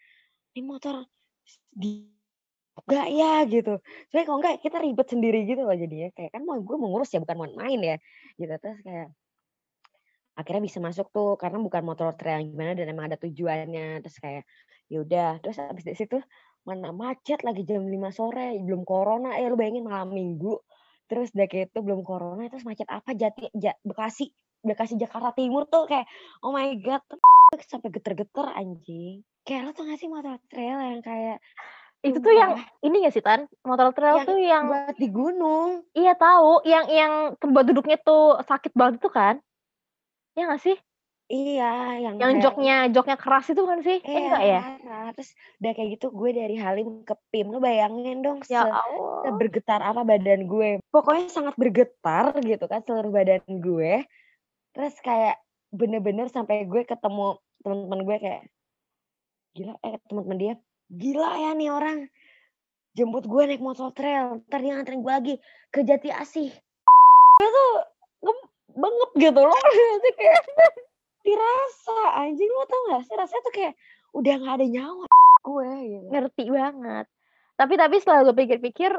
ini 0.56 0.64
motor 0.64 1.04
di 1.68 2.08
gak 2.88 3.08
ya? 3.12 3.44
gitu. 3.44 3.76
Soalnya 4.08 4.24
kalau 4.24 4.38
enggak 4.40 4.56
kita 4.64 4.80
ribet 4.80 5.08
sendiri 5.12 5.44
gitu 5.44 5.62
loh 5.68 5.76
jadinya. 5.76 6.08
Kayak 6.16 6.30
kan 6.32 6.42
mau 6.48 6.56
gue 6.56 6.76
mengurus 6.80 7.12
ya 7.12 7.20
bukan 7.20 7.36
mau 7.36 7.48
main 7.60 7.80
ya 7.84 7.96
gitu. 8.40 8.56
Terus 8.56 8.80
kayak 8.80 9.08
akhirnya 10.36 10.62
bisa 10.68 10.78
masuk 10.78 11.08
tuh 11.10 11.40
karena 11.40 11.58
bukan 11.58 11.82
motor 11.82 12.12
trail 12.14 12.44
yang 12.44 12.52
gimana 12.52 12.76
dan 12.76 12.86
emang 12.92 13.08
ada 13.08 13.18
tujuannya. 13.18 14.04
Terus 14.04 14.16
kayak 14.20 14.44
ya 14.92 14.98
udah. 15.02 15.30
Terus 15.40 15.56
habis 15.58 15.84
dari 15.88 15.96
situ 15.96 16.20
mana 16.66 16.90
macet 16.92 17.40
lagi 17.46 17.62
jam 17.64 17.82
5 17.82 17.96
sore 18.12 18.60
belum 18.60 18.84
corona. 18.84 19.34
Ya 19.40 19.48
lu 19.48 19.56
bayangin 19.56 19.88
malam 19.88 20.12
minggu 20.12 20.60
terus 21.06 21.30
udah 21.38 21.46
kayak 21.46 21.70
itu 21.70 21.80
belum 21.86 22.02
corona 22.02 22.50
terus 22.52 22.66
macet 22.68 22.86
apa? 22.92 23.16
Jati 23.16 23.50
ja, 23.56 23.72
Bekasi 23.82 24.30
Bekasi 24.66 24.98
Jakarta 24.98 25.30
Timur 25.32 25.64
tuh 25.66 25.88
kayak 25.88 26.06
oh 26.44 26.52
my 26.52 26.76
god. 26.84 27.02
Sampai 27.70 27.94
geter-geter 27.94 28.46
anjing. 28.52 29.24
Kayak 29.46 29.60
lo 29.62 29.70
tuh 29.72 29.86
nggak 29.86 29.98
sih 30.02 30.10
motor 30.10 30.36
trail 30.50 30.78
yang 30.82 31.00
kayak 31.00 31.38
itu 32.04 32.18
tuh 32.22 32.34
yang 32.34 32.54
ini 32.86 33.02
gak 33.02 33.14
sih 33.18 33.24
Tan? 33.24 33.50
Motor 33.66 33.90
trail 33.96 34.22
yang 34.22 34.26
tuh 34.28 34.38
yang 34.38 34.64
buat 34.70 34.96
di 35.00 35.08
gunung. 35.10 35.82
Iya 35.96 36.14
tahu, 36.14 36.62
yang 36.62 36.86
yang 36.86 37.12
tempat 37.40 37.66
duduknya 37.66 37.98
tuh 37.98 38.38
sakit 38.46 38.72
banget 38.76 39.02
tuh 39.02 39.10
kan? 39.10 39.42
Ya 40.36 40.42
nggak 40.52 40.62
sih? 40.62 40.76
Iya, 41.26 41.98
yang 42.06 42.14
Yang 42.22 42.34
joknya 42.46 42.76
joknya 42.86 43.16
keras 43.18 43.50
itu 43.50 43.62
kan 43.66 43.82
sih? 43.82 43.98
Eh, 43.98 44.06
Iya, 44.06 44.20
enggak 44.30 44.42
ya? 44.46 44.60
parah. 44.62 45.06
Terus 45.18 45.30
udah 45.58 45.72
kayak 45.74 45.88
gitu 45.98 46.06
gue 46.14 46.30
dari 46.30 46.54
Halim 46.54 47.02
ke 47.02 47.14
PIM, 47.34 47.50
lu 47.50 47.58
bayangin 47.58 48.22
dong 48.22 48.38
Ya 48.46 48.62
se 48.62 48.70
Allah. 48.70 49.26
sebergetar 49.26 49.80
apa 49.82 50.06
badan 50.06 50.46
gue. 50.46 50.78
Pokoknya 50.94 51.26
sangat 51.26 51.58
bergetar 51.58 52.30
gitu 52.46 52.64
kan 52.70 52.78
seluruh 52.86 53.10
badan 53.10 53.42
gue. 53.48 54.06
Terus 54.70 54.94
kayak 55.02 55.42
bener-bener 55.74 56.30
sampai 56.30 56.62
gue 56.62 56.86
ketemu 56.86 57.42
teman-teman 57.66 58.00
gue 58.06 58.16
kayak 58.22 58.42
gila 59.58 59.74
eh 59.82 59.96
teman-teman 60.06 60.38
dia 60.38 60.54
gila 60.86 61.30
ya 61.42 61.50
nih 61.58 61.70
orang 61.72 61.98
jemput 62.94 63.26
gue 63.26 63.42
naik 63.50 63.64
motor 63.64 63.90
trail 63.90 64.38
ntar 64.46 64.62
dia 64.62 64.78
nganterin 64.78 65.02
gue 65.02 65.12
lagi 65.12 65.34
ke 65.74 65.82
Jati 65.82 66.12
Asih 66.12 66.52
itu 67.36 67.64
banget 68.76 69.10
gitu 69.18 69.40
loh. 69.40 69.56
Itu 69.98 70.10
kayak 70.14 70.42
dirasa 71.26 71.98
anjing 72.22 72.50
lo 72.52 72.64
tau 72.68 72.82
gak 72.94 73.02
sih? 73.08 73.14
Rasanya 73.18 73.42
tuh 73.42 73.54
kayak 73.54 73.74
udah 74.14 74.34
nggak 74.40 74.54
ada 74.62 74.66
nyawa 74.68 75.06
gue 75.46 75.70
gitu. 75.90 76.06
ngerti 76.12 76.44
banget. 76.52 77.06
Tapi 77.56 77.74
tapi 77.80 77.94
setelah 77.98 78.20
gue 78.28 78.36
pikir-pikir 78.36 78.92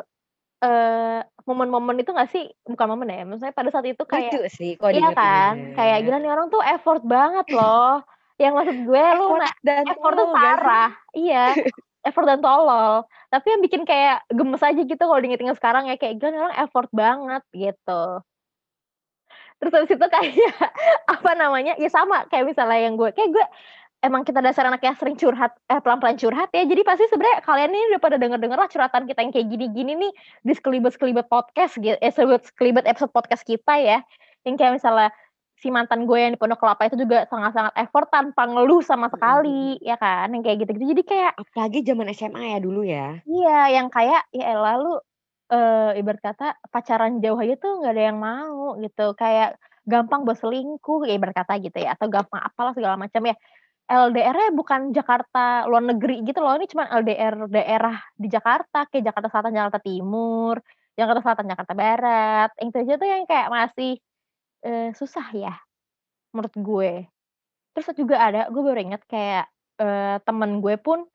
eh 0.58 1.22
momen-momen 1.46 2.02
itu 2.02 2.12
gak 2.12 2.34
sih? 2.34 2.50
Bukan 2.66 2.88
momen 2.90 3.14
ya 3.14 3.24
maksudnya 3.24 3.54
pada 3.54 3.70
saat 3.70 3.86
itu 3.86 4.04
kayak 4.04 4.34
Lucu 4.34 4.42
sih 4.50 4.74
kok 4.74 4.90
iya 4.90 5.14
kan? 5.14 5.78
kayak 5.78 6.02
gila 6.02 6.18
nih 6.18 6.32
orang 6.34 6.50
tuh 6.50 6.66
effort 6.66 7.06
banget 7.06 7.46
loh. 7.54 8.02
Yang 8.38 8.54
maksud 8.54 8.78
gue 8.86 9.04
lu 9.18 9.26
effort, 9.34 9.56
dan 9.66 9.84
effort 9.86 10.14
tuh 10.18 10.28
parah. 10.34 10.92
Iya 11.14 11.54
effort 12.08 12.26
dan 12.26 12.42
tolol. 12.42 13.06
Tapi 13.30 13.46
yang 13.54 13.62
bikin 13.62 13.82
kayak 13.86 14.26
gemes 14.34 14.64
aja 14.66 14.82
gitu 14.82 14.98
kalau 14.98 15.20
diinget-inget 15.22 15.58
sekarang 15.62 15.86
ya 15.86 15.96
kayak 16.00 16.18
gila 16.18 16.30
nih 16.34 16.42
orang 16.42 16.58
effort 16.66 16.90
banget 16.90 17.44
gitu 17.54 18.26
terus 19.58 19.74
habis 19.74 19.92
itu 19.92 20.08
kayak 20.08 20.34
apa 21.18 21.32
namanya 21.34 21.74
ya 21.82 21.90
sama 21.90 22.26
kayak 22.30 22.54
misalnya 22.54 22.80
yang 22.82 22.94
gue 22.96 23.10
kayak 23.14 23.34
gue 23.34 23.46
emang 24.06 24.22
kita 24.22 24.40
dasar 24.46 24.70
anak 24.70 24.82
yang 24.86 24.96
sering 24.98 25.18
curhat 25.18 25.58
eh 25.70 25.80
pelan-pelan 25.82 26.18
curhat 26.20 26.50
ya. 26.54 26.64
Jadi 26.66 26.82
pasti 26.86 27.06
sebenarnya 27.10 27.42
kalian 27.42 27.74
ini 27.74 27.86
udah 27.94 28.02
pada 28.02 28.18
denger 28.22 28.40
denger 28.40 28.58
lah 28.58 28.70
curhatan 28.70 29.04
kita 29.10 29.20
yang 29.26 29.34
kayak 29.34 29.48
gini-gini 29.50 29.94
nih 29.98 30.12
di 30.46 30.54
sekelibet 30.54 30.94
sekelibet 30.94 31.26
podcast 31.28 31.78
gitu 31.82 31.98
eh 31.98 32.12
sekelibet 32.14 32.46
sekelibet 32.46 32.86
episode 32.86 33.12
podcast 33.14 33.44
kita 33.44 33.74
ya. 33.82 34.00
Yang 34.46 34.56
kayak 34.62 34.74
misalnya 34.78 35.10
si 35.58 35.74
mantan 35.74 36.06
gue 36.06 36.18
yang 36.22 36.32
di 36.38 36.40
Pondok 36.40 36.62
Kelapa 36.62 36.86
itu 36.86 37.02
juga 37.02 37.26
sangat-sangat 37.34 37.74
effort 37.82 38.14
tanpa 38.14 38.46
ngeluh 38.46 38.86
sama 38.86 39.10
sekali 39.10 39.82
hmm. 39.82 39.84
ya 39.90 39.98
kan 39.98 40.30
yang 40.30 40.46
kayak 40.46 40.58
gitu-gitu. 40.62 40.94
Jadi 40.94 41.04
kayak 41.04 41.32
apalagi 41.34 41.80
zaman 41.82 42.08
SMA 42.14 42.44
ya 42.54 42.60
dulu 42.62 42.82
ya. 42.86 43.08
Iya 43.26 43.60
yang 43.82 43.88
kayak 43.90 44.30
ya 44.30 44.54
lalu 44.54 45.02
uh, 45.52 45.92
ibarat 45.96 46.22
kata 46.24 46.60
pacaran 46.72 47.20
jauh 47.24 47.40
aja 47.40 47.56
tuh 47.60 47.84
nggak 47.84 47.94
ada 47.94 48.04
yang 48.14 48.20
mau 48.20 48.76
gitu. 48.80 49.14
Kayak 49.16 49.60
gampang 49.88 50.28
buat 50.28 50.38
selingkuh 50.40 51.08
ya 51.08 51.16
ibarat 51.16 51.36
kata 51.36 51.54
gitu 51.64 51.78
ya 51.80 51.96
atau 51.96 52.08
gampang 52.12 52.42
apalah 52.44 52.74
segala 52.76 52.96
macam 53.00 53.24
ya. 53.26 53.36
LDR-nya 53.88 54.52
bukan 54.52 54.92
Jakarta 54.92 55.64
luar 55.64 55.80
negeri 55.80 56.20
gitu 56.28 56.44
loh 56.44 56.60
ini 56.60 56.68
cuma 56.68 56.92
LDR 56.92 57.48
daerah 57.48 57.96
di 58.20 58.28
Jakarta 58.28 58.84
kayak 58.92 59.16
Jakarta 59.16 59.32
Selatan 59.32 59.56
Jakarta 59.56 59.80
Timur 59.80 60.60
Jakarta 60.98 61.22
Selatan 61.22 61.48
Jakarta 61.48 61.74
Barat. 61.78 62.50
Yang 62.58 62.68
itu 62.68 62.78
aja 62.84 62.94
tuh 62.98 63.08
yang 63.08 63.24
kayak 63.30 63.48
masih 63.54 63.94
uh, 64.66 64.90
susah 64.98 65.28
ya 65.32 65.54
menurut 66.34 66.56
gue. 66.58 66.92
Terus 67.78 67.88
juga 67.94 68.18
ada 68.18 68.42
gue 68.50 68.62
baru 68.66 68.82
inget 68.82 69.06
kayak 69.06 69.46
uh, 69.78 70.18
temen 70.26 70.60
gue 70.60 70.76
pun 70.82 71.06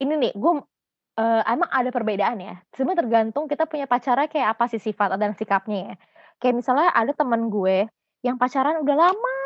ini 0.00 0.16
nih 0.16 0.32
gue 0.32 0.52
uh, 1.16 1.42
emang 1.48 1.68
ada 1.72 1.90
perbedaan 1.90 2.38
ya. 2.38 2.54
Sebenarnya 2.76 3.02
tergantung 3.04 3.44
kita 3.48 3.64
punya 3.64 3.88
pacarnya 3.88 4.28
kayak 4.28 4.56
apa 4.56 4.64
sih 4.70 4.80
sifat 4.80 5.16
dan 5.16 5.32
sikapnya 5.34 5.92
ya. 5.92 5.94
Kayak 6.38 6.54
misalnya 6.62 6.92
ada 6.92 7.12
temen 7.16 7.48
gue 7.48 7.88
yang 8.22 8.36
pacaran 8.36 8.84
udah 8.84 8.96
lama 8.96 9.36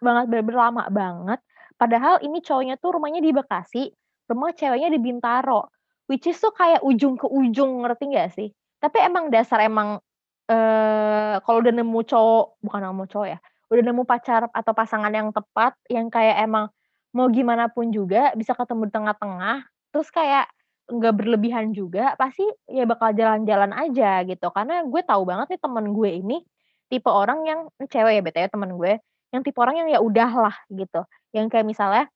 banget, 0.00 0.24
bener-bener 0.32 0.58
lama 0.58 0.84
banget. 0.88 1.40
Padahal 1.78 2.18
ini 2.24 2.42
cowoknya 2.42 2.80
tuh 2.80 2.98
rumahnya 2.98 3.22
di 3.22 3.30
Bekasi, 3.30 3.92
rumah 4.26 4.50
ceweknya 4.56 4.90
di 4.90 4.98
Bintaro. 4.98 5.70
Which 6.08 6.24
is 6.24 6.40
tuh 6.40 6.56
kayak 6.56 6.80
ujung 6.80 7.20
ke 7.20 7.28
ujung, 7.28 7.84
ngerti 7.84 8.16
gak 8.16 8.32
sih? 8.32 8.48
Tapi 8.80 8.96
emang 9.04 9.28
dasar 9.28 9.60
emang 9.60 10.00
uh, 10.48 11.34
kalau 11.44 11.58
udah 11.60 11.74
nemu 11.74 12.00
cowok, 12.08 12.64
bukan 12.64 12.80
nemu 12.80 13.04
cowok 13.12 13.28
ya, 13.28 13.38
udah 13.68 13.82
nemu 13.84 14.02
pacar 14.08 14.48
atau 14.48 14.72
pasangan 14.72 15.12
yang 15.12 15.28
tepat, 15.30 15.76
yang 15.92 16.08
kayak 16.08 16.40
emang 16.40 16.72
mau 17.12 17.28
gimana 17.28 17.68
pun 17.68 17.92
juga 17.92 18.32
bisa 18.32 18.56
ketemu 18.56 18.88
di 18.88 18.92
tengah-tengah, 18.96 19.68
terus 19.92 20.08
kayak 20.08 20.48
nggak 20.88 21.14
berlebihan 21.20 21.76
juga 21.76 22.16
pasti 22.16 22.44
ya 22.64 22.88
bakal 22.88 23.12
jalan-jalan 23.12 23.76
aja 23.76 24.24
gitu 24.24 24.48
karena 24.52 24.84
gue 24.88 25.02
tahu 25.04 25.22
banget 25.28 25.56
nih 25.56 25.60
temen 25.60 25.84
gue 25.92 26.10
ini 26.24 26.36
tipe 26.88 27.12
orang 27.12 27.44
yang 27.44 27.60
cewek 27.84 28.12
ya 28.16 28.22
btw 28.24 28.48
temen 28.48 28.72
gue 28.80 28.96
yang 29.28 29.42
tipe 29.44 29.58
orang 29.60 29.76
yang 29.84 29.88
ya 29.92 30.00
udahlah 30.00 30.56
gitu 30.72 31.04
yang 31.36 31.52
kayak 31.52 31.68
misalnya 31.68 32.08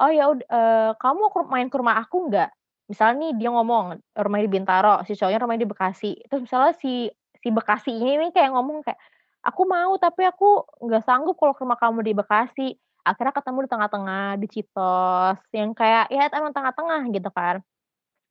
oh 0.00 0.08
ya 0.08 0.32
uh, 0.32 0.96
kamu 0.96 1.22
main 1.52 1.68
ke 1.68 1.76
rumah 1.76 2.00
aku 2.00 2.32
nggak 2.32 2.48
misalnya 2.88 3.28
nih 3.28 3.32
dia 3.36 3.50
ngomong 3.52 4.00
rumah 4.16 4.40
di 4.40 4.48
Bintaro 4.48 5.04
si 5.04 5.12
cowoknya 5.16 5.40
rumahnya 5.44 5.62
di 5.64 5.70
Bekasi 5.70 6.12
terus 6.28 6.48
misalnya 6.48 6.72
si 6.80 7.12
si 7.44 7.48
Bekasi 7.52 7.92
ini 7.92 8.16
nih 8.16 8.30
kayak 8.32 8.56
ngomong 8.56 8.80
kayak 8.80 8.96
"Aku 9.44 9.68
mau, 9.68 9.92
tapi 10.00 10.24
aku 10.24 10.64
nggak 10.80 11.04
sanggup 11.04 11.36
kalau 11.36 11.52
ke 11.52 11.60
rumah 11.60 11.76
kamu 11.76 12.00
di 12.00 12.12
Bekasi." 12.16 12.68
Akhirnya 13.04 13.36
ketemu 13.36 13.68
di 13.68 13.70
tengah-tengah, 13.76 14.26
di 14.40 14.46
Citos, 14.48 15.36
yang 15.52 15.76
kayak 15.76 16.08
ya 16.08 16.24
emang 16.32 16.56
tengah-tengah 16.56 17.04
gitu 17.12 17.28
kan. 17.28 17.60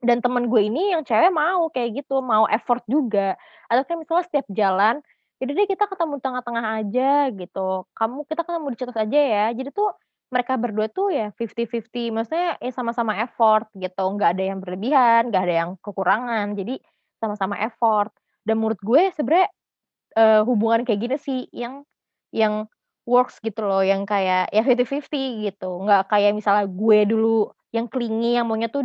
Dan 0.03 0.19
temen 0.19 0.51
gue 0.51 0.61
ini 0.67 0.91
yang 0.95 1.01
cewek 1.07 1.31
mau 1.31 1.71
kayak 1.71 2.03
gitu, 2.03 2.19
mau 2.19 2.43
effort 2.51 2.83
juga. 2.91 3.39
Atau 3.71 3.83
kayak 3.87 3.99
misalnya 4.03 4.25
setiap 4.27 4.47
jalan, 4.51 4.95
"Yaudah 5.39 5.55
deh 5.55 5.67
kita 5.71 5.85
ketemu 5.87 6.13
di 6.19 6.23
tengah-tengah 6.27 6.65
aja," 6.83 7.11
gitu, 7.31 7.69
"kamu 7.95 8.17
kita 8.27 8.41
ketemu 8.43 8.67
di 8.73 8.77
Citos 8.79 8.99
aja 8.99 9.19
ya." 9.23 9.45
Jadi 9.55 9.69
tuh 9.71 9.89
mereka 10.33 10.57
berdua 10.59 10.87
tuh 10.91 11.13
ya 11.13 11.29
fifty-fifty, 11.37 12.09
maksudnya 12.11 12.57
ya 12.59 12.71
sama-sama 12.73 13.15
effort 13.23 13.69
gitu, 13.77 14.03
nggak 14.17 14.29
ada 14.37 14.43
yang 14.53 14.59
berlebihan, 14.65 15.29
nggak 15.31 15.43
ada 15.47 15.55
yang 15.65 15.71
kekurangan, 15.85 16.57
jadi 16.57 16.75
sama-sama 17.21 17.55
effort. 17.63 18.09
Dan 18.43 18.59
menurut 18.59 18.81
gue 18.83 19.13
sebenarnya, 19.15 19.47
eee, 20.17 20.41
hubungan 20.47 20.81
kayak 20.87 20.99
gini 21.05 21.17
sih 21.21 21.39
yang 21.55 21.83
yang 22.35 22.67
works 23.07 23.39
gitu 23.43 23.63
loh, 23.67 23.81
yang 23.85 24.03
kayak 24.09 24.49
ya 24.53 24.61
fifty-fifty 24.65 25.47
gitu, 25.51 25.69
nggak 25.85 26.09
kayak 26.11 26.33
misalnya 26.37 26.65
gue 26.69 26.99
dulu 27.09 27.51
yang 27.75 27.87
clingy, 27.91 28.37
yang 28.39 28.45
maunya 28.49 28.69
tuh 28.71 28.83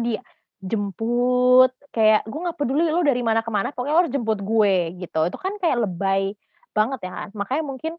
dijemput, 0.63 1.71
kayak, 1.95 2.27
"Gue 2.29 2.41
nggak 2.45 2.59
peduli 2.59 2.87
lu 2.91 3.03
dari 3.07 3.23
mana 3.23 3.41
ke 3.47 3.51
mana, 3.53 3.71
pokoknya 3.75 3.95
lu 3.95 4.01
harus 4.07 4.13
jemput 4.15 4.39
gue," 4.43 4.77
gitu. 4.99 5.21
Itu 5.31 5.39
kan 5.41 5.55
kayak 5.63 5.79
lebay 5.87 6.35
banget 6.75 6.99
ya 7.07 7.11
kan. 7.15 7.29
Makanya 7.37 7.63
mungkin, 7.67 7.93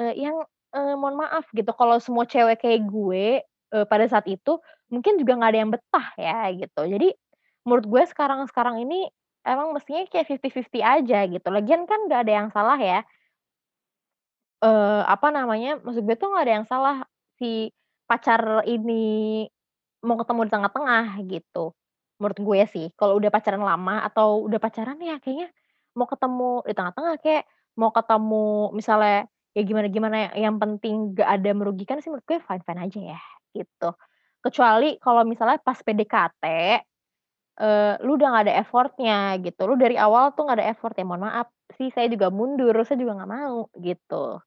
eee, 0.00 0.14
yang, 0.28 0.36
eee, 0.76 0.94
mohon 0.98 1.16
maaf 1.20 1.44
gitu 1.54 1.70
kalau 1.76 1.98
semua 2.02 2.24
cewek 2.28 2.60
kayak 2.64 2.84
gue, 2.88 3.42
eee, 3.44 3.84
pada 3.88 4.04
saat 4.08 4.26
itu, 4.30 4.58
mungkin 4.92 5.20
juga 5.20 5.36
nggak 5.38 5.50
ada 5.54 5.60
yang 5.64 5.72
betah 5.74 6.08
ya 6.20 6.38
gitu. 6.56 6.82
Jadi 6.88 7.08
menurut 7.68 7.86
gue 7.88 8.02
sekarang-sekarang 8.08 8.80
ini 8.84 9.08
emang 9.46 9.72
mestinya 9.76 10.04
kayak 10.08 10.28
fifty-fifty 10.28 10.80
aja 10.84 11.24
gitu, 11.28 11.48
lagian 11.52 11.84
kan 11.88 12.00
nggak 12.08 12.20
ada 12.28 12.32
yang 12.44 12.48
salah 12.52 12.76
ya 12.80 13.00
Eee, 14.62 15.00
apa 15.06 15.30
namanya, 15.30 15.78
maksud 15.86 16.02
gue 16.02 16.16
tuh 16.18 16.34
nggak 16.34 16.42
ada 16.44 16.54
yang 16.58 16.66
salah 16.66 16.96
si 17.38 17.70
pacar 18.10 18.66
ini 18.66 19.46
mau 20.02 20.18
ketemu 20.18 20.40
di 20.46 20.52
tengah-tengah 20.54 21.04
gitu, 21.30 21.64
menurut 22.20 22.38
gue 22.42 22.60
sih. 22.70 22.86
Kalau 22.98 23.18
udah 23.18 23.30
pacaran 23.32 23.62
lama 23.62 24.02
atau 24.06 24.42
udah 24.46 24.58
pacaran 24.62 24.98
ya 25.02 25.18
kayaknya 25.22 25.50
mau 25.98 26.06
ketemu 26.10 26.62
di 26.68 26.74
tengah-tengah 26.76 27.14
kek, 27.22 27.42
mau 27.80 27.90
ketemu 27.94 28.70
misalnya 28.76 29.26
ya 29.56 29.62
gimana-gimana 29.66 30.16
yang 30.38 30.56
penting 30.62 31.14
nggak 31.16 31.28
ada 31.40 31.50
merugikan 31.56 31.98
sih 32.02 32.10
menurut 32.12 32.26
gue 32.28 32.38
fine-fine 32.42 32.80
aja 32.86 33.00
ya, 33.16 33.20
gitu. 33.56 33.90
Kecuali 34.44 34.98
kalau 35.02 35.22
misalnya 35.26 35.58
pas 35.62 35.78
PDKT, 35.82 36.44
eee, 37.60 37.92
lu 38.06 38.16
udah 38.18 38.28
nggak 38.34 38.44
ada 38.50 38.54
effort-nya 38.62 39.18
gitu, 39.42 39.62
lu 39.70 39.74
dari 39.80 39.96
awal 40.00 40.32
tuh 40.36 40.46
nggak 40.48 40.58
ada 40.62 40.68
effort, 40.74 40.94
ya 40.98 41.04
mohon 41.08 41.24
maaf 41.28 41.48
sih 41.76 41.90
saya 41.94 42.08
juga 42.12 42.28
mundur, 42.32 42.74
saya 42.86 42.98
juga 43.00 43.18
nggak 43.20 43.30
mau, 43.32 43.68
gitu. 43.80 44.40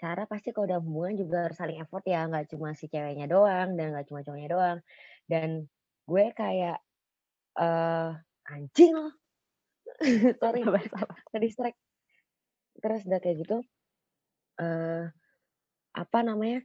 Cara 0.00 0.24
pasti 0.30 0.50
kalau 0.54 0.66
dalam 0.70 0.84
hubungan 0.88 1.14
juga 1.22 1.36
harus 1.48 1.56
saling 1.60 1.78
effort 1.82 2.04
ya, 2.06 2.26
nggak 2.30 2.50
cuma 2.52 2.74
si 2.78 2.86
ceweknya 2.92 3.26
doang 3.30 3.74
dan 3.78 3.94
nggak 3.94 4.06
cuma 4.10 4.20
cowoknya 4.26 4.48
doang. 4.52 4.78
Dan 5.30 5.48
gue 6.10 6.24
kayak, 6.36 6.78
eee, 7.58 8.10
anjing 8.52 8.92
loh, 8.96 9.12
sorry, 10.42 10.70
sabar. 10.74 11.24
ke-distract. 11.32 11.76
Terus 12.82 13.00
udah 13.08 13.20
kayak 13.22 13.36
gitu, 13.44 13.56
eee, 14.60 15.04
apa 15.96 16.18
namanya, 16.24 16.60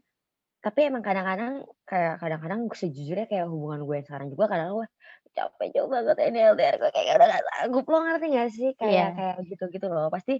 tapi 0.63 0.89
emang 0.89 1.03
kadang-kadang 1.05 1.63
kayak 1.87 2.19
kadang-kadang 2.23 2.61
sejujurnya 2.73 3.27
kayak 3.31 3.47
hubungan 3.51 3.81
gue 3.87 3.95
yang 4.01 4.07
sekarang 4.09 4.29
juga 4.33 4.45
kadang 4.51 4.69
gue 4.81 4.87
capek 5.37 5.69
juga 5.75 5.87
banget 6.03 6.17
ini 6.33 6.39
LDR 6.51 6.75
gue 6.81 6.91
kayak 6.95 7.13
udah 7.19 7.27
gak 7.31 7.43
sanggup, 7.47 7.85
lo 7.91 7.97
ngerti 8.05 8.27
gak 8.35 8.49
sih? 8.55 8.69
Kayak 8.79 9.09
Iya. 9.09 9.17
kayak 9.17 9.35
gitu-gitu 9.51 9.87
loh. 9.91 10.07
Pasti 10.13 10.33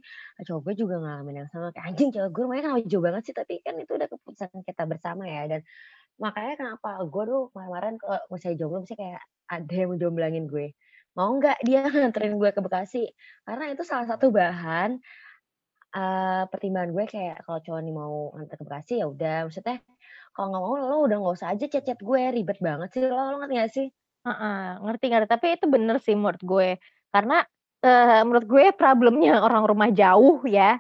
cowok 0.48 0.62
gue 0.72 0.76
juga 0.88 0.96
ngalamin 1.04 1.36
yang 1.46 1.50
sama, 1.54 1.70
kayak, 1.76 1.86
"Anjing 1.94 2.10
cewek 2.16 2.32
gue 2.36 2.44
rumahnya 2.46 2.64
kenapa 2.70 2.82
jauh 2.92 3.04
banget 3.06 3.24
sih?" 3.32 3.36
Tapi 3.38 3.54
kan 3.66 3.76
itu 3.82 3.92
udah 4.00 4.10
keputusan 4.12 4.52
kita 4.68 4.84
bersama 4.90 5.24
ya, 5.30 5.44
dan 5.52 5.62
makanya 6.24 6.54
kenapa 6.60 6.90
gue 7.06 7.24
tuh 7.30 7.42
kemarin-kemarin 7.54 7.96
kalau 8.02 8.20
misalnya 8.34 8.58
jomblo 8.62 8.80
mesti 8.86 8.96
kayak 8.98 9.22
ada 9.48 9.74
yang 9.76 9.92
jomblangin 10.02 10.46
gue, 10.52 10.68
"Mau 11.18 11.30
nggak 11.40 11.58
dia 11.68 11.82
nganterin 11.94 12.36
gue 12.42 12.50
ke 12.56 12.62
Bekasi?" 12.66 13.04
Karena 13.48 13.66
itu 13.74 13.84
salah 13.88 14.08
satu 14.10 14.28
bahan, 14.34 15.00
eee, 15.96 16.44
pertimbangan 16.52 16.92
gue 16.96 17.06
kayak 17.14 17.36
kalau 17.46 17.60
cowok 17.66 17.82
nih 17.86 17.94
mau 17.96 18.16
nganter 18.36 18.56
ke 18.60 18.66
Bekasi 18.68 18.94
ya 19.02 19.06
udah, 19.14 19.38
maksudnya 19.50 19.78
kalau 20.36 20.48
nggak 20.54 20.64
mau 20.66 20.74
lo 20.90 20.98
udah 21.08 21.18
nggak 21.22 21.36
usah 21.40 21.50
aja 21.56 21.66
chat-chat 21.72 22.00
gue, 22.10 22.22
ribet 22.36 22.60
banget 22.68 22.90
sih 22.96 23.02
lo, 23.10 23.18
lo 23.34 23.36
ngerti 23.42 23.54
nggak 23.58 23.72
sih? 23.78 23.88
Heeh, 24.28 24.68
ngerti 24.84 25.06
ngerti, 25.12 25.28
tapi 25.32 25.48
itu 25.56 25.66
bener 25.72 25.98
sih 26.04 26.16
menurut 26.18 26.42
gue. 26.44 26.70
Karena, 27.14 27.38
eee, 27.86 28.22
menurut 28.28 28.46
gue 28.50 28.66
problemnya 28.76 29.40
orang 29.46 29.64
rumah 29.70 29.90
jauh 29.94 30.44
ya, 30.48 30.78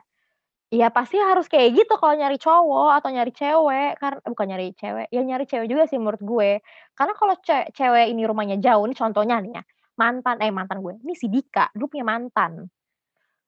ya 0.74 0.92
pasti 0.92 1.16
harus 1.22 1.48
kayak 1.48 1.74
gitu 1.80 1.94
kalau 2.02 2.16
nyari 2.20 2.36
cowok 2.42 2.90
atau 3.00 3.10
nyari 3.16 3.32
cewek, 3.32 3.96
kar 4.02 4.20
bukan 4.28 4.48
nyari 4.52 4.76
cewek, 4.76 5.08
ya 5.12 5.22
nyari 5.24 5.46
cewek 5.48 5.68
juga 5.72 5.88
sih 5.88 5.98
menurut 6.02 6.20
gue. 6.22 6.52
Karena 6.98 7.14
kalau 7.16 7.36
ce 7.40 7.72
cewek 7.76 8.12
ini 8.12 8.24
rumahnya 8.28 8.58
jauh, 8.60 8.84
nih 8.88 8.98
contohnya 9.00 9.40
nih 9.44 9.52
ya, 9.60 9.64
mantan 10.00 10.38
eh 10.44 10.52
mantan 10.52 10.80
gue, 10.84 10.94
ini 11.04 11.14
si 11.16 11.28
Dika, 11.32 11.72
dulu 11.76 11.88
punya 11.96 12.06
mantan. 12.08 12.68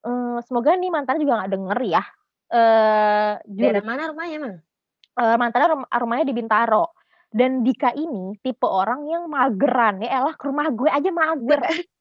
Eee, 0.05 0.37
semoga 0.47 0.75
nih 0.79 0.91
mantannya 0.93 1.21
juga 1.25 1.35
nggak 1.43 1.51
denger 1.55 1.79
ya, 1.87 2.03
jujur 3.57 3.75
Daerah 3.75 3.83
mana 3.85 4.07
rumahnya 4.09 4.35
emang? 4.39 4.55
Eee, 5.19 5.35
mantannya 5.41 5.67
rum 5.73 5.81
rumahnya 5.89 6.25
di 6.29 6.35
Bintaro, 6.37 6.85
dan 7.33 7.61
Dika 7.65 7.91
ini 7.97 8.37
tipe 8.45 8.65
orang 8.65 9.01
yang 9.09 9.23
mageran, 9.29 9.99
ya 10.05 10.09
elah 10.23 10.33
ke 10.39 10.43
rumah 10.49 10.67
gue 10.71 10.89
aja 10.89 11.09
mager, 11.11 11.59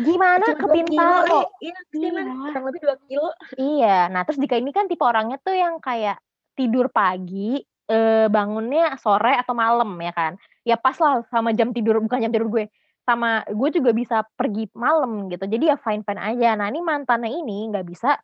gimana 0.00 0.46
Cuma 0.46 0.58
ke 0.60 0.66
2 0.66 0.78
kilo, 0.88 1.16
Bintaro? 1.16 1.34
eh, 1.34 1.44
iya 1.64 1.76
Iya. 1.92 2.22
Kurang 2.48 2.64
lebih 2.68 2.80
2 2.84 2.96
kilometer. 3.08 3.58
Iya, 3.60 4.08
nah 4.12 4.22
terus 4.24 4.40
Dika 4.40 4.56
ini 4.56 4.72
kan 4.72 4.88
tipe 4.88 5.04
orangnya 5.04 5.36
tuh 5.44 5.52
yang 5.56 5.76
kayak 5.84 6.16
tidur 6.56 6.88
pagi, 6.88 7.60
eee, 7.88 8.26
bangunnya 8.32 8.96
sore 8.96 9.36
atau 9.36 9.52
malam 9.56 9.92
ya 10.00 10.12
kan. 10.16 10.32
Ya 10.64 10.76
pas 10.80 10.96
lah 11.00 11.20
sama 11.28 11.52
jam 11.52 11.72
tidur 11.76 12.00
bukan 12.00 12.20
jam 12.24 12.32
tidur 12.32 12.48
gue, 12.48 12.64
sama 13.04 13.44
gue 13.52 13.68
juga 13.76 13.90
bisa 13.92 14.24
pergi 14.38 14.68
malam 14.76 15.28
gitu, 15.32 15.44
jadi 15.48 15.74
ya 15.74 15.78
fine-fine 15.80 16.20
aja. 16.22 16.48
Nah 16.56 16.66
ini 16.72 16.80
mantannya 16.80 17.28
ini 17.32 17.68
nggak 17.72 17.84
bisa, 17.88 18.16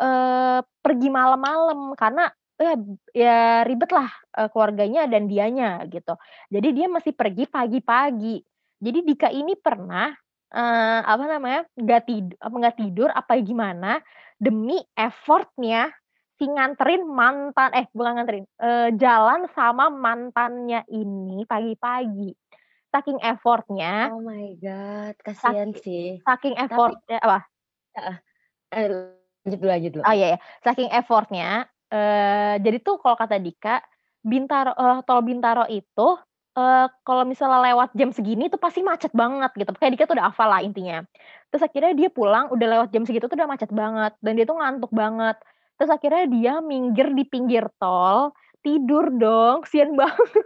eee, 0.00 0.60
pergi 0.84 1.08
malam-malam 1.12 1.92
karena 1.98 2.30
ya 2.60 2.72
ya 3.16 3.38
ribet 3.68 3.90
lah, 3.92 4.08
eee, 4.38 4.48
keluarganya 4.52 5.04
dan 5.12 5.28
dianya 5.28 5.84
gitu. 5.92 6.16
Jadi 6.52 6.68
dia 6.76 6.86
mesti 6.88 7.12
pergi 7.16 7.44
pagi-pagi. 7.50 8.36
Jadi 8.80 8.98
Dika 9.04 9.28
ini 9.32 9.56
pernah, 9.60 10.08
eee, 10.54 10.98
apa 11.06 11.24
namanya, 11.26 11.60
nggak 11.78 12.02
tid 12.08 12.26
apa 12.42 12.54
nggak 12.60 12.76
tidur 12.80 13.08
apa 13.14 13.32
gimana, 13.42 14.00
demi 14.40 14.78
effort-nya 14.98 15.90
si 16.40 16.48
nganterin 16.48 17.04
mantan 17.08 17.70
eh 17.76 17.86
bukan 17.94 18.12
nganterin, 18.20 18.46
eee, 18.62 18.88
jalan 19.00 19.46
sama 19.54 19.88
mantannya 19.92 20.82
ini 20.90 21.44
pagi-pagi. 21.48 22.32
Saking 22.92 23.18
effort-nya 23.22 24.08
Oh 24.08 24.16
my 24.24 24.56
god, 24.64 25.12
kasihan 25.20 25.76
saki 25.76 25.80
sih. 25.82 26.24
saking 26.26 26.54
Tapi 26.70 27.00
effort-nya 27.04 27.16
apa? 27.24 27.50
eee, 28.72 28.88
lanjut 29.44 29.58
dulu 29.60 29.70
lanjut 29.72 29.92
dulu. 29.94 30.04
Oh 30.04 30.14
iya 30.16 30.36
ya, 30.36 30.38
saking 30.64 30.88
effort-nya, 30.96 31.68
eee, 31.92 32.56
jadi 32.64 32.80
tuh 32.80 32.96
kalau 33.04 33.20
kata 33.20 33.36
Dika, 33.36 33.84
Bintaro 34.24 34.72
eee, 34.72 35.04
tol 35.04 35.20
Bintaro 35.20 35.68
itu, 35.68 36.08
eee, 36.58 36.86
kalau 37.06 37.24
misalnya 37.28 37.60
lewat 37.72 37.90
jam 37.98 38.10
segini 38.14 38.48
tuh 38.52 38.58
pasti 38.62 38.80
macet 38.86 39.12
banget 39.14 39.50
gitu, 39.58 39.70
kayak 39.76 39.92
Dika 39.96 40.04
tuh 40.10 40.16
udah 40.18 40.28
hafal 40.32 40.48
lah 40.50 40.60
intinya. 40.64 41.04
Terus 41.52 41.62
akhirnya 41.66 41.92
dia 41.98 42.08
pulang 42.12 42.50
udah 42.54 42.66
lewat 42.78 42.88
jam 42.94 43.02
segitu 43.08 43.26
tuh 43.30 43.36
udah 43.38 43.48
macet 43.50 43.70
banget, 43.74 44.12
dan 44.24 44.32
dia 44.38 44.46
tuh 44.48 44.56
ngantuk 44.58 44.92
banget. 44.94 45.36
Terus 45.78 45.90
akhirnya 45.94 46.24
dia 46.30 46.52
minggir 46.62 47.08
di 47.16 47.24
pinggir 47.28 47.64
tol, 47.80 48.34
tidur 48.64 49.10
dong, 49.16 49.62
kasihan 49.66 49.92
banget. 50.00 50.44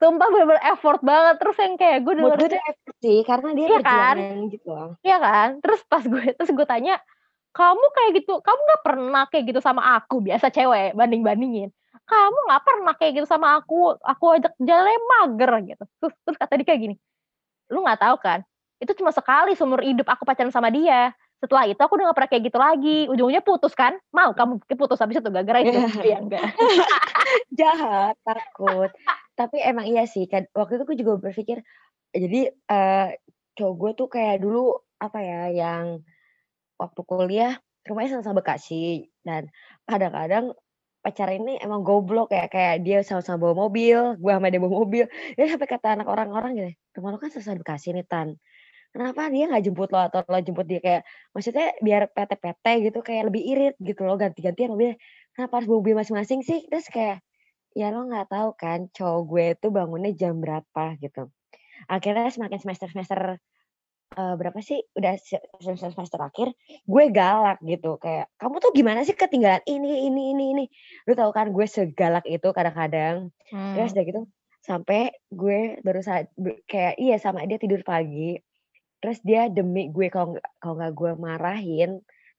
Sumpah 0.00 0.28
bener-bener 0.32 0.62
effort 0.72 1.00
banget, 1.04 1.34
terus 1.40 1.56
yang 1.60 1.74
kayak 1.80 1.98
gue 2.06 2.14
Menurut 2.18 2.34
gue 2.38 2.48
itu 2.48 2.56
dengernya 2.56 2.70
effort 2.70 2.96
sih, 3.04 3.18
karena 3.28 3.48
dia 3.58 3.68
iya 3.68 3.78
kan? 3.82 4.16
perjuangan 4.16 4.36
gitu 4.52 4.68
loh. 4.74 4.90
Iya 5.06 5.16
kan? 5.24 5.48
Terus 5.64 5.80
pas 5.90 6.04
gue 6.04 6.22
terus 6.36 6.50
gue 6.52 6.66
tanya, 6.68 6.94
"Kamu 7.54 7.84
kayak 7.96 8.10
gitu 8.22 8.38
kamu 8.46 8.60
nggak 8.62 8.82
pernah 8.86 9.22
kayak 9.30 9.44
gitu 9.50 9.60
sama 9.62 9.82
aku?" 9.98 10.22
Biasa 10.22 10.50
cewek 10.54 10.94
banding-bandingin. 10.94 11.70
"Kamu 12.06 12.38
nggak 12.50 12.62
pernah 12.66 12.92
kayak 12.98 13.12
gitu 13.22 13.26
sama 13.30 13.58
aku, 13.58 13.94
aku 14.02 14.24
ajak 14.38 14.54
jalan 14.62 15.00
mager," 15.18 15.50
gitu. 15.74 15.84
Terus 16.02 16.14
terus 16.26 16.38
kata 16.38 16.52
dia 16.62 16.66
kayak 16.70 16.80
gini, 16.90 16.94
"Lu 17.72 17.82
nggak 17.86 18.00
tahu 18.02 18.16
kan, 18.22 18.40
itu 18.82 18.92
cuma 18.98 19.10
sekali 19.14 19.54
seumur 19.58 19.82
hidup 19.84 20.06
aku 20.10 20.24
pacaran 20.28 20.52
sama 20.54 20.70
dia. 20.74 21.12
Setelah 21.42 21.66
itu 21.70 21.78
aku 21.80 21.96
udah 22.00 22.10
nggak 22.10 22.18
pernah 22.18 22.30
kayak 22.32 22.44
gitu 22.52 22.58
lagi. 22.60 22.98
Ujung-ujungnya 23.12 23.42
putus 23.46 23.72
kan? 23.76 23.94
Mau 24.14 24.32
kamu 24.36 24.60
putus 24.78 24.98
habis 25.02 25.18
itu 25.20 25.28
gara-gara 25.32 25.60
itu?" 25.64 25.80
Iya 26.04 26.18
enggak. 26.22 26.44
Jahat, 27.60 28.16
takut. 28.26 28.90
Tapi 29.38 29.58
emang 29.64 29.86
iya 29.88 30.04
sih, 30.08 30.26
kan 30.30 30.46
waktu 30.56 30.78
itu 30.80 30.84
gue 30.88 30.98
juga 31.06 31.14
berpikir, 31.20 31.58
jadi, 32.14 32.52
eee, 32.54 33.08
cowok 33.58 33.74
gue 33.80 33.90
tuh 33.98 34.08
kayak 34.12 34.38
dulu, 34.44 34.76
apa 35.02 35.18
ya, 35.22 35.42
yang 35.52 35.86
waktu 36.80 37.00
kuliah 37.04 37.52
rumahnya 37.88 38.20
sama-sama 38.20 38.40
Bekasi, 38.44 39.08
dan 39.24 39.48
kadang-kadang 39.88 40.52
pacarnya 41.04 41.38
ini 41.40 41.54
emang 41.64 41.80
goblok 41.84 42.28
ya, 42.32 42.44
kayak 42.52 42.84
dia 42.84 43.00
sama-sama 43.06 43.48
bawa 43.50 43.68
mobil, 43.68 43.98
gue 44.20 44.32
sama 44.36 44.48
dia 44.52 44.60
bawa 44.60 44.74
mobil, 44.84 45.04
dia 45.36 45.44
sampai 45.48 45.68
kata 45.68 45.86
anak 45.96 46.08
orang-orang 46.12 46.50
gini, 46.58 46.72
"Rumah 46.96 47.10
lu 47.16 47.18
kan 47.22 47.30
sama-sama 47.32 47.56
Bekasi 47.64 47.88
nih, 47.96 48.04
Tan, 48.08 48.36
kenapa 48.94 49.30
dia 49.32 49.44
nggak 49.50 49.62
jemput 49.66 49.88
lo 49.94 50.00
atau 50.02 50.20
lo 50.26 50.38
jemput 50.42 50.66
dia 50.66 50.80
kayak 50.82 51.02
maksudnya 51.34 51.72
biar 51.84 52.10
PT-PT 52.10 52.66
gitu 52.90 52.98
kayak 53.06 53.30
lebih 53.30 53.42
irit 53.46 53.74
gitu 53.80 54.02
loh 54.06 54.16
ganti-gantian 54.18 54.70
mobilnya. 54.74 54.96
Kenapa 55.34 55.62
harus 55.62 55.68
mobil 55.70 55.94
masing-masing 55.98 56.40
sih? 56.46 56.66
Terus 56.70 56.86
kayak, 56.90 57.22
ya 57.76 57.90
lo 57.94 58.06
nggak 58.10 58.28
tahu 58.32 58.48
kan 58.58 58.90
cowok 58.94 59.20
gue 59.30 59.44
itu 59.58 59.68
bangunnya 59.72 60.12
jam 60.16 60.34
berapa 60.42 60.84
gitu. 61.02 61.30
Akhirnya 61.90 62.28
semakin 62.32 62.58
semester-semester 62.62 63.38
Eee, 64.18 64.34
berapa 64.34 64.58
sih, 64.58 64.82
udah 64.98 65.14
se 65.22 65.38
semester-semester 65.62 66.18
akhir, 66.18 66.50
gue 66.82 67.04
galak 67.14 67.62
gitu 67.62 67.94
kayak, 68.02 68.26
"Kamu 68.42 68.58
tuh 68.58 68.74
gimana 68.74 69.06
sih 69.06 69.14
ketinggalan 69.14 69.62
ini 69.70 70.10
ini 70.10 70.34
ini 70.34 70.44
ini." 70.50 70.64
Lu 71.06 71.14
tahu 71.14 71.30
kan 71.30 71.54
gue 71.54 71.62
segalak 71.70 72.26
itu 72.26 72.50
kadang-kadang. 72.50 73.30
Terus 73.70 73.94
Mmm. 73.94 73.94
udah 73.94 74.02
gitu, 74.10 74.20
sampai 74.66 75.14
gue 75.30 75.78
baru 75.86 76.02
saat 76.02 76.26
kayak 76.66 76.98
iya 76.98 77.22
sama 77.22 77.46
dia 77.46 77.62
tidur 77.62 77.86
pagi, 77.86 78.34
terus 79.02 79.22
dia 79.26 79.46
demi 79.50 79.90
gue 79.94 80.08
kalau 80.10 80.36
kalau 80.62 80.74
nggak 80.80 80.92
gue 80.98 81.12
marahin, 81.18 81.90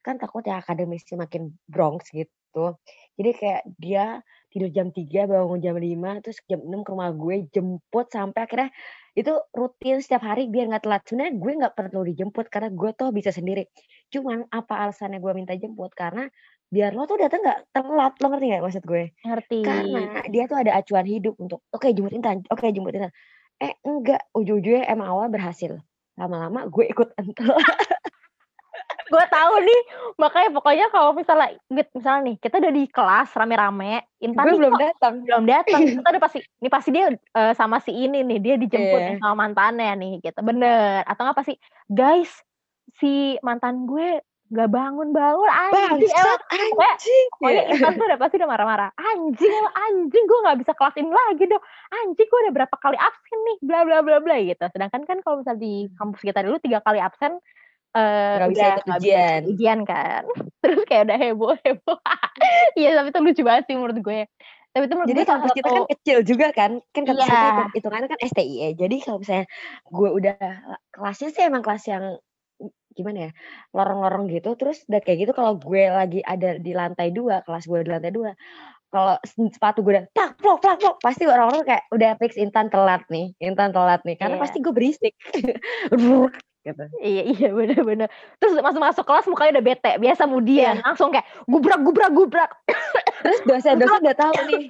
kan 0.06 0.20
takut 0.22 0.44
ya 0.48 0.60
akademisnya 0.64 1.18
makin 1.24 1.56
brongs 1.72 2.10
gitu. 2.14 2.76
Jadi 3.20 3.32
kayak 3.38 3.64
dia 3.80 4.22
tidur 4.52 4.70
jam 4.74 4.90
tiga 4.96 5.28
bangun 5.30 5.60
jam 5.64 5.76
lima 5.80 6.20
terus 6.24 6.40
jam 6.50 6.62
enam 6.68 6.82
ke 6.86 6.92
rumah 6.96 7.12
gue, 7.16 7.48
jemput 7.54 8.08
sampai 8.12 8.42
akhirnya 8.48 8.70
itu 9.18 9.34
rutin 9.52 10.00
setiap 10.00 10.24
hari 10.24 10.48
biar 10.48 10.72
nggak 10.72 10.84
telat. 10.88 11.02
Sebenarnya 11.08 11.34
gue 11.36 11.52
nggak 11.60 11.74
perlu 11.76 12.02
dijemput 12.08 12.46
karena 12.48 12.70
gue 12.72 12.90
tuh 12.96 13.10
bisa 13.12 13.30
sendiri. 13.36 13.68
Cuman 14.14 14.48
apa 14.52 14.74
alasannya 14.88 15.20
gue 15.20 15.32
minta 15.36 15.54
jemput, 15.56 15.92
karena 15.96 16.28
biar 16.72 16.96
lo 16.96 17.04
tuh 17.04 17.20
datang 17.20 17.44
nggak 17.44 17.60
telat, 17.76 18.14
lo 18.24 18.28
ngerti 18.32 18.46
nggak 18.48 18.64
maksud 18.64 18.84
gue? 18.88 19.04
Ngerti. 19.28 19.60
Karena 19.64 20.02
dia 20.32 20.44
tuh 20.48 20.58
ada 20.64 20.72
acuan 20.80 21.04
hidup 21.04 21.36
untuk, 21.44 21.60
"Oke 21.76 21.92
jemput 21.92 22.16
Intan, 22.16 22.44
oke 22.48 22.66
jemput 22.72 22.96
Intan." 22.96 23.12
Eh 23.60 23.76
enggak, 23.84 24.32
ujung-ujungnya 24.34 24.88
emang 24.90 25.08
awal 25.12 25.28
berhasil, 25.30 25.76
lama-lama 26.16 26.66
gue 26.72 26.86
ikutan 26.88 27.26
telat. 27.38 27.91
Gue 29.12 29.24
tahu 29.28 29.54
nih, 29.68 29.82
makanya 30.16 30.50
pokoknya 30.56 30.86
kalau 30.94 31.12
misalnya 31.12 31.52
git 31.68 31.88
misalnya 31.92 32.22
nih, 32.32 32.36
kita 32.40 32.64
udah 32.64 32.72
di 32.72 32.84
kelas 32.88 33.30
rame-rame, 33.36 34.08
Intan 34.24 34.48
nih 34.56 34.60
belum 34.62 34.76
datang. 34.80 35.16
belum 35.28 35.44
datang, 35.50 35.82
kita 36.00 36.08
udah 36.16 36.22
pasti, 36.24 36.40
ini 36.64 36.70
pasti 36.72 36.90
dia, 36.96 37.12
eee, 37.12 37.54
sama 37.60 37.78
si 37.84 37.92
ini 37.92 38.24
nih, 38.24 38.40
dia 38.40 38.56
dijemput 38.56 39.04
Iya. 39.04 39.22
sama 39.22 39.36
mantannya 39.48 39.92
nih, 40.00 40.14
gitu. 40.24 40.40
Bener, 40.46 41.04
atau 41.04 41.22
enggak 41.28 41.38
pasti, 41.44 41.54
"Guys, 41.92 42.32
si 43.00 43.36
mantan 43.44 43.84
gue 43.90 44.24
nggak 44.52 44.70
bangun-bangun, 44.72 45.50
anjing 45.52 46.12
emang." 46.16 46.40
Bangsat, 46.40 46.42
Pokoknya 46.72 46.96
anjing, 46.96 47.28
pokoknya 47.32 47.64
ya. 47.64 47.64
Intan 47.72 47.94
tuh 48.00 48.06
udah 48.08 48.20
pasti 48.20 48.36
udah 48.40 48.50
marah-marah, 48.50 48.90
"Anjing 48.96 49.64
anjing, 49.76 50.24
gue 50.28 50.40
nggak 50.48 50.60
bisa 50.64 50.72
kelas 50.76 50.96
ini 51.00 51.12
lagi 51.12 51.44
dong. 51.52 51.64
Anjing 51.92 52.28
gue 52.32 52.40
udah 52.48 52.54
berapa 52.56 52.76
kali 52.80 52.96
absen 53.00 53.40
nih, 53.48 53.58
bla 53.64 53.80
bla 53.88 54.00
bla 54.04 54.18
bla," 54.24 54.36
gitu. 54.40 54.64
Sedangkan 54.72 55.04
kan 55.08 55.18
kalau 55.24 55.44
misal 55.44 55.56
di 55.60 55.88
kampus 56.00 56.22
kita 56.24 56.44
dulu 56.48 56.58
3 56.64 56.80
kali 56.84 57.00
absen, 57.04 57.40
bisa 57.92 58.64
udah 58.64 58.70
ikut 58.72 58.84
nggak 58.88 59.02
bisa 59.04 59.20
ujian. 59.20 59.42
ujian 59.52 59.80
kan. 59.84 60.24
Terus 60.64 60.82
kayak 60.88 61.04
udah 61.12 61.18
heboh-heboh. 61.20 62.00
Iya, 62.80 62.90
tapi 62.98 63.08
itu 63.14 63.20
lucu 63.22 63.42
banget 63.46 63.64
sih 63.70 63.76
menurut 63.78 64.00
gue. 64.02 64.22
Tapi 64.72 64.84
itu 64.88 64.94
menurut 64.96 65.10
Jadi 65.12 65.20
gue 65.22 65.28
kampus 65.28 65.52
kita 65.52 65.70
kan 65.70 65.84
kecil 65.92 66.18
juga 66.24 66.48
kan, 66.56 66.72
kan 66.96 67.04
kampus 67.04 67.28
kita 67.28 67.46
hitung 67.52 67.68
Iya. 67.68 67.76
hitungannya 67.76 68.08
kan 68.10 68.20
STIE. 68.24 68.68
Jadi 68.80 68.96
kalau 69.04 69.18
misalnya 69.20 69.46
gue 69.92 70.10
udah 70.16 70.36
kelasnya 70.96 71.30
sih 71.36 71.44
emang 71.44 71.62
kelas 71.66 71.84
yang, 71.92 72.06
gimana 72.96 73.18
ya, 73.30 73.32
lorong-lorong 73.76 74.26
gitu, 74.32 74.56
terus 74.60 74.84
udah 74.88 75.02
kayak 75.04 75.28
gitu 75.28 75.34
kalau 75.36 75.58
gue 75.60 75.84
lagi 75.92 76.20
ada 76.24 76.58
di 76.60 76.72
lantai 76.76 77.12
2, 77.12 77.44
kelas 77.44 77.66
gue 77.68 77.80
di 77.84 77.92
lantai 77.92 78.12
2, 78.16 78.32
kalau 78.94 79.16
sepatu 79.52 79.82
gue 79.86 79.94
udah 80.00 80.06
plak 80.16 80.32
plok 80.42 80.60
plak 80.64 80.78
plok, 80.84 80.98
pasti 81.04 81.24
orang-orang 81.28 81.64
kayak 81.68 81.84
udah 81.96 82.12
fix 82.22 82.36
Intan 82.40 82.68
telat 82.74 83.04
nih 83.12 83.34
Intan 83.44 83.72
telat 83.76 84.02
nih, 84.08 84.16
karena 84.20 84.36
Iya. 84.40 84.44
pasti 84.44 84.58
gue 84.64 84.74
berisik. 84.76 85.14
gitu. 86.62 86.84
Iya 87.02 87.22
iya, 87.34 87.50
bener. 87.52 88.08
Terus 88.38 88.54
masuk-masuk 88.62 89.04
kelas 89.06 89.26
mukanya 89.28 89.60
udah 89.60 89.66
bete, 89.66 89.92
biasa 89.98 90.24
mudian, 90.30 90.78
Iya. 90.78 90.86
langsung 90.86 91.10
kayak 91.10 91.26
gubrak 91.50 91.82
gubrak 91.82 92.12
gubrak. 92.14 92.52
Terus 93.22 93.40
dosen-dosen 93.46 94.02
udah 94.06 94.18
tahu 94.18 94.34
nih. 94.50 94.70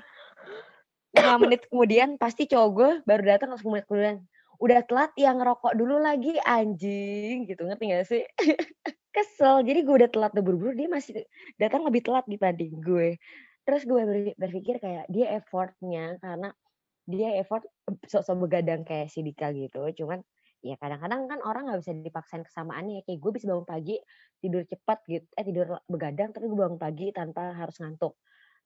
5 1.11 1.35
menit 1.43 1.67
kemudian 1.67 2.15
pasti 2.15 2.47
cowok 2.47 2.69
gue 2.71 2.89
baru 3.03 3.23
datang 3.35 3.51
langsung 3.51 3.75
menit 3.75 3.83
kemudian, 3.87 4.23
"Udah 4.63 4.79
telat 4.87 5.11
ya 5.19 5.35
ngerokok 5.35 5.73
dulu 5.75 5.99
lagi 5.99 6.39
anjing," 6.43 7.47
gitu, 7.47 7.67
ngerti 7.67 7.83
nggak 7.91 8.07
sih? 8.07 8.23
Kesel, 9.11 9.67
jadi 9.67 9.83
gue 9.83 9.95
udah 10.03 10.09
telat 10.11 10.31
udah 10.31 10.43
buru-buru, 10.43 10.71
dia 10.71 10.87
masih 10.87 11.27
datang 11.59 11.83
lebih 11.83 11.99
telat 11.99 12.23
dibanding 12.31 12.79
gue. 12.79 13.19
Terus 13.67 13.83
gue 13.83 14.01
ber 14.07 14.17
berpikir 14.39 14.79
kayak 14.79 15.05
dia 15.11 15.35
effort-nya 15.35 16.15
karena 16.23 16.55
dia 17.03 17.35
effort 17.43 17.67
sok-sok 18.07 18.47
begadang 18.47 18.87
kayak 18.87 19.11
si 19.11 19.19
Dika 19.19 19.51
gitu, 19.51 19.83
cuman 19.99 20.23
ya 20.65 20.75
kadang-kadang 20.81 21.25
kan 21.31 21.39
orang 21.45 21.63
nggak 21.69 21.79
bisa 21.83 21.93
dipaksain 21.97 22.43
kesamaannya, 22.47 23.01
kayak 23.05 23.19
gue 23.21 23.31
bisa 23.37 23.45
bangun 23.51 23.67
pagi, 23.67 23.95
tidur 24.41 24.63
cepat 24.65 24.99
git 25.09 25.23
eh 25.37 25.45
tidur 25.45 25.67
begadang 25.89 26.29
tapi 26.35 26.45
gue 26.49 26.57
bangun 26.59 26.79
pagi 26.81 27.09
tanpa 27.13 27.53
harus 27.57 27.77
ngantuk. 27.81 28.17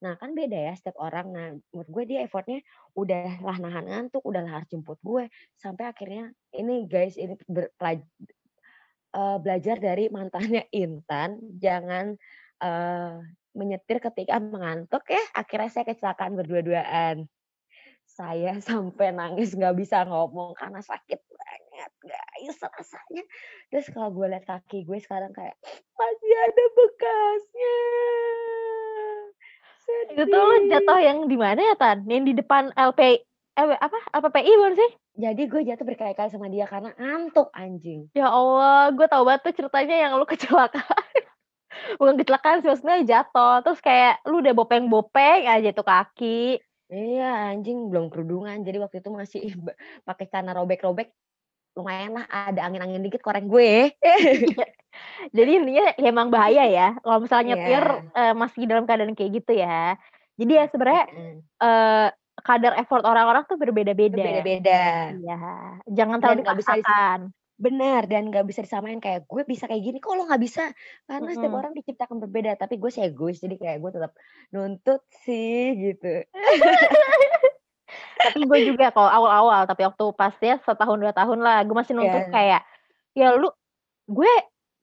Nah 0.03 0.13
kan 0.19 0.35
beda 0.35 0.57
ya 0.71 0.73
setiap 0.77 0.97
orang. 0.99 1.27
Nah 1.35 1.47
menurut 1.71 1.89
gue 1.91 2.03
dia 2.11 2.19
effort-nya 2.27 2.59
udahlah 2.99 3.57
nahan 3.63 3.85
ngantuk, 3.89 4.23
udahlah 4.27 4.61
harus 4.61 4.67
jemput 4.71 4.99
gue, 5.03 5.27
sampai 5.59 5.85
akhirnya 5.91 6.31
ini 6.55 6.85
guys, 6.91 7.15
ini 7.19 7.35
eee, 9.15 9.35
belajar 9.43 9.77
dari 9.81 10.05
mantannya 10.11 10.63
Intan, 10.83 11.39
jangan, 11.59 12.15
eee, 12.61 13.11
menyetir 13.55 13.97
ketika 14.03 14.35
mengantuk 14.43 15.03
ya, 15.07 15.21
akhirnya 15.31 15.69
saya 15.71 15.85
kecelakaan 15.87 16.35
berdua-duaan. 16.35 17.25
Saya 18.07 18.59
sampai 18.63 19.11
nangis 19.15 19.55
nggak 19.55 19.75
bisa 19.79 20.03
ngomong 20.07 20.55
karena 20.57 20.79
sakit 20.83 21.19
banget 21.75 21.91
guys 22.07 22.55
rasanya. 22.63 23.23
Terus 23.67 23.85
kalau 23.91 24.09
gue 24.15 24.31
lihat 24.31 24.47
kaki 24.47 24.87
gue 24.87 24.99
sekarang 25.03 25.35
kayak 25.35 25.59
masih 25.99 26.33
ada 26.47 26.63
bekasnya. 26.71 27.77
Itu 30.15 30.23
tuh 30.31 30.49
jatuh 30.71 30.97
Sedih. 30.97 31.07
yang 31.11 31.19
di 31.27 31.37
mana 31.37 31.61
ya, 31.61 31.75
Tan? 31.75 32.07
Yang 32.07 32.23
di 32.31 32.33
depan 32.39 32.71
LP 32.73 33.01
eee, 33.59 33.75
apa, 33.75 33.99
LPPI 34.15 34.51
bukan 34.55 34.73
sih? 34.79 34.91
Jadi 35.15 35.43
gue 35.47 35.61
jatuh 35.67 35.85
berkali-kali 35.87 36.29
sama 36.31 36.47
dia 36.47 36.63
karena 36.67 36.95
ngantuk 36.95 37.51
anjing. 37.51 38.07
Ya 38.15 38.31
Allah, 38.31 38.91
gue 38.95 39.07
tahu 39.07 39.23
banget 39.27 39.51
tuh 39.51 39.53
ceritanya 39.63 39.95
yang 40.07 40.11
lu 40.15 40.27
kecelakaan. 40.31 41.23
Bukan 41.99 42.15
kecelakaan 42.15 42.63
sih, 42.63 42.71
maksudnya 42.71 43.03
jatuh, 43.03 43.59
terus 43.63 43.83
kayak 43.83 44.23
lu 44.23 44.39
udah 44.39 44.55
bopeng-bopeng 44.55 45.43
aja 45.47 45.75
tuh 45.75 45.83
kaki. 45.83 46.59
Iya 46.85 47.49
anjing, 47.49 47.89
belum 47.89 48.13
kerudungan, 48.13 48.61
jadi 48.61 48.77
waktu 48.77 49.01
itu 49.01 49.09
masih 49.09 49.41
pakai 50.07 50.29
celana 50.29 50.53
robek-robek, 50.53 51.09
lumayanlah 51.77 52.25
ada 52.31 52.59
angin-angin 52.65 53.03
dikit 53.05 53.21
koreng 53.25 53.47
gue. 53.51 53.95
Jadi 55.37 55.51
intinya 55.59 55.83
ya 55.97 56.07
emang 56.11 56.29
bahaya 56.33 56.63
ya, 56.69 56.87
kalau 57.03 57.19
misalnya 57.23 57.55
nyetir, 57.57 57.83
Iya. 57.83 58.15
eee, 58.17 58.33
masih 58.37 58.63
dalam 58.69 58.85
keadaan 58.89 59.15
kayak 59.17 59.31
gitu 59.43 59.51
ya. 59.57 59.97
Jadi 60.39 60.51
ya 60.59 60.65
sebenarnya, 60.71 61.05
Mhm. 61.11 61.45
eee, 61.63 62.07
kadar 62.45 62.73
effort 62.81 63.03
orang-orang 63.07 63.43
tuh 63.49 63.57
berbeda-beda. 63.61 64.23
Berbeda-beda. 64.23 64.73
Iya, 65.09 65.33
jangan 65.97 66.19
terlalu 66.21 66.43
dipaksakan. 66.45 67.35
bener, 67.61 68.03
dan 68.11 68.29
nggak 68.31 68.45
bisa 68.49 68.61
disamain 68.67 68.99
kayak, 69.03 69.27
"Gue 69.31 69.43
bisa 69.47 69.65
kayak 69.69 69.83
gini, 69.85 69.97
kok 70.03 70.15
lo 70.17 70.27
nggak 70.29 70.43
bisa?" 70.43 70.63
Karena 71.07 71.29
setiap 71.35 71.53
Mhm. 71.53 71.65
orang 71.65 71.73
diciptakan 71.77 72.19
berbeda, 72.23 72.57
tapi 72.59 72.75
gue 72.81 72.91
sih 72.93 73.03
egois, 73.07 73.39
jadi 73.43 73.55
kayak 73.61 73.77
gue 73.83 73.91
tetap 73.97 74.13
nuntut 74.53 75.01
sih 75.25 75.73
gitu. 75.79 76.25
Tapi 78.23 78.45
gue 78.49 78.59
juga 78.73 78.89
kalau 78.95 79.09
awal-awal, 79.11 79.65
tapi 79.69 79.85
waktu 79.87 80.05
pas 80.17 80.33
ya 80.41 80.57
setahun 80.63 80.97
2 81.01 81.13
tahun 81.15 81.39
lah, 81.43 81.61
gue 81.67 81.75
masih 81.77 81.93
nuntut 81.97 82.23
Iya. 82.23 82.31
kayak, 82.31 82.61
ya 83.17 83.35
lu 83.37 83.49
gue 84.09 84.33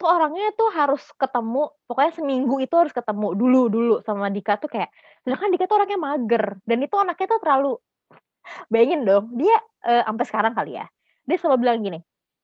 tuh 0.00 0.08
orangnya 0.10 0.50
tuh 0.58 0.70
harus 0.74 1.02
ketemu, 1.18 1.70
pokoknya 1.88 2.12
seminggu 2.18 2.56
itu 2.62 2.74
harus 2.76 2.92
ketemu 2.94 3.28
dulu 3.38 3.62
dulu 3.72 3.94
sama 4.04 4.28
Dika 4.32 4.58
tuh 4.60 4.68
kayak 4.72 4.90
sedangkan 5.24 5.50
Dika 5.54 5.64
tuh 5.70 5.76
orangnya 5.82 5.98
mager, 6.00 6.44
dan 6.68 6.78
itu 6.84 6.96
anaknya 6.98 7.26
tuh 7.36 7.40
terlalu 7.44 7.72
bayangin 8.72 9.02
dong, 9.08 9.26
dia, 9.38 9.56
eee, 9.86 10.02
sampai 10.06 10.26
sekarang 10.28 10.52
kali 10.58 10.72
ya, 10.80 10.86
dia 11.28 11.36
selalu 11.40 11.58
bilang 11.66 11.78
gini, 11.84 12.00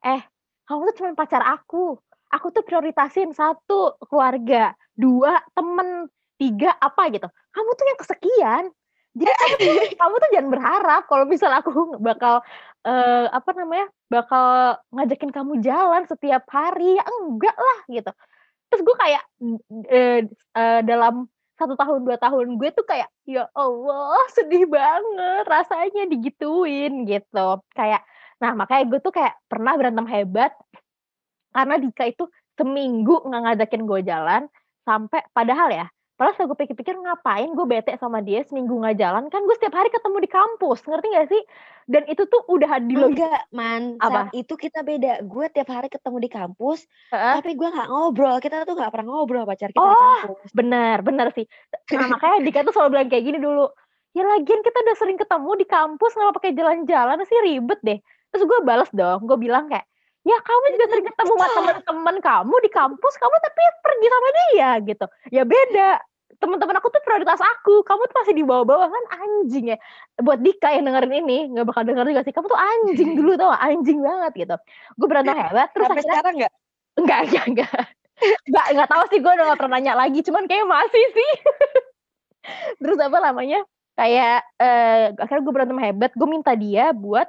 "Eh, 0.06 0.22
kamu 0.68 0.80
tuh 0.92 0.96
cuman 1.04 1.14
pacar 1.18 1.42
aku, 1.44 1.96
aku 2.32 2.46
tuh 2.54 2.64
prioritasin 2.66 3.32
1 3.36 3.96
keluarga, 4.10 4.74
2 4.98 5.40
temen, 5.56 6.08
3 6.40 6.74
apa 6.80 7.08
gitu. 7.14 7.28
Kamu 7.54 7.70
tuh 7.78 7.86
yang 7.88 7.98
kesekian. 8.00 8.64
Jadi 9.18 9.94
kamu 9.98 10.14
tuh 10.22 10.30
jangan 10.34 10.50
berharap 10.52 11.02
kalau 11.10 11.24
misal 11.28 11.50
aku 11.54 11.70
bakal, 12.08 12.42
eee, 12.86 13.26
apa 13.32 13.50
namanya, 13.56 13.86
bakal 14.12 14.78
ngajakin 14.94 15.30
kamu 15.34 15.52
jalan 15.64 16.02
setiap 16.08 16.44
hari, 16.52 16.96
ya 17.00 17.04
enggak 17.08 17.56
lah," 17.56 17.78
gitu. 17.90 18.10
Terus 18.70 18.82
gue 18.86 18.96
kayak, 19.00 19.24
eee 19.92 20.20
eee, 20.56 20.80
dalam 20.86 21.26
1 21.58 21.74
tahun, 21.78 22.00
2 22.06 22.18
tahun 22.20 22.56
gue 22.60 22.70
tuh 22.74 22.86
kayak, 22.88 23.08
ya 23.28 23.46
Allah 23.56 24.20
sedih 24.36 24.66
banget 24.70 25.44
rasanya 25.48 26.04
digituin, 26.10 27.06
gitu. 27.08 27.62
Kayak 27.76 28.02
nah 28.42 28.52
makanya 28.54 28.84
gue 28.90 29.00
tuh 29.02 29.14
kayak 29.14 29.34
pernah 29.50 29.74
berantem 29.78 30.06
hebat, 30.10 30.52
karena 31.54 31.76
Dika 31.80 32.04
itu 32.10 32.24
seminggu 32.58 33.24
nggak 33.26 33.42
ngajakin 33.48 33.82
gue 33.88 34.00
jalan, 34.06 34.42
sampai 34.88 35.22
padahal 35.36 35.68
ya, 35.74 35.86
Padahal 36.18 36.34
setelah 36.34 36.48
gue 36.50 36.58
pikir-pikir 36.66 36.98
ngapain 36.98 37.46
gue 37.54 37.62
bete 37.62 37.94
sama 37.94 38.18
dia 38.18 38.42
seminggu 38.42 38.74
nggak 38.74 38.98
jalan, 38.98 39.30
kan 39.30 39.38
gue 39.46 39.54
setiap 39.54 39.78
hari 39.78 39.86
ketemu 39.86 40.18
di 40.18 40.26
kampus, 40.26 40.82
ngerti 40.82 41.06
nggak 41.14 41.28
sih? 41.30 41.42
Dan 41.86 42.02
itu 42.10 42.26
tuh 42.26 42.42
udah 42.50 42.82
di 42.82 42.98
Enggak, 42.98 43.46
Man, 43.54 44.02
saat 44.02 44.26
apa? 44.26 44.34
itu 44.34 44.54
kita 44.58 44.82
beda. 44.82 45.22
Gue 45.22 45.46
tiap 45.54 45.70
hari 45.70 45.86
ketemu 45.86 46.18
di 46.18 46.26
kampus, 46.26 46.90
Heeh. 47.14 47.38
tapi 47.38 47.54
gue 47.54 47.68
nggak 47.70 47.86
ngobrol. 47.86 48.36
Kita 48.42 48.66
tuh 48.66 48.74
nggak 48.74 48.90
pernah 48.90 49.06
ngobrol 49.14 49.46
pacar 49.46 49.70
kita 49.70 49.78
di 49.78 49.94
Oh, 49.94 50.18
kampus. 50.26 50.50
bener 50.52 50.98
bener 51.06 51.30
sih. 51.38 51.46
Nah, 51.94 52.10
makanya 52.18 52.42
Dika 52.42 52.60
tuh 52.66 52.74
selalu 52.74 52.90
bilang 52.98 53.08
kayak 53.14 53.24
gini 53.24 53.38
dulu, 53.38 53.70
"Ya 54.10 54.26
lagian 54.26 54.60
kita 54.66 54.74
udah 54.84 54.96
sering 54.98 55.16
ketemu 55.22 55.50
di 55.54 55.66
kampus, 55.70 56.12
ngapa 56.18 56.32
pakai 56.34 56.50
jalan-jalan 56.58 57.18
sih, 57.30 57.38
ribet 57.46 57.78
deh." 57.86 57.98
Terus 58.34 58.42
gue 58.42 58.58
bales 58.66 58.90
dong, 58.90 59.22
gue 59.22 59.38
bilang 59.38 59.70
kayak, 59.70 59.86
"Ya 60.26 60.38
kamu 60.42 60.64
juga 60.78 60.84
sering 60.90 61.06
ketemu 61.12 61.34
sama 61.34 61.46
susah. 61.46 61.54
temen-temen 61.58 62.16
kamu 62.22 62.54
di 62.64 62.70
kampus, 62.72 63.14
kamu 63.20 63.36
tapi 63.42 63.62
pergi 63.84 64.06
sama 64.10 64.28
dia," 64.38 64.70
gitu. 64.86 65.06
"Ya 65.34 65.42
beda, 65.46 65.90
temen-temen 66.38 66.74
aku 66.78 66.88
tuh 66.94 67.02
prioritas 67.06 67.40
aku, 67.42 67.82
kamu 67.86 68.02
tuh 68.10 68.16
masih 68.22 68.34
di 68.38 68.44
bawah-bawah." 68.46 68.88
Kan 68.90 69.04
anjing 69.22 69.74
ya. 69.74 69.78
Buat 70.18 70.40
Dika 70.42 70.74
yang 70.74 70.86
dengerin 70.90 71.14
ini, 71.26 71.38
nggak 71.54 71.66
bakal 71.70 71.82
denger 71.86 72.04
juga 72.10 72.22
sih, 72.26 72.34
kamu 72.34 72.46
tuh 72.50 72.58
anjing 72.60 73.10
dulu 73.18 73.32
tau 73.38 73.50
nggak, 73.54 73.62
anjing 73.68 73.98
banget 74.02 74.32
gitu. 74.46 74.56
Gue 74.98 75.06
berantem 75.10 75.36
hebat, 75.38 75.68
terus 75.74 75.86
Sampai 75.86 76.02
akhirnya 76.02 76.14
sekarang 76.18 76.34
nggak? 76.42 76.52
enggak 76.98 77.20
enggak 77.30 77.44
enggak. 77.50 77.80
Enggak 78.50 78.66
enggak 78.74 78.88
tahu 78.90 79.04
sih, 79.12 79.18
gue 79.22 79.32
udah 79.32 79.44
nggak 79.50 79.60
pernah 79.62 79.74
nanya 79.78 79.94
lagi, 79.94 80.20
cuman 80.26 80.44
kayaknya 80.50 80.66
masih 80.68 81.04
sih. 81.14 81.30
Terus 82.82 82.98
apa 83.02 83.18
namanya, 83.22 83.60
kayak, 83.98 84.38
eee, 84.62 85.04
akhirnya 85.18 85.42
gue 85.46 85.54
berantem 85.54 85.80
hebat, 85.82 86.12
gue 86.14 86.28
minta 86.30 86.52
dia 86.54 86.94
buat, 86.94 87.26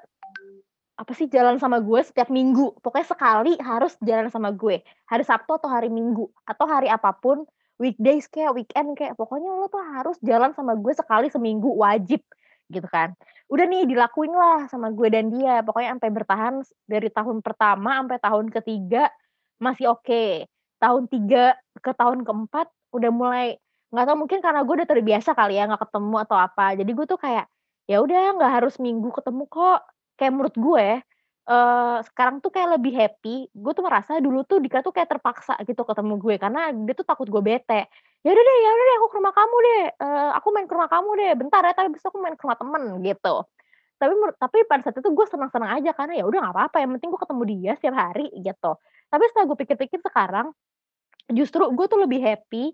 apa 1.00 1.16
sih, 1.16 1.32
jalan 1.32 1.56
sama 1.64 1.80
gue 1.80 2.04
setiap 2.04 2.28
minggu. 2.28 2.76
Pokoknya 2.84 3.08
sekali 3.08 3.56
harus 3.64 3.96
jalan 4.04 4.28
sama 4.28 4.52
gue, 4.52 4.84
hari 5.08 5.24
Sabtu 5.24 5.56
atau 5.56 5.72
hari 5.72 5.88
Minggu, 5.88 6.28
atau 6.44 6.68
hari 6.68 6.92
apa 6.92 7.16
pun, 7.16 7.48
weekdays 7.80 8.28
kek, 8.28 8.52
weekend 8.52 9.00
kek, 9.00 9.16
pokoknya 9.16 9.48
lo 9.56 9.72
tuh 9.72 9.80
harus 9.80 10.20
jalan 10.20 10.52
sama 10.52 10.76
gue 10.76 10.92
sekali 10.92 11.32
seminggu, 11.32 11.72
wajib, 11.80 12.20
gitu 12.68 12.84
kan. 12.92 13.16
Udah 13.48 13.66
nih 13.66 13.88
dilakuin 13.88 14.36
lah 14.36 14.68
sama 14.68 14.92
gue 14.92 15.08
dan 15.08 15.32
dia, 15.32 15.64
pokoknya 15.64 15.96
sampai 15.96 16.12
bertahan 16.12 16.54
dari 16.86 17.08
tahun 17.10 17.40
pertama 17.42 18.04
sampai 18.04 18.20
tahun 18.20 18.46
ketiga 18.52 19.08
masih 19.64 19.96
oke. 19.96 20.46
Tahun 20.84 21.04
3 21.08 21.56
ke 21.80 21.92
tahun 21.96 22.28
keempat 22.28 22.68
udah 22.92 23.12
mulai 23.12 23.56
nggak 23.90 24.06
tahu 24.06 24.18
mungkin 24.22 24.40
karena 24.44 24.62
gue 24.68 24.76
udah 24.84 24.90
terbiasa 24.90 25.34
kali 25.34 25.58
ya 25.58 25.66
nggak 25.66 25.82
ketemu 25.90 26.16
atau 26.28 26.38
apa, 26.38 26.78
jadi 26.78 26.92
gue 26.94 27.06
tuh 27.10 27.18
kayak, 27.18 27.48
ya 27.90 27.98
udah 28.04 28.38
nggak 28.38 28.52
harus 28.62 28.76
minggu 28.78 29.10
ketemu 29.16 29.48
kok. 29.50 29.82
Kayak 30.20 30.32
menurut 30.36 30.56
gue, 30.60 30.88
eee, 31.48 31.98
sekarang 32.12 32.44
tuh 32.44 32.52
kayak 32.52 32.76
lebih 32.80 32.92
happy, 33.00 33.48
gue 33.56 33.72
tuh 33.72 33.84
merasa 33.88 34.20
dulu 34.20 34.44
tuh 34.44 34.60
Dika 34.60 34.84
tuh 34.84 34.92
kayak 34.92 35.08
terpaksa 35.16 35.56
gitu 35.64 35.82
ketemu 35.88 36.14
gue, 36.20 36.36
karena 36.36 36.76
dia 36.76 36.94
tuh 37.00 37.08
takut 37.08 37.28
gue 37.32 37.40
bete. 37.40 37.88
"Ya 38.28 38.30
udah 38.36 38.44
deh 38.44 38.58
ya 38.66 38.70
udah 38.76 38.86
deh 38.92 38.96
aku 39.00 39.08
ke 39.12 39.16
rumah 39.24 39.32
kamu 39.36 39.56
deh, 39.64 39.82
eee, 39.96 40.30
aku 40.36 40.48
main 40.52 40.68
ke 40.68 40.74
rumah 40.76 40.90
kamu 40.92 41.10
deh, 41.24 41.32
bentar 41.40 41.62
ya, 41.64 41.72
tapi 41.72 41.88
itu 41.96 42.04
aku 42.12 42.20
main 42.20 42.36
ke 42.36 42.44
rumah 42.44 42.60
temen," 42.60 42.84
gitu. 43.08 43.36
Tapi 44.02 44.14
tapi 44.42 44.58
pada 44.68 44.82
saat 44.86 44.98
itu 45.00 45.10
gue 45.14 45.28
senang-senang 45.30 45.72
aja 45.80 45.92
karena 45.96 46.14
ya 46.20 46.26
udah 46.28 46.40
nggak 46.44 46.56
apa-apa, 46.58 46.78
yang 46.84 46.92
penting 47.00 47.10
gue 47.16 47.22
ketemu 47.24 47.44
dia 47.54 47.72
setiap 47.80 47.96
hari 47.98 48.28
gitu. 48.44 48.72
Tapi 49.14 49.24
setelah 49.32 49.46
gue 49.54 49.58
pikir-pikir 49.64 50.00
sekarang, 50.04 50.48
justru 51.34 51.64
gue 51.74 51.86
tuh 51.92 52.00
lebih 52.04 52.22
happy 52.24 52.74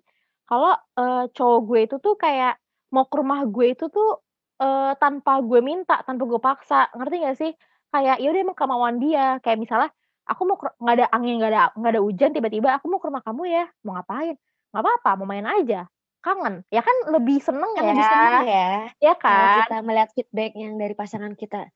kalau, 0.50 0.74
eee, 1.00 1.26
cowok 1.38 1.60
gue 1.70 1.80
itu 1.90 1.96
tuh 2.04 2.16
kayak 2.20 2.58
mau 2.96 3.06
ke 3.10 3.16
rumah 3.20 3.44
gue 3.50 3.68
itu 3.76 3.86
tuh, 3.94 4.22
eee, 4.62 4.92
tanpa 5.02 5.40
gue 5.44 5.60
minta, 5.64 6.02
tanpa 6.08 6.24
gue 6.30 6.40
paksa, 6.42 6.90
ngerti 6.96 7.16
nggak 7.24 7.38
sih? 7.42 7.52
Kayak 7.94 8.18
ya 8.24 8.28
udah 8.32 8.42
emang 8.46 8.58
kemauan 8.60 8.96
dia, 9.04 9.40
kayak 9.44 9.58
misalnya, 9.62 9.90
"Aku 10.30 10.44
mau 10.50 10.58
ke 10.60 10.68
nggak 10.82 10.96
ada 11.02 11.08
angin, 11.16 11.34
nggak 11.40 11.52
ada 11.54 11.62
nggak 11.80 11.92
ada 11.96 12.02
hujan, 12.04 12.30
tiba-tiba, 12.36 12.70
'Aku 12.78 12.86
mau 12.92 13.00
ke 13.02 13.08
rumah 13.12 13.24
kamu 13.26 13.44
ya,' 13.52 13.68
mau 13.86 13.94
ngapain? 14.00 14.36
Nggak 14.74 14.84
apa-apa, 14.84 15.10
mau 15.22 15.28
main 15.32 15.48
aja, 15.48 15.88
kangen." 16.26 16.64
Ya 16.74 16.82
kan 16.86 16.96
lebih 17.14 17.38
seneng 17.44 17.72
Kan 17.76 17.86
lebih 17.92 18.04
seneng 18.10 18.36
ya, 18.48 18.52
ya, 18.52 18.66
ya 19.04 19.14
kalau 19.26 19.48
kan? 19.48 19.56
kita 19.56 19.84
melihat 19.88 20.10
feedback 20.16 20.52
yang 20.60 20.74
dari 20.82 20.96
pasangan 20.98 21.34
kita. 21.42 21.72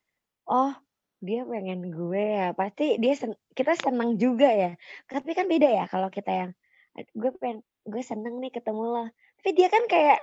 Oh, 0.48 0.72
dia 1.20 1.44
pengen 1.44 1.80
gue 1.92 2.22
ya, 2.40 2.46
pasti 2.60 2.96
dia 3.04 3.14
sen 3.20 3.32
kita 3.58 3.74
seneng 3.76 4.16
juga 4.24 4.48
ya. 4.62 4.70
Tapi 5.12 5.32
kan 5.38 5.46
beda 5.52 5.68
ya 5.68 5.84
kalau 5.92 6.08
kita 6.08 6.32
yang, 6.32 6.52
"Ad 6.96 7.08
gue 7.12 7.32
pengen 7.42 7.60
gue 7.92 8.04
seneng 8.06 8.40
nih 8.40 8.52
ketemu 8.56 8.82
lo." 8.94 9.04
Tapi 9.40 9.50
dia 9.58 9.68
kan 9.74 9.84
kayak 9.92 10.20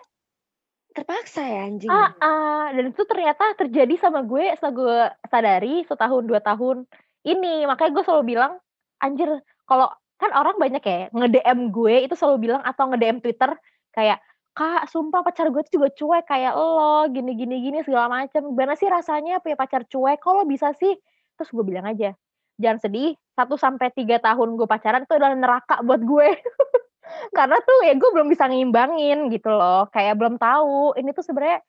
terpaksa 0.97 1.41
ya, 1.55 1.61
anjing. 1.69 1.99
Heeh, 2.27 2.63
dan 2.75 2.85
itu 2.91 3.03
ternyata 3.07 3.55
terjadi 3.55 3.95
sama 4.03 4.27
gue 4.27 4.51
setelah 4.59 4.75
gue 4.75 4.97
sadari 5.31 5.75
setahun, 5.87 6.23
2 6.27 6.43
tahun 6.43 6.83
ini. 7.23 7.63
Makanya 7.71 7.91
gue 7.95 8.03
selalu 8.03 8.25
bilang, 8.35 8.53
anjir 8.99 9.31
kalau 9.71 9.87
kan 10.19 10.35
orang 10.35 10.59
banyak 10.59 10.83
ya 10.83 10.99
nge-DM 11.15 11.71
gue 11.71 11.95
itu 12.11 12.15
selalu 12.19 12.51
bilang 12.51 12.63
atau 12.67 12.91
nge-DM 12.91 13.23
Twitter 13.23 13.55
kayak, 13.95 14.19
"Kak, 14.59 14.91
sumpah 14.91 15.23
pacar 15.23 15.47
gue 15.55 15.63
tuh 15.71 15.79
juga 15.79 15.89
cuek 15.95 16.25
kayak 16.27 16.59
elo, 16.59 17.07
gini 17.15 17.39
gini 17.39 17.57
gini, 17.63 17.79
segala 17.87 18.11
macem. 18.11 18.43
Gimana 18.51 18.75
sih 18.75 18.91
rasanya 18.91 19.39
punya 19.39 19.55
pacar 19.55 19.87
cuek? 19.87 20.19
Lo 20.27 20.43
bisa 20.43 20.75
sih?" 20.75 20.99
Terus 21.39 21.51
gue 21.55 21.63
bilang 21.71 21.87
aja, 21.87 22.19
"Jangan 22.59 22.83
sedih, 22.83 23.15
1 23.39 23.55
sampai 23.55 23.95
3 23.95 24.19
tahun 24.19 24.59
gue 24.59 24.67
pacaran 24.67 25.07
itu 25.07 25.15
adalah 25.15 25.39
neraka 25.39 25.87
buat 25.87 26.03
gue." 26.03 26.29
Karena 27.35 27.57
tuh 27.63 27.79
ya 27.87 27.93
gue 27.99 28.11
belum 28.15 28.29
bisa 28.31 28.47
ngimbangin 28.51 29.29
gitu 29.33 29.51
loh, 29.51 29.87
kayak 29.95 30.15
belum 30.21 30.37
tahu 30.41 30.95
ini 31.01 31.11
tuh 31.17 31.25
sebenarnya, 31.27 31.61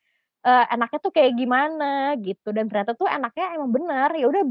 eee, 0.45 0.63
enaknya 0.75 0.99
tuh 1.03 1.11
kayak 1.15 1.33
gimana 1.37 2.15
gitu, 2.21 2.49
dan 2.55 2.67
ternyata 2.71 2.93
tuh 2.97 3.07
enaknya 3.09 3.45
emang 3.57 3.69
bener, 3.73 4.09
ya 4.17 4.25
udah 4.29 4.43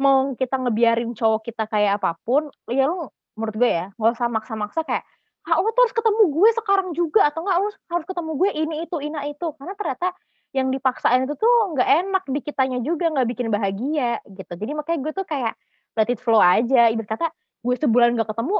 mau 0.00 0.32
kita 0.38 0.56
ngebiarin 0.60 1.12
cowok 1.16 1.40
kita 1.52 1.64
kayak 1.70 2.00
apa 2.02 2.16
pun, 2.24 2.48
ya 2.70 2.88
lu 2.88 3.08
menurut 3.38 3.54
gue 3.56 3.70
ya, 3.70 3.86
nggak 3.98 4.12
usah 4.16 4.28
maksa-maksa 4.32 4.80
kayak, 4.88 5.04
"Ah, 5.48 5.56
lo 5.62 5.70
tuh 5.72 5.82
harus 5.88 5.94
ketemu 5.96 6.22
gue 6.34 6.50
sekarang 6.56 6.88
juga," 6.96 7.20
atau 7.30 7.40
enggak, 7.46 7.56
"Lo 7.62 7.68
harus 7.92 8.06
ketemu 8.08 8.30
gue 8.40 8.50
ini, 8.56 8.76
itu, 8.88 8.96
ina, 9.04 9.20
itu." 9.28 9.46
Karena 9.56 9.72
ternyata 9.78 10.08
yang 10.56 10.68
dipaksain 10.74 11.24
itu 11.28 11.34
tuh 11.38 11.54
nggak 11.76 11.88
enak 12.06 12.24
di 12.28 12.40
kitanya 12.42 12.78
juga, 12.82 13.06
nggak 13.12 13.28
bikin 13.30 13.48
bahagia 13.54 14.18
gitu. 14.34 14.52
Jadi 14.58 14.72
makanya 14.76 14.98
gue 15.04 15.12
tuh 15.14 15.26
kayak 15.28 15.54
let 15.98 16.08
it 16.10 16.18
flow 16.20 16.40
aja, 16.42 16.90
ibarat 16.92 17.08
kata 17.08 17.26
gue 17.64 17.74
sebulan 17.78 18.16
nggak 18.18 18.28
ketemu, 18.34 18.56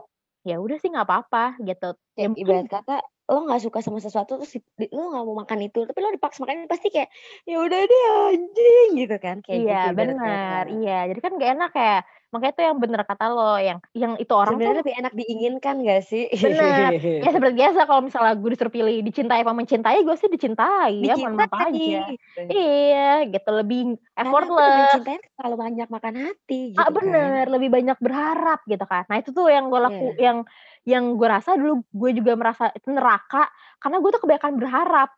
ya 0.48 0.54
udah 0.64 0.76
sih 0.80 0.88
nggak 0.92 1.06
apa-apa 1.08 1.60
gitu. 1.68 1.86
Ya 2.20 2.26
Kayak 2.26 2.32
ibarat 2.40 2.66
mungkin 2.66 2.70
kata 2.74 2.92
lo 3.30 3.38
nggak 3.46 3.62
suka 3.64 3.78
sama 3.84 3.98
sesuatu 4.02 4.32
terus 4.42 4.52
di 4.80 4.86
lo 4.96 5.02
nggak 5.10 5.24
mau 5.28 5.36
makan 5.42 5.60
itu, 5.66 5.78
tapi 5.88 5.98
lo 6.02 6.10
dipaksa 6.16 6.38
makan 6.42 6.66
pasti 6.72 6.88
kayak, 6.94 7.08
"Ya 7.48 7.56
udah 7.64 7.80
deh 7.90 8.02
anjing," 8.34 8.88
gitu 9.00 9.16
kan, 9.24 9.36
kayak 9.46 9.60
Iya 9.60 9.72
gitu 9.72 9.86
kata. 9.94 10.26
iya. 10.74 10.90
Jadi 11.08 11.20
kan 11.24 11.32
nggak 11.36 11.50
enak 11.54 11.70
ya, 11.82 11.90
makanya 12.32 12.52
itu 12.54 12.62
yang 12.68 12.78
bener 12.82 13.00
kata 13.08 13.24
lo, 13.34 13.42
yang 13.68 13.78
yang 14.00 14.12
itu 14.22 14.32
orang 14.42 14.56
tuh 14.64 14.70
Sebenarnya 14.70 14.80
lebih 14.80 14.94
enak 15.00 15.12
diinginkan 15.18 15.74
nggak 15.84 16.00
sih? 16.10 16.24
Bener, 16.40 16.96
ya 17.20 17.28
seperti 17.36 17.52
biasa 17.60 17.80
kalau 17.84 18.00
misalnya 18.08 18.32
gue 18.40 18.48
disuruh 18.56 18.72
pilih 18.72 18.96
dicintai 19.04 19.44
apa 19.44 19.52
mencintai, 19.52 20.00
gue 20.08 20.16
sih 20.16 20.30
dicintai 20.32 20.92
ya, 21.04 21.12
mohon 21.20 21.36
maaf 21.36 21.52
Dicintai, 21.52 21.68
aja. 21.68 22.00
gitu. 22.08 22.40
Iya 22.48 23.28
gitu, 23.28 23.48
lebih 23.60 23.78
effortless. 24.16 24.72
mencintai 24.80 25.16
terlalu 25.36 25.56
banyak 25.64 25.88
makan 25.94 26.14
hati 26.24 26.54
Ah, 26.78 26.86
gitu 26.86 26.94
kan. 27.04 27.30
bener, 27.34 27.50
lebih 27.50 27.66
banyak 27.74 27.98
berharap 27.98 28.62
gitu 28.70 28.84
kan. 28.86 29.02
Nah 29.10 29.18
itu 29.18 29.34
tuh 29.34 29.50
yang 29.50 29.66
gue 29.72 29.80
laku 29.82 30.14
Iya. 30.14 30.22
yang 30.22 30.46
yang 30.86 31.18
gue 31.18 31.26
rasa 31.28 31.58
dulu 31.58 31.82
gue 31.90 32.10
juga 32.14 32.32
merasa 32.38 32.70
itu 32.70 32.88
neraka, 32.94 33.50
karena 33.82 33.96
gue 33.98 34.10
tuh 34.14 34.20
kebanyakan 34.22 34.54
berharap. 34.60 35.08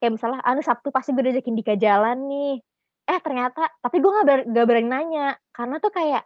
Kayak 0.00 0.12
misalnya, 0.18 0.40
"Ah, 0.42 0.52
nih 0.56 0.64
Sabtu 0.66 0.88
pasti 0.90 1.12
gue 1.14 1.22
diajakin 1.28 1.54
Dika 1.54 1.74
jalan 1.78 2.18
nih." 2.26 2.52
Eh 3.12 3.18
ternyata 3.22 3.68
tapi 3.84 3.96
gue 4.00 4.10
nggak 4.10 4.26
ber 4.26 4.38
nggak 4.50 4.66
berani 4.66 4.88
nanya, 4.88 5.26
karena 5.52 5.76
tuh 5.84 5.92
kayak, 5.92 6.22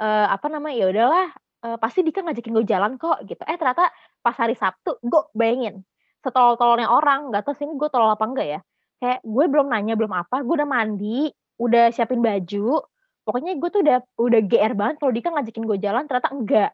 eee, 0.00 0.26
apa 0.30 0.46
namanya, 0.50 0.76
ya 0.82 0.86
udahlah, 0.92 1.26
eee, 1.64 1.76
pasti 1.82 2.00
Dika 2.06 2.20
ngajakin 2.24 2.52
gue 2.56 2.66
jalan 2.68 2.92
kok 3.00 3.18
gitu. 3.28 3.42
Eh 3.46 3.56
ternyata 3.60 3.90
pas 4.24 4.36
hari 4.38 4.54
Sabtu, 4.58 4.98
gue 5.02 5.22
bayangin, 5.36 5.82
setolol-tololnya 6.24 6.88
orang, 6.90 7.30
nggak 7.32 7.42
tahu 7.46 7.54
sih 7.58 7.64
ini 7.68 7.74
gue 7.78 7.88
tolol 7.92 8.10
apa 8.14 8.24
enggak 8.26 8.46
ya, 8.58 8.60
kayak 9.02 9.20
gue 9.26 9.44
belum 9.50 9.66
nanya, 9.70 9.94
belum 9.98 10.12
apa, 10.14 10.42
gue 10.46 10.54
udah 10.58 10.68
mandi, 10.68 11.30
udah 11.60 11.90
siapin 11.94 12.20
baju, 12.22 12.82
pokoknya 13.26 13.52
gue 13.60 13.68
tuh 13.74 13.80
udah 13.84 13.98
udah 14.18 14.40
GR 14.46 14.72
banget 14.78 14.96
kalau 15.02 15.12
Dika 15.14 15.28
ngajakin 15.34 15.64
gue 15.66 15.78
jalan, 15.82 16.02
ternyata 16.10 16.30
enggak. 16.34 16.70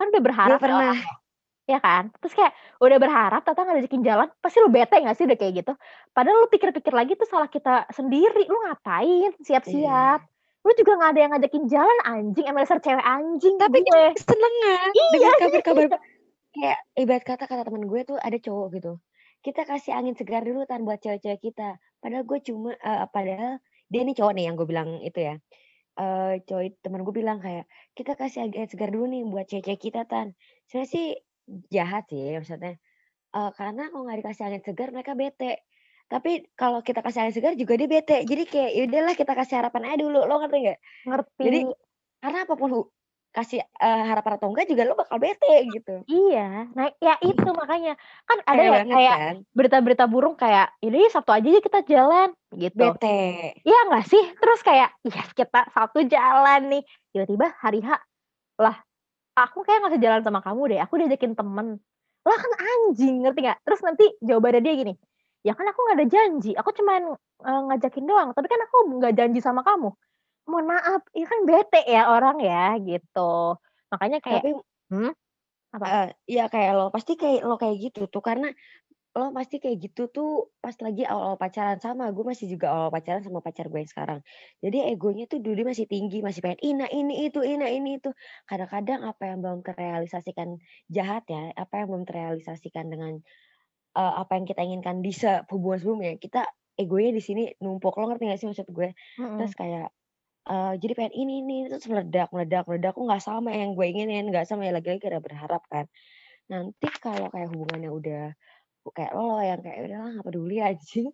Kan 0.00 0.06
udah 0.12 0.22
berharap 0.24 0.60
ya 0.60 0.60
pernah. 0.60 0.96
ya 1.66 1.78
kan? 1.82 2.14
Terus 2.22 2.34
kayak 2.38 2.52
udah 2.82 2.98
berharap 3.02 3.40
ternyata 3.42 3.62
nggak 3.66 3.76
diajakin 3.82 4.04
jalan, 4.06 4.28
pasti 4.42 4.58
lu 4.62 4.70
bete 4.70 4.96
nggak 5.02 5.16
sih 5.18 5.24
udah 5.28 5.38
kayak 5.38 5.54
gitu? 5.64 5.72
Padahal 6.14 6.36
lu 6.46 6.48
pikir-pikir 6.52 6.92
lagi 6.94 7.12
itu 7.18 7.26
salah 7.26 7.48
kita 7.50 7.86
sendiri, 7.90 8.46
lu 8.50 8.58
ngapain 8.66 9.32
siap-siap? 9.42 10.20
Iya. 10.22 10.28
Lu 10.66 10.72
juga 10.74 10.92
nggak 10.98 11.10
ada 11.14 11.20
yang 11.22 11.32
ngajakin 11.38 11.64
jalan 11.70 11.98
anjing, 12.02 12.46
emang 12.50 12.66
dasar 12.66 12.82
cewek 12.82 13.06
anjing 13.06 13.56
Tapi 13.60 13.78
gue. 13.86 13.86
kita 13.88 14.08
kesenengan 14.12 14.92
Iya, 14.98 15.08
dengan 15.08 15.32
kabar-kabar 15.40 15.86
kayak 16.54 16.78
ibarat 17.00 17.24
kata 17.26 17.44
kata 17.50 17.62
temen 17.68 17.84
gue 17.90 18.02
tuh 18.08 18.18
ada 18.20 18.38
cowok 18.40 18.68
gitu, 18.78 18.92
"Kita 19.44 19.62
kasih 19.68 19.92
angin 19.98 20.14
segar 20.18 20.42
dulu 20.46 20.64
Tan 20.70 20.82
buat 20.88 20.98
cewek-cewek 21.02 21.40
kita." 21.52 21.78
Padahal 22.02 22.24
gue 22.28 22.38
cuma 22.44 22.74
eee, 22.78 23.06
padahal 23.14 23.60
dia 23.92 24.02
nih 24.06 24.16
cowok 24.18 24.32
nih 24.36 24.44
yang 24.50 24.56
gue 24.60 24.68
bilang 24.68 24.90
itu 25.04 25.20
ya, 25.22 25.34
eee, 26.00 26.32
cowok 26.48 26.64
it 26.68 26.74
temen 26.84 27.02
gue 27.06 27.14
bilang 27.16 27.38
kayak, 27.44 27.66
"Kita 27.98 28.12
kasih 28.18 28.48
angin 28.50 28.68
segar 28.70 28.90
dulu 28.94 29.06
nih 29.10 29.22
buat 29.28 29.46
cewek-cewek 29.50 29.80
kita 29.92 30.02
Tan." 30.10 30.34
Sebenarnya 30.70 30.90
sih 30.94 31.06
jahat 31.72 32.04
sih 32.12 32.36
maksudnya, 32.38 32.74
eee, 33.36 33.50
karena 33.58 33.82
kalau 33.92 34.04
nggak 34.08 34.18
dikasih 34.24 34.44
angin 34.50 34.62
segar 34.66 34.88
mereka 34.94 35.12
bete. 35.18 35.64
Tapi 36.10 36.30
kalau 36.54 36.78
kita 36.86 37.02
kasih 37.02 37.18
angin 37.26 37.34
segar 37.34 37.52
juga 37.58 37.74
dia 37.74 37.88
bete. 37.90 38.14
Jadi 38.30 38.42
kayak 38.46 38.70
ya 38.78 38.82
udahlah 38.86 39.14
kita 39.18 39.32
kasih 39.34 39.54
harapan 39.58 39.82
aja 39.90 39.96
dulu, 40.06 40.18
lo 40.22 40.34
ngerti 40.38 40.56
nggak? 40.62 40.78
Jadi 41.44 41.58
Ngerti. 41.58 41.76
karena 42.22 42.38
apa 42.46 42.54
pun 42.60 42.70
kasih, 43.36 43.60
eee, 43.82 44.02
harapan 44.10 44.32
atau 44.38 44.48
enggak 44.52 44.66
juga 44.70 44.82
lo 44.88 44.94
bakal 45.00 45.18
bete 45.24 45.48
gitu. 45.74 46.06
Iya, 46.10 46.70
nah 46.78 46.86
ya 47.02 47.18
itu 47.18 47.48
makanya, 47.50 47.98
kan 48.30 48.38
ada 48.46 48.62
ya 48.78 48.84
kayak 48.86 49.18
kan? 49.18 49.46
berita-berita 49.58 50.06
burung 50.06 50.38
kayak, 50.38 50.78
"Yaudah 50.78 50.98
yuk 51.02 51.10
Sabtu 51.10 51.32
aja 51.34 51.48
yuk 51.50 51.64
kita 51.66 51.80
jalan," 51.82 52.30
gitu. 52.54 52.94
Bete. 52.94 53.14
Iya 53.66 53.78
nggak 53.90 54.04
sih? 54.10 54.24
Terus 54.40 54.60
kayak, 54.66 54.90
iya 55.06 55.22
kita 55.38 55.60
Sabtu 55.74 56.00
jalan 56.10 56.60
nih, 56.72 56.82
tiba-tiba 57.14 57.46
hari 57.62 57.80
H, 57.84 57.90
"Lah 58.62 58.76
aku 59.38 59.62
kayaknya 59.66 59.80
nggak 59.88 59.94
usah 59.98 60.04
jalan 60.06 60.22
sama 60.26 60.40
kamu 60.46 60.62
deh, 60.76 60.80
aku 60.84 60.94
diajakin 61.02 61.34
temen." 61.38 61.68
Lah 62.28 62.38
kan 62.38 62.52
anjing, 62.60 63.14
ngerti 63.24 63.40
nggak? 63.46 63.58
Terus 63.66 63.80
nanti 63.86 64.04
jawabannya 64.24 64.60
dia 64.66 64.74
gini, 64.82 64.94
"Ya 65.46 65.52
kan 65.58 65.66
aku 65.70 65.78
nggak 65.86 65.96
ada 66.02 66.08
janji, 66.14 66.50
aku 66.60 66.70
cuman, 66.78 67.02
eee, 67.46 67.60
ngajakin 67.70 68.04
doang, 68.10 68.28
tapi 68.36 68.46
kan 68.52 68.60
aku 68.66 68.76
nggak 68.98 69.14
janji 69.18 69.40
sama 69.44 69.62
kamu." 69.68 69.90
Mohon 70.50 70.66
maaf, 70.78 71.02
ini 71.16 71.26
kan 71.30 71.40
bete 71.48 71.80
ya 71.88 72.02
orang 72.14 72.38
ya, 72.42 72.76
gitu. 72.82 73.56
Makanya 73.92 74.18
kayak 74.24 74.44
Tapi 74.44 74.50
hmm? 74.90 75.12
Apa? 75.74 75.86
Heeh, 75.86 76.06
iya 76.30 76.42
kayak 76.52 76.72
lo, 76.78 76.84
pasti 76.94 77.12
kayak 77.20 77.40
lo 77.48 77.54
kayak 77.62 77.76
gitu 77.84 78.00
tuh 78.12 78.22
karena 78.24 78.48
lo 79.18 79.30
pasti 79.38 79.56
kayak 79.62 79.78
gitu 79.84 80.02
tuh 80.16 80.28
pas 80.64 80.76
lagi 80.84 81.02
awal-awal 81.08 81.38
pacaran, 81.42 81.78
sama 81.84 82.04
gue 82.16 82.24
masih 82.32 82.46
juga 82.54 82.66
awal 82.74 82.90
pacaran 82.94 83.22
sama 83.26 83.40
pacar 83.46 83.66
gue 83.72 83.80
yang 83.82 83.90
sekarang. 83.94 84.20
Jadi 84.64 84.78
egonya 84.92 85.24
tuh 85.32 85.40
dulu 85.46 85.60
masih 85.70 85.86
tinggi, 85.90 86.18
masih 86.26 86.40
pengen, 86.44 86.60
"Ih, 86.66 86.74
nah 86.80 86.88
ini 86.92 87.14
itu 87.28 87.40
ih, 87.44 87.56
nah 87.60 87.70
ini 87.72 87.98
itu." 88.00 88.10
Kadang-kadang 88.50 89.00
apa 89.10 89.22
yang 89.30 89.38
belum 89.44 89.60
terrealisasikan 89.66 90.48
jahat 90.92 91.24
ya, 91.32 91.52
apa 91.56 91.74
yang 91.82 91.88
belum 91.92 92.04
terrealisasikan 92.08 92.86
dengan, 92.92 93.12
eee, 93.96 94.12
apa 94.22 94.32
yang 94.38 94.46
kita 94.50 94.60
inginkan 94.66 94.96
di 95.04 95.12
hubungan 95.52 95.78
sebelumnya, 95.82 96.12
kita 96.20 96.40
egonya 96.78 97.10
di 97.16 97.22
sini 97.24 97.42
numpuk, 97.64 97.96
lo 97.98 98.04
ngerti 98.12 98.24
nggak 98.28 98.40
sih 98.40 98.48
maksud 98.52 98.68
gue? 98.70 98.88
Terus 99.36 99.52
Mhm. 99.52 99.54
kayak, 99.56 99.88
eee, 100.50 100.72
jadi 100.82 100.92
pengen 100.98 101.14
ini 101.16 101.34
ini, 101.44 101.56
terus 101.70 101.86
meledak 101.90 102.28
meledak 102.34 102.64
meledak, 102.70 102.92
kok 102.96 103.04
nggak 103.08 103.24
sama 103.24 103.50
yang 103.54 103.72
gue 103.78 103.86
inginin, 103.90 104.24
nggak 104.32 104.46
sama 104.48 104.68
ya 104.68 104.72
lagi-lagi 104.76 105.02
karena 105.04 105.20
berharap 105.24 105.62
kan. 105.72 105.86
Nanti 106.52 106.88
kalau 107.02 107.26
kayak 107.34 107.48
hubungannya 107.52 107.90
udah 107.92 108.22
kayak 108.96 109.12
lo 109.18 109.42
yang 109.42 109.60
kayak, 109.66 109.78
"Udahlah 109.86 110.10
nggak 110.14 110.26
peduli 110.28 110.56
anjing," 110.68 111.08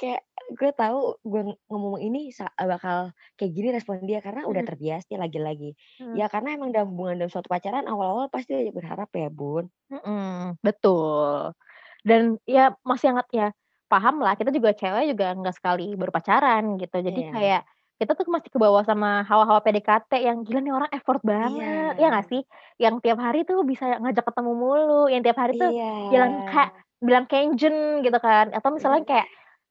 kayak 0.00 0.22
gue 0.58 0.70
tahu 0.72 1.00
gue 1.28 1.42
ngomong 1.70 2.00
ini 2.00 2.32
sa 2.32 2.48
bakal 2.56 3.12
kayak 3.38 3.52
gini 3.56 3.68
respon 3.76 4.02
dia 4.08 4.20
karena 4.24 4.48
udah 4.50 4.62
terbiasa 4.64 5.12
lagi-lagi. 5.20 5.76
Mhm. 5.98 6.20
Ya 6.20 6.26
karena 6.32 6.56
emang 6.56 6.70
dalam 6.74 6.88
hubungan 6.96 7.20
dalam 7.20 7.32
suatu 7.32 7.48
pacaran 7.52 7.84
awal-awal 7.88 8.32
pasti 8.32 8.56
banyak 8.56 8.74
berharap 8.76 9.08
ya, 9.16 9.28
Bun. 9.32 9.68
Mhm, 9.90 10.60
betul. 10.62 11.52
Dan 12.06 12.38
ya 12.46 12.74
masih 12.86 13.10
hangat 13.14 13.28
ya, 13.34 13.46
pahamlah 13.90 14.34
kita 14.38 14.50
juga 14.54 14.70
cewek 14.76 15.10
juga 15.16 15.34
nggak 15.34 15.54
sekali 15.58 15.94
baru 15.98 16.12
pacaran 16.14 16.76
gitu. 16.78 16.96
Jadi 17.02 17.20
Iya. 17.20 17.30
kayak 17.30 17.62
kita 17.98 18.14
tuh 18.14 18.26
masih 18.30 18.50
kebawa 18.54 18.86
sama 18.86 19.26
hawa-hawa 19.26 19.58
PDKT 19.64 20.22
yang, 20.22 20.46
"Gila 20.46 20.60
nih 20.62 20.70
orang 20.74 20.90
effort 20.94 21.18
banget," 21.26 21.98
ya 21.98 22.06
nggak 22.14 22.26
Iya. 22.26 22.30
sih? 22.30 22.42
Yang 22.78 22.94
tiap 23.02 23.18
hari 23.18 23.42
tuh 23.42 23.66
bisa 23.66 23.98
ngajak 23.98 24.22
ketemu 24.28 24.52
mulu, 24.54 25.10
yang 25.10 25.22
tiap 25.26 25.38
hari 25.42 25.58
tuh 25.58 25.74
Iya. 25.74 25.84
bilang 26.06 26.38
kayak 26.46 26.70
bilang 27.02 27.26
kenjen 27.30 28.02
gitu 28.06 28.18
kan, 28.22 28.50
atau 28.54 28.70
misalnya 28.74 29.02
kayak 29.06 29.26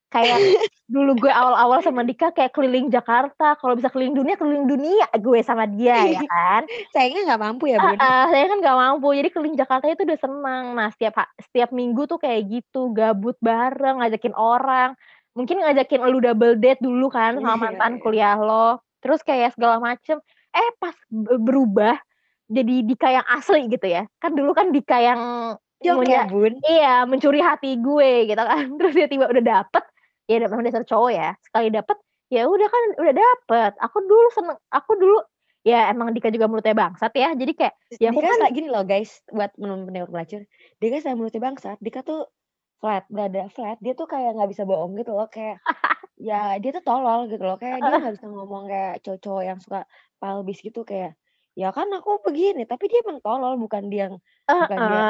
kayak 0.07 0.39
dulu 0.87 1.19
gue 1.19 1.31
awal-awal 1.31 1.83
sama 1.83 2.07
Dika 2.07 2.31
kayak 2.31 2.55
keliling 2.55 2.87
Jakarta, 2.87 3.59
kalau 3.59 3.75
bisa 3.75 3.91
keliling 3.91 4.15
dunia, 4.15 4.39
keliling 4.39 4.65
dunia 4.65 5.07
gue 5.19 5.39
sama 5.43 5.67
dia 5.67 6.07
ya 6.07 6.21
kan. 6.23 6.63
Sayangnya 6.95 7.33
nggak 7.33 7.41
mampu 7.43 7.67
ya, 7.67 7.77
Bun? 7.83 7.99
Heeh, 7.99 8.23
saya 8.31 8.45
kan 8.47 8.57
nggak 8.63 8.77
mampu, 8.77 9.07
jadi 9.19 9.29
keliling 9.29 9.57
Jakarta 9.59 9.85
itu 9.91 10.03
udah 10.07 10.19
senang. 10.19 10.65
Nah, 10.79 10.87
setiap 10.95 11.27
setiap 11.43 11.69
minggu 11.75 12.07
tuh 12.07 12.19
kayak 12.19 12.47
gitu, 12.47 12.95
gabut 12.95 13.35
bareng, 13.43 13.99
ngajakin 13.99 14.31
orang, 14.33 14.95
mungkin 15.37 15.61
ngajakin 15.61 16.01
elu 16.01 16.17
double 16.23 16.55
date 16.57 16.81
dulu 16.81 17.13
kan 17.13 17.37
sama 17.37 17.53
Iya 17.53 17.61
mantan 17.61 17.93
iya. 17.93 18.01
kuliah 18.01 18.35
lo, 18.41 18.81
terus 19.03 19.21
kayak 19.21 19.53
segala 19.53 19.77
macem, 19.77 20.17
eh 20.55 20.69
pas 20.81 20.97
be 21.13 21.37
berubah 21.37 21.99
jadi 22.49 22.81
Dika 22.81 23.11
yang 23.11 23.27
asli 23.27 23.67
gitu 23.69 23.85
ya, 23.85 24.07
kan 24.17 24.31
dulu 24.33 24.55
kan 24.57 24.71
Dika 24.73 24.97
yang 24.97 25.19
Syok 25.77 26.09
ya, 26.09 26.25
Bun? 26.25 26.57
iya, 26.65 27.05
mencuri 27.05 27.37
hati 27.37 27.77
gue 27.77 28.33
gitu 28.33 28.41
kan, 28.41 28.65
terus 28.81 28.97
tiba-tiba 28.97 29.29
udah 29.29 29.43
dapet, 29.45 29.83
ya 30.27 30.37
memang 30.43 30.61
dasar 30.67 30.83
cowok 30.83 31.11
ya, 31.15 31.29
sekali 31.43 31.67
dapet, 31.71 31.97
ya 32.31 32.43
udah 32.47 32.67
kan 32.67 32.83
udah 32.99 33.13
dapet. 33.15 33.71
Aku 33.79 33.97
dulu 34.03 34.27
seneng 34.35 34.57
aku 34.71 34.91
dulu 34.99 35.19
ya 35.67 35.91
emang 35.91 36.15
Dika 36.15 36.31
juga 36.31 36.47
mulutnya 36.47 36.75
bangsat 36.75 37.11
ya, 37.15 37.35
jadi 37.35 37.51
kayak 37.51 37.75
ya 37.99 38.09
Dika 38.11 38.27
kan 38.27 38.39
gini 38.55 38.67
loh 38.71 38.83
guys, 38.87 39.19
buat 39.31 39.51
pendengar 39.59 40.07
pelacur, 40.07 40.41
Dika 40.79 40.95
selain 41.03 41.19
mulutnya 41.19 41.43
bangsat, 41.43 41.77
Dika 41.83 42.03
tuh 42.07 42.27
flat, 42.79 43.03
dada 43.11 43.49
flat, 43.51 43.75
dia 43.83 43.91
tuh 43.97 44.07
kayak 44.07 44.37
nggak 44.37 44.49
bisa 44.53 44.63
bohong 44.63 44.95
gitu 44.95 45.11
loh, 45.11 45.27
kayak 45.27 45.59
ya 46.19 46.55
dia 46.61 46.71
tuh 46.71 46.83
tolol 46.87 47.27
gitu 47.27 47.43
loh, 47.43 47.57
kayak 47.59 47.83
dia 47.83 47.95
nggak 47.99 48.13
bisa 48.15 48.27
ngomong 48.31 48.63
kayak 48.71 48.93
cowok-cowok 49.03 49.43
yang 49.43 49.59
suka 49.59 49.79
palbis 50.21 50.59
gitu 50.63 50.81
kayak, 50.87 51.13
"Ya 51.57 51.69
kan 51.75 51.89
aku 51.91 52.21
begini," 52.23 52.63
tapi 52.69 52.87
dia 52.87 53.03
emang 53.03 53.19
tolol, 53.19 53.59
bukan 53.59 53.91
dia 53.91 54.07
yang 54.07 54.15
bukan 54.47 54.79
dia 54.87 55.01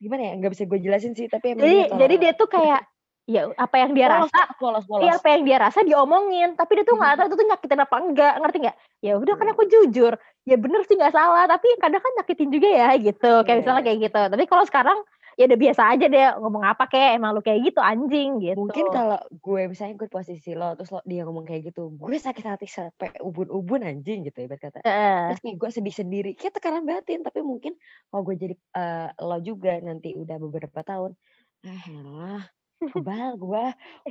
gimana 0.00 0.22
ya, 0.24 0.32
nggak 0.40 0.52
bisa 0.52 0.64
gue 0.68 0.78
jelasin 0.84 1.12
sih, 1.16 1.28
tapi 1.32 1.52
emang 1.56 1.64
dia 1.64 1.86
Jadi 1.88 1.96
jadi 1.96 2.14
tolol. 2.16 2.22
dia 2.22 2.32
tuh 2.36 2.48
kayak, 2.50 2.80
ya 3.28 3.50
apa 3.58 3.76
yang 3.82 3.92
dia 3.96 4.06
Polos 4.06 4.32
rasa 4.32 4.48
polos 4.58 4.86
iya, 5.02 5.14
polos. 5.14 5.22
apa 5.22 5.28
yang 5.34 5.42
dia 5.48 5.58
rasa 5.58 5.82
diomongin, 5.82 6.54
tapi 6.54 6.78
dia 6.78 6.86
tuh 6.86 6.94
nggak 6.98 7.18
tahu 7.18 7.26
itu 7.30 7.36
tuh 7.42 7.48
nyakitin 7.50 7.80
apa 7.82 7.96
enggak, 7.98 8.32
ngerti 8.38 8.56
nggak? 8.62 8.76
Ya 9.02 9.12
udah 9.18 9.34
kan 9.34 9.46
Iya. 9.46 9.56
aku 9.56 9.62
jujur, 9.66 10.12
ya 10.46 10.56
bener 10.60 10.80
sih 10.86 10.94
nggak 10.94 11.10
salah, 11.14 11.44
tapi 11.50 11.66
kadang 11.82 11.98
kan 12.02 12.12
nyakitin 12.22 12.48
juga 12.54 12.68
ya 12.70 12.88
gitu, 13.02 13.42
kayak 13.42 13.58
misalnya 13.66 13.82
Iya. 13.82 13.88
kayak 13.88 13.98
gitu. 14.10 14.20
Tapi 14.30 14.44
kalau 14.46 14.64
sekarang, 14.68 14.98
ya 15.40 15.44
udah 15.50 15.58
biasa 15.58 15.82
aja 15.98 16.06
deh, 16.06 16.26
ngomong 16.38 16.64
apa 16.64 16.84
kek, 16.86 17.18
emang 17.18 17.34
lu 17.34 17.42
kayak 17.42 17.60
gitu 17.66 17.80
anjing, 17.82 18.38
Mungkin 18.56 18.92
gitu. 18.92 18.92
kalau 18.92 19.16
gue 19.32 19.64
misalnya 19.72 19.96
gue 19.96 20.08
di 20.12 20.12
posisi 20.12 20.52
lo, 20.52 20.76
terus 20.76 20.92
lo 20.92 21.00
dia 21.08 21.24
ngomong 21.24 21.48
kayak 21.48 21.72
gitu, 21.72 21.88
gue 21.96 22.16
sakit 22.20 22.44
hati 22.44 22.68
sampai 22.68 23.16
ubun-ubun 23.24 23.80
anjing 23.80 24.28
gitu 24.28 24.44
ibarat 24.44 24.60
kata. 24.60 24.80
Heeh. 24.84 25.22
Terus 25.24 25.38
kayak 25.40 25.56
gue 25.56 25.70
sedih 25.72 25.94
sendiri, 25.96 26.30
kayak 26.36 26.60
tekanan 26.60 26.84
batin, 26.84 27.24
tapi 27.24 27.40
mungkin 27.40 27.72
kalau 28.12 28.22
gue 28.28 28.36
jadi, 28.36 28.54
eee, 28.76 29.08
lo 29.24 29.36
juga 29.40 29.80
nanti 29.80 30.12
udah 30.12 30.36
beberapa 30.36 30.80
tahun, 30.84 31.16
ah 31.64 32.42
kebal 32.90 33.38
gue, 33.38 33.64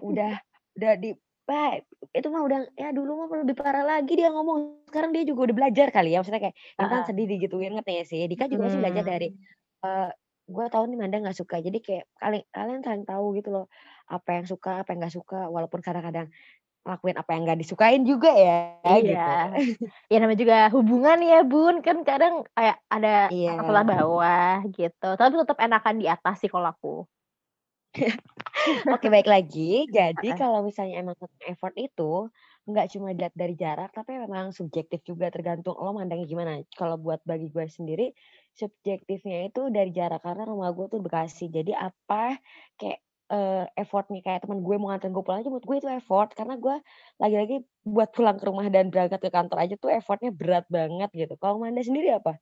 udah 0.04 0.34
udah 0.80 0.94
di 1.02 1.10
itu 2.16 2.28
mah 2.32 2.42
udah 2.48 2.60
ya 2.80 2.90
dulu 2.96 3.12
mah 3.28 3.28
lebih 3.44 3.56
parah 3.60 3.84
lagi 3.84 4.14
dia 4.20 4.32
ngomong, 4.32 4.88
sekarang 4.88 5.12
dia 5.16 5.24
juga 5.28 5.52
udah 5.52 5.56
belajar 5.60 5.88
kali 5.92 6.16
ya, 6.16 6.24
maksudnya 6.24 6.42
kayak 6.48 6.56
Intan 6.82 7.02
Heeh. 7.02 7.08
sedih 7.08 7.26
digituin, 7.28 7.72
ngerti 7.76 7.92
nggak 8.00 8.08
sih? 8.08 8.22
Dika 8.32 8.46
juga 8.52 8.68
pasti 8.72 8.80
belajar 8.80 9.04
Mhm. 9.04 9.08
dari, 9.08 9.28
eee, 9.86 10.10
gue 10.52 10.66
tahu 10.72 10.84
nih 10.92 10.98
Manda 11.00 11.18
nggak 11.24 11.38
suka, 11.40 11.56
jadi 11.64 11.78
kayak 11.84 12.06
kali 12.20 12.38
kalian 12.56 12.82
saling 12.86 13.06
tahu 13.08 13.26
gitu 13.40 13.50
loh, 13.56 13.66
apa 14.12 14.30
yang 14.42 14.46
suka, 14.48 14.84
apa 14.84 14.90
yang 14.96 15.00
nggak 15.04 15.16
suka, 15.20 15.38
walaupun 15.52 15.80
kadang-kadang 15.84 16.28
ngelakuin 16.86 17.18
apa 17.22 17.30
yang 17.36 17.42
nggak 17.48 17.60
disukain 17.64 18.04
juga 18.08 18.32
ya, 18.38 18.58
Iya. 18.86 19.20
gitu. 19.20 19.30
Ya 20.12 20.16
namanya 20.22 20.40
juga 20.44 20.58
hubungan 20.76 21.18
ya, 21.30 21.36
Bun, 21.52 21.76
kan 21.86 21.98
kadang 22.10 22.34
kayak 22.56 22.78
ada 22.94 23.10
atas 23.50 23.84
Iya. 23.90 23.92
bawah 23.92 24.54
gitu, 24.78 25.06
tapi 25.20 25.34
tetep 25.42 25.58
enakan 25.66 25.96
di 26.02 26.06
atas 26.14 26.36
sih 26.42 26.50
kalau 26.54 26.68
aku. 26.74 27.08
Oke, 28.94 29.08
baik 29.10 29.26
lagi. 29.30 29.90
Jadi 29.90 30.38
kalau 30.38 30.62
misalnya 30.68 31.02
emang 31.02 31.16
effort 31.50 31.74
itu, 31.80 32.30
nggak 32.70 32.88
cuma 32.94 33.12
dilihat 33.16 33.34
dari 33.34 33.56
jarak, 33.58 33.90
tapi 33.96 34.16
memang 34.22 34.54
subjektif 34.54 35.02
juga 35.08 35.28
tergantung 35.34 35.74
lo 35.80 35.92
mandangnya 35.98 36.28
gimana. 36.30 36.52
Kalau 36.78 36.96
buat 37.02 37.22
bagi 37.26 37.50
gue 37.50 37.66
sendiri, 37.68 38.14
subjektifnya 38.54 39.50
itu 39.50 39.68
dari 39.74 39.90
jarak, 39.96 40.22
karena 40.22 40.46
rumah 40.46 40.70
gue 40.78 40.86
tuh 40.94 41.02
Bekasi. 41.02 41.50
Jadi 41.50 41.74
apa, 41.74 42.38
kayak, 42.78 43.00
eee, 43.34 43.64
effort-nya 43.82 44.22
kayak 44.22 44.46
temen 44.46 44.62
gue 44.62 44.76
mau 44.78 44.94
nganterin 44.94 45.14
gue 45.18 45.24
pulang 45.26 45.40
aja 45.42 45.50
menurut 45.50 45.66
gue 45.68 45.78
itu 45.82 45.90
effort, 45.90 46.30
karena 46.38 46.56
gue 46.62 46.76
lagi-lagi 47.18 47.56
buat 47.88 48.10
pulang 48.14 48.38
ke 48.38 48.46
rumah 48.46 48.68
dan 48.70 48.94
berangkat 48.94 49.20
ke 49.26 49.30
kantor 49.34 49.58
aja 49.66 49.76
tuh 49.82 49.90
effort-nya 49.90 50.30
berat 50.36 50.66
banget 50.70 51.10
gitu. 51.16 51.34
Kalau 51.42 51.58
Manda 51.58 51.82
sendiri 51.82 52.14
apa? 52.14 52.38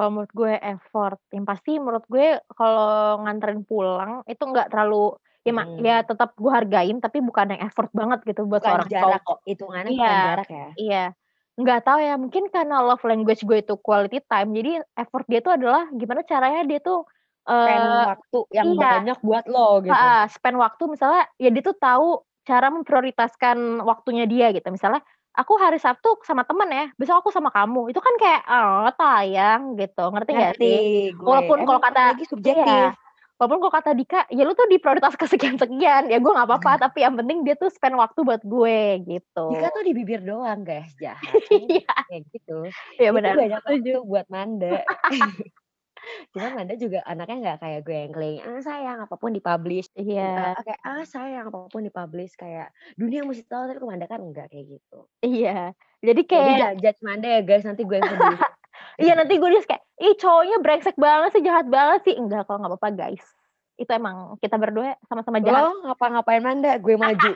Kalau 0.00 0.16
menurut 0.16 0.32
gue 0.32 0.52
effort, 0.64 1.20
yang 1.28 1.44
pasti 1.44 1.76
menurut 1.76 2.08
gue 2.08 2.40
kalau 2.56 3.20
nganterin 3.20 3.68
pulang 3.68 4.24
itu 4.24 4.40
nggak 4.40 4.72
terlalu 4.72 5.12
ya 5.44 5.52
ma 5.52 5.64
ya 5.76 6.00
Mhm. 6.00 6.08
tetap 6.08 6.32
gue 6.40 6.48
hargain, 6.48 6.96
tapi 7.04 7.20
bukan 7.20 7.52
yang 7.52 7.68
effort 7.68 7.92
banget 7.92 8.24
gitu 8.24 8.48
buat 8.48 8.64
Bukan 8.64 8.64
seorang 8.64 8.88
jarak, 8.88 9.20
cowok. 9.28 9.46
hitungannya 9.46 9.92
bukan 9.92 10.16
Iya 10.16 10.16
jarak 10.24 10.48
ya? 10.48 10.80
iya. 10.80 11.12
Nggak 11.60 11.80
tahu 11.84 11.98
ya, 12.00 12.16
mungkin 12.16 12.48
karena 12.48 12.80
love 12.80 13.04
language 13.04 13.44
gue 13.44 13.60
itu 13.60 13.76
quality 13.76 14.24
time, 14.24 14.56
jadi 14.56 14.80
effort 14.96 15.28
dia 15.28 15.44
itu 15.44 15.52
adalah 15.52 15.84
gimana 15.92 16.24
caranya 16.24 16.64
dia 16.64 16.80
tuh, 16.80 17.04
Spend 17.64 17.84
eee 17.84 18.04
waktu 18.06 18.38
yang 18.56 18.70
iya. 18.72 18.88
banyak 18.88 19.18
buat 19.20 19.44
lo, 19.52 19.84
gitu. 19.84 20.08
Heeh, 20.08 20.22
spend 20.32 20.56
waktu 20.60 20.84
misalnya 20.90 21.22
ya 21.42 21.50
dia 21.54 21.62
tuh 21.64 21.76
tahu 21.78 22.24
cara 22.48 22.68
memprioritaskan 22.72 23.82
waktunya 23.84 24.24
dia 24.30 24.50
gitu. 24.56 24.68
Misalnya, 24.72 25.02
"Aku 25.38 25.54
hari 25.62 25.78
Sabtu 25.78 26.18
sama 26.26 26.42
temen 26.42 26.66
ya, 26.74 26.90
besok 26.98 27.22
aku 27.22 27.30
sama 27.30 27.54
kamu." 27.54 27.94
Itu 27.94 28.00
kan 28.02 28.14
kayak, 28.18 28.42
"Oh 28.50 28.90
sayang," 28.98 29.78
gitu, 29.78 30.02
ngerti 30.10 30.30
nggak 30.34 30.54
sih? 30.58 30.74
gue, 31.14 31.28
Walaupun 31.28 31.62
kalau 31.62 31.78
kata 31.78 32.00
lagi 32.14 32.24
subjektif. 32.26 32.90
walaupun 33.40 33.58
kalau 33.64 33.74
kata 33.78 33.90
Dika, 33.96 34.20
"Ya 34.34 34.42
lu 34.44 34.52
tuh 34.58 34.68
di 34.68 34.76
prioritas 34.82 35.14
kesekian-sekian," 35.16 36.10
ya 36.12 36.18
gue 36.20 36.32
nggak 36.34 36.48
apa-apa, 36.50 36.72
tapi 36.90 37.06
yang 37.06 37.14
penting 37.16 37.40
dia 37.46 37.54
tuh 37.56 37.70
spend 37.72 37.96
waktu 37.96 38.20
buat 38.26 38.42
gue, 38.44 39.00
gitu. 39.08 39.46
Dika 39.48 39.72
tuh 39.72 39.82
di 39.86 39.92
bibir 39.96 40.20
doang 40.20 40.60
guys, 40.66 40.92
jahat, 41.00 41.40
Iya. 41.50 41.94
kayak 42.08 42.22
gitu. 42.34 42.74
Iya 43.00 43.10
benar, 43.16 43.34
banyak 43.38 43.60
waktu 43.64 43.96
buat 44.04 44.26
Manda. 44.28 44.84
Cuman 46.30 46.50
Manda 46.56 46.74
juga 46.76 47.02
anaknya 47.04 47.36
nggak 47.42 47.58
kayak 47.60 47.80
gue 47.84 47.96
yang 47.96 48.12
keliling, 48.12 48.42
"Ah 48.46 48.60
sayang, 48.62 48.98
apa 49.04 49.14
pun 49.18 49.30
di-publish," 49.34 49.88
Iya. 49.94 50.54
oke, 50.58 50.74
"Ah 50.84 51.02
sayang, 51.04 51.50
apa 51.50 51.58
pun 51.66 51.82
di-publish," 51.82 52.34
kayak 52.38 52.70
dunia 52.94 53.26
mesti 53.26 53.44
tahu, 53.46 53.68
tapi 53.70 53.78
kalau 53.80 53.90
Manda 53.92 54.06
kan 54.06 54.20
enggak 54.22 54.48
kayak 54.50 54.78
gitu. 54.78 54.98
Iya, 55.20 55.74
jadi 56.00 56.20
Jadi 56.20 56.28
kayak 56.28 56.58
jangan 56.58 56.76
judge 56.80 57.00
Manda 57.02 57.28
ya 57.28 57.40
guys, 57.44 57.64
nanti 57.66 57.82
gue 57.84 57.96
yang 57.98 58.08
sedih. 58.08 58.38
Iya 59.00 59.16
nanti 59.16 59.40
gue 59.40 59.48
just 59.48 59.64
kayak, 59.64 59.80
ih 59.96 60.12
cowoknya 60.16 60.60
brengsek 60.60 60.96
banget 61.00 61.32
sih, 61.32 61.42
jahat 61.44 61.66
banget 61.72 62.00
sih. 62.04 62.14
Enggak 62.20 62.44
kok 62.44 62.60
nggak 62.60 62.68
apa-apa 62.68 62.88
guys. 62.92 63.24
Itu 63.80 63.88
emang 63.96 64.36
kita 64.44 64.60
berdua 64.60 64.92
sama-sama 65.08 65.40
jahat. 65.40 65.72
Lo 65.72 65.88
ngapa-ngapain 65.88 66.44
Manda, 66.44 66.76
gue 66.76 67.00
maju. 67.00 67.32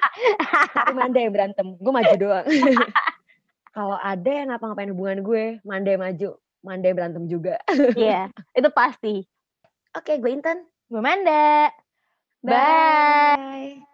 Tapi 0.77 0.93
Manda 0.93 1.19
yang 1.25 1.33
berantem, 1.33 1.73
gue 1.81 1.93
maju 1.93 2.15
doang. 2.21 2.45
Kalau 3.77 3.97
ada 3.97 4.29
yang 4.31 4.53
ngapa-ngapain 4.53 4.93
hubungan 4.93 5.19
gue, 5.25 5.45
Manda 5.65 5.89
yang 5.97 6.05
maju, 6.05 6.37
Manda 6.65 6.89
yang 6.89 6.97
berantem 6.99 7.25
juga. 7.29 7.61
Iya, 7.95 8.33
itu 8.57 8.69
pasti. 8.73 9.23
Oke, 9.95 10.19
gue 10.19 10.31
Intan. 10.33 10.65
Gue 10.89 10.99
Manda. 11.05 11.71
Bye. 12.43 12.57
Bye. 12.57 13.94